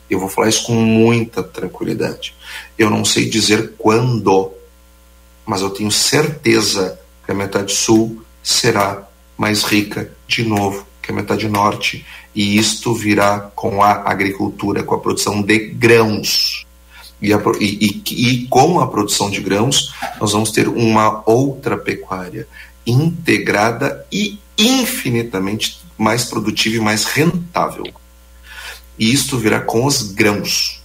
[0.09, 2.35] Eu vou falar isso com muita tranquilidade.
[2.79, 4.51] Eu não sei dizer quando,
[5.45, 11.15] mas eu tenho certeza que a metade sul será mais rica de novo que a
[11.15, 12.05] metade norte.
[12.35, 16.64] E isto virá com a agricultura, com a produção de grãos.
[17.21, 21.77] E, a, e, e, e com a produção de grãos, nós vamos ter uma outra
[21.77, 22.47] pecuária
[22.87, 27.87] integrada e infinitamente mais produtiva e mais rentável.
[28.99, 30.83] E isto virá com os grãos.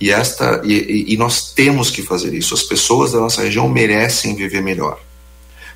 [0.00, 2.52] E, esta, e, e, nós temos que fazer isso.
[2.52, 5.00] As pessoas da nossa região merecem viver melhor.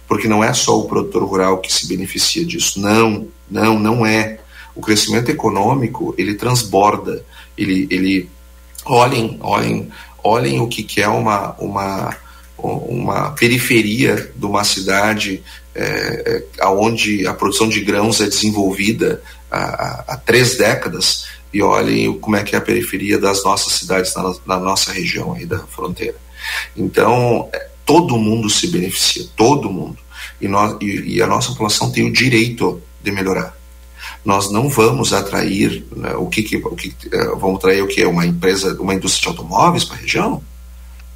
[0.06, 2.80] Porque não é só o produtor rural que se beneficia disso.
[2.80, 4.40] Não, não, não é.
[4.74, 7.24] O crescimento econômico, ele transborda,
[7.56, 8.28] ele, ele
[8.84, 9.88] olhem, olhem,
[10.22, 12.16] olhem o que, que é uma, uma,
[12.58, 15.42] uma periferia de uma cidade
[15.74, 22.18] é, é, onde a produção de grãos é desenvolvida há, há, três décadas e olhem
[22.18, 25.58] como é que é a periferia das nossas cidades na, na nossa região aí da
[25.58, 26.16] fronteira.
[26.76, 29.98] Então, é, todo mundo se beneficia, todo mundo.
[30.40, 33.59] E, nós, e, e a nossa população tem o direito de melhorar
[34.24, 38.02] nós não vamos atrair né, o que, que, o que uh, vamos atrair o que
[38.02, 40.42] é uma empresa, uma indústria de automóveis para a região,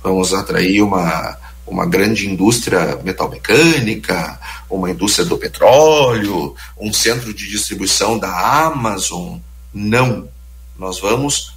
[0.03, 8.19] vamos atrair uma uma grande indústria metalmecânica, uma indústria do petróleo, um centro de distribuição
[8.19, 9.39] da Amazon.
[9.73, 10.29] Não.
[10.79, 11.55] Nós vamos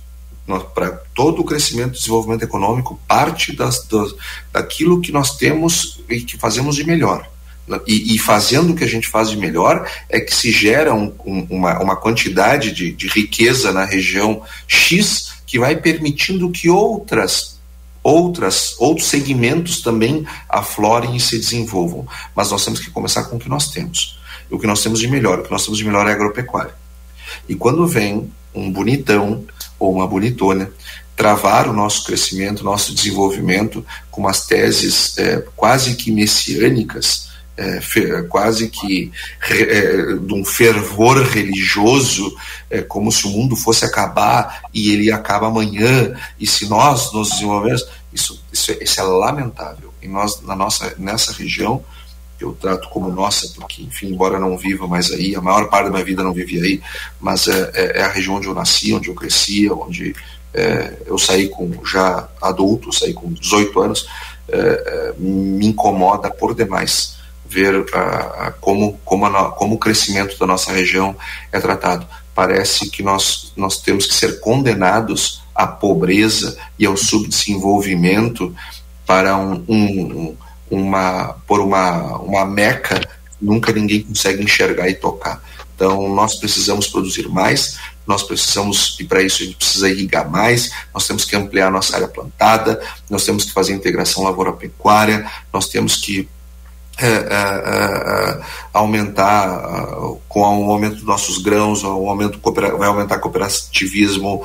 [0.74, 4.16] para todo o crescimento e desenvolvimento econômico parte das, das,
[4.52, 7.28] daquilo que nós temos e que fazemos de melhor.
[7.86, 11.14] E, e, fazendo o que a gente faz de melhor é que se gera um,
[11.26, 17.58] um, uma, uma quantidade de, de riqueza na região X que vai permitindo que outras
[18.02, 22.08] outras outros segmentos também aflorem e se desenvolvam.
[22.34, 24.18] Mas nós temos que começar com o que nós temos.
[24.50, 26.74] O que nós temos de melhor, o que nós temos de melhor é agropecuária.
[27.50, 29.44] E quando vem um bonitão
[29.78, 30.72] ou uma bonitona
[31.18, 37.28] travar o nosso crescimento, nosso desenvolvimento com umas teses é, quase que messiânicas,
[37.58, 39.12] é, quase que
[39.50, 42.36] é, de um fervor religioso,
[42.70, 47.32] é, como se o mundo fosse acabar e ele acaba amanhã, e se nós nos
[47.32, 49.92] desenvolvermos, isso, isso, isso é lamentável.
[50.02, 51.84] E nós, na nossa, nessa região,
[52.40, 55.92] eu trato como nossa, porque, enfim, embora não viva mais aí, a maior parte da
[55.92, 56.82] minha vida não vivi aí,
[57.20, 60.16] mas é, é, é a região onde eu nasci, onde eu cresci, onde
[60.54, 64.08] é, eu saí com já adulto, saí com 18 anos,
[64.48, 67.17] é, é, me incomoda por demais
[67.50, 67.86] ver
[68.60, 71.16] como, como, a, como o crescimento da nossa região
[71.52, 72.08] é tratado.
[72.36, 78.56] Parece que nós, nós temos que ser condenados à pobreza e ao subdesenvolvimento
[79.06, 80.38] para um, um
[80.70, 83.00] uma por uma uma meca
[83.42, 85.42] nunca ninguém consegue enxergar e tocar.
[85.76, 90.72] Então nós precisamos produzir mais, nós precisamos e para isso a gente precisa irrigar mais,
[90.94, 95.98] nós temos que ampliar nossa área plantada, nós temos que fazer integração lavoura-pecuária, nós temos
[95.98, 96.28] que
[97.00, 98.42] é, é, é,
[98.74, 99.48] aumentar
[100.28, 102.40] com o aumento dos nossos grãos, o aumento
[102.78, 104.44] vai aumentar o cooperativismo,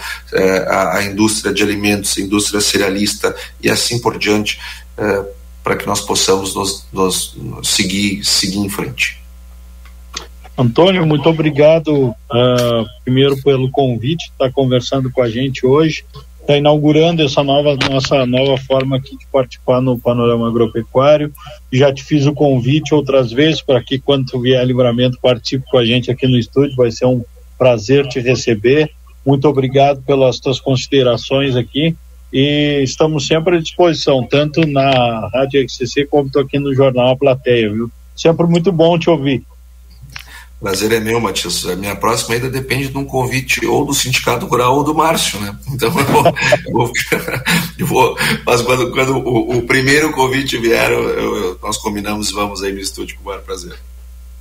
[0.68, 4.58] a, indústria de alimentos, a indústria cerealista e assim por diante
[5.62, 9.22] para que nós possamos nos, nos, seguir, seguir em frente.
[10.56, 16.04] Antônio, muito obrigado uh, primeiro pelo convite, estar tá conversando com a gente hoje,
[16.42, 21.32] está inaugurando essa nova nossa nova forma aqui de participar no panorama agropecuário.
[21.72, 25.64] Já te fiz o convite outras vezes para que quando tu vier a livramento participe
[25.70, 27.24] com a gente aqui no estúdio, vai ser um
[27.56, 28.90] prazer te receber.
[29.24, 31.96] Muito obrigado pelas tuas considerações aqui
[32.32, 37.70] e estamos sempre à disposição, tanto na Rádio XCC como aqui no Jornal A Plateia,
[37.70, 37.90] viu?
[38.16, 39.44] Sempre muito bom te ouvir.
[40.62, 41.66] Prazer é meu, Matias.
[41.66, 45.40] A minha próxima ainda depende de um convite ou do Sindicato Rural ou do Márcio,
[45.40, 45.58] né?
[45.68, 46.24] Então eu vou.
[46.66, 46.92] eu vou,
[47.78, 48.16] eu vou
[48.46, 52.78] mas quando, quando o, o, primeiro convite vier, eu, nós combinamos e vamos aí no
[52.78, 53.76] estúdio com o maior prazer.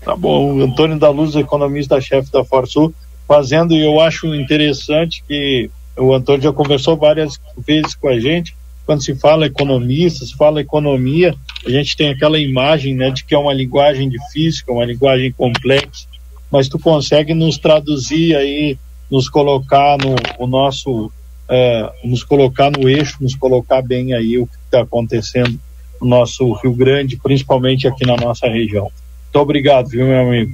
[0.05, 0.61] Tá bom.
[0.61, 2.93] Antônio da Luz, economista-chefe da Forsul,
[3.27, 8.55] fazendo, e eu acho interessante que o Antônio já conversou várias vezes com a gente.
[8.85, 11.33] Quando se fala economista, se fala economia,
[11.65, 15.31] a gente tem aquela imagem né, de que é uma linguagem difícil, é uma linguagem
[15.31, 16.10] complexa,
[16.51, 18.77] mas tu consegue nos traduzir aí,
[19.09, 21.11] nos colocar no o nosso,
[21.49, 25.57] é, nos colocar no eixo, nos colocar bem aí o que está acontecendo
[26.01, 28.83] no nosso Rio Grande, principalmente aqui na nossa região.
[28.83, 30.53] Muito obrigado, viu, meu amigo?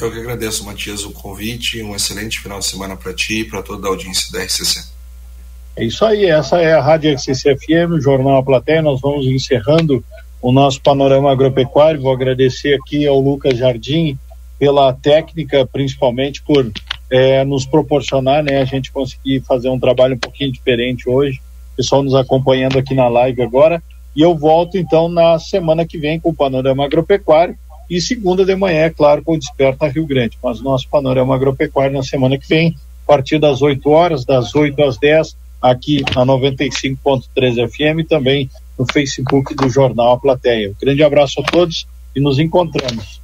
[0.00, 1.82] Eu que agradeço, Matias, o convite.
[1.82, 4.84] Um excelente final de semana para ti e para toda a audiência da RCC.
[5.76, 8.82] É isso aí, essa é a Rádio RCC FM, o Jornal A Plateia.
[8.82, 10.04] Nós vamos encerrando
[10.42, 12.00] o nosso panorama agropecuário.
[12.00, 14.18] Vou agradecer aqui ao Lucas Jardim
[14.58, 16.70] pela técnica, principalmente por
[17.10, 21.40] é, nos proporcionar, né, a gente conseguir fazer um trabalho um pouquinho diferente hoje.
[21.76, 23.82] Pessoal nos acompanhando aqui na live agora.
[24.16, 27.56] E eu volto então na semana que vem com o panorama agropecuário
[27.88, 30.36] e segunda de manhã, é claro, com o Desperta Rio Grande.
[30.42, 32.74] Mas nosso panorama agropecuário na semana que vem,
[33.04, 38.50] a partir das 8 horas, das 8 às 10, aqui na 95.3 FM e também
[38.78, 40.70] no Facebook do Jornal A Plateia.
[40.70, 43.20] Um grande abraço a todos e nos encontramos.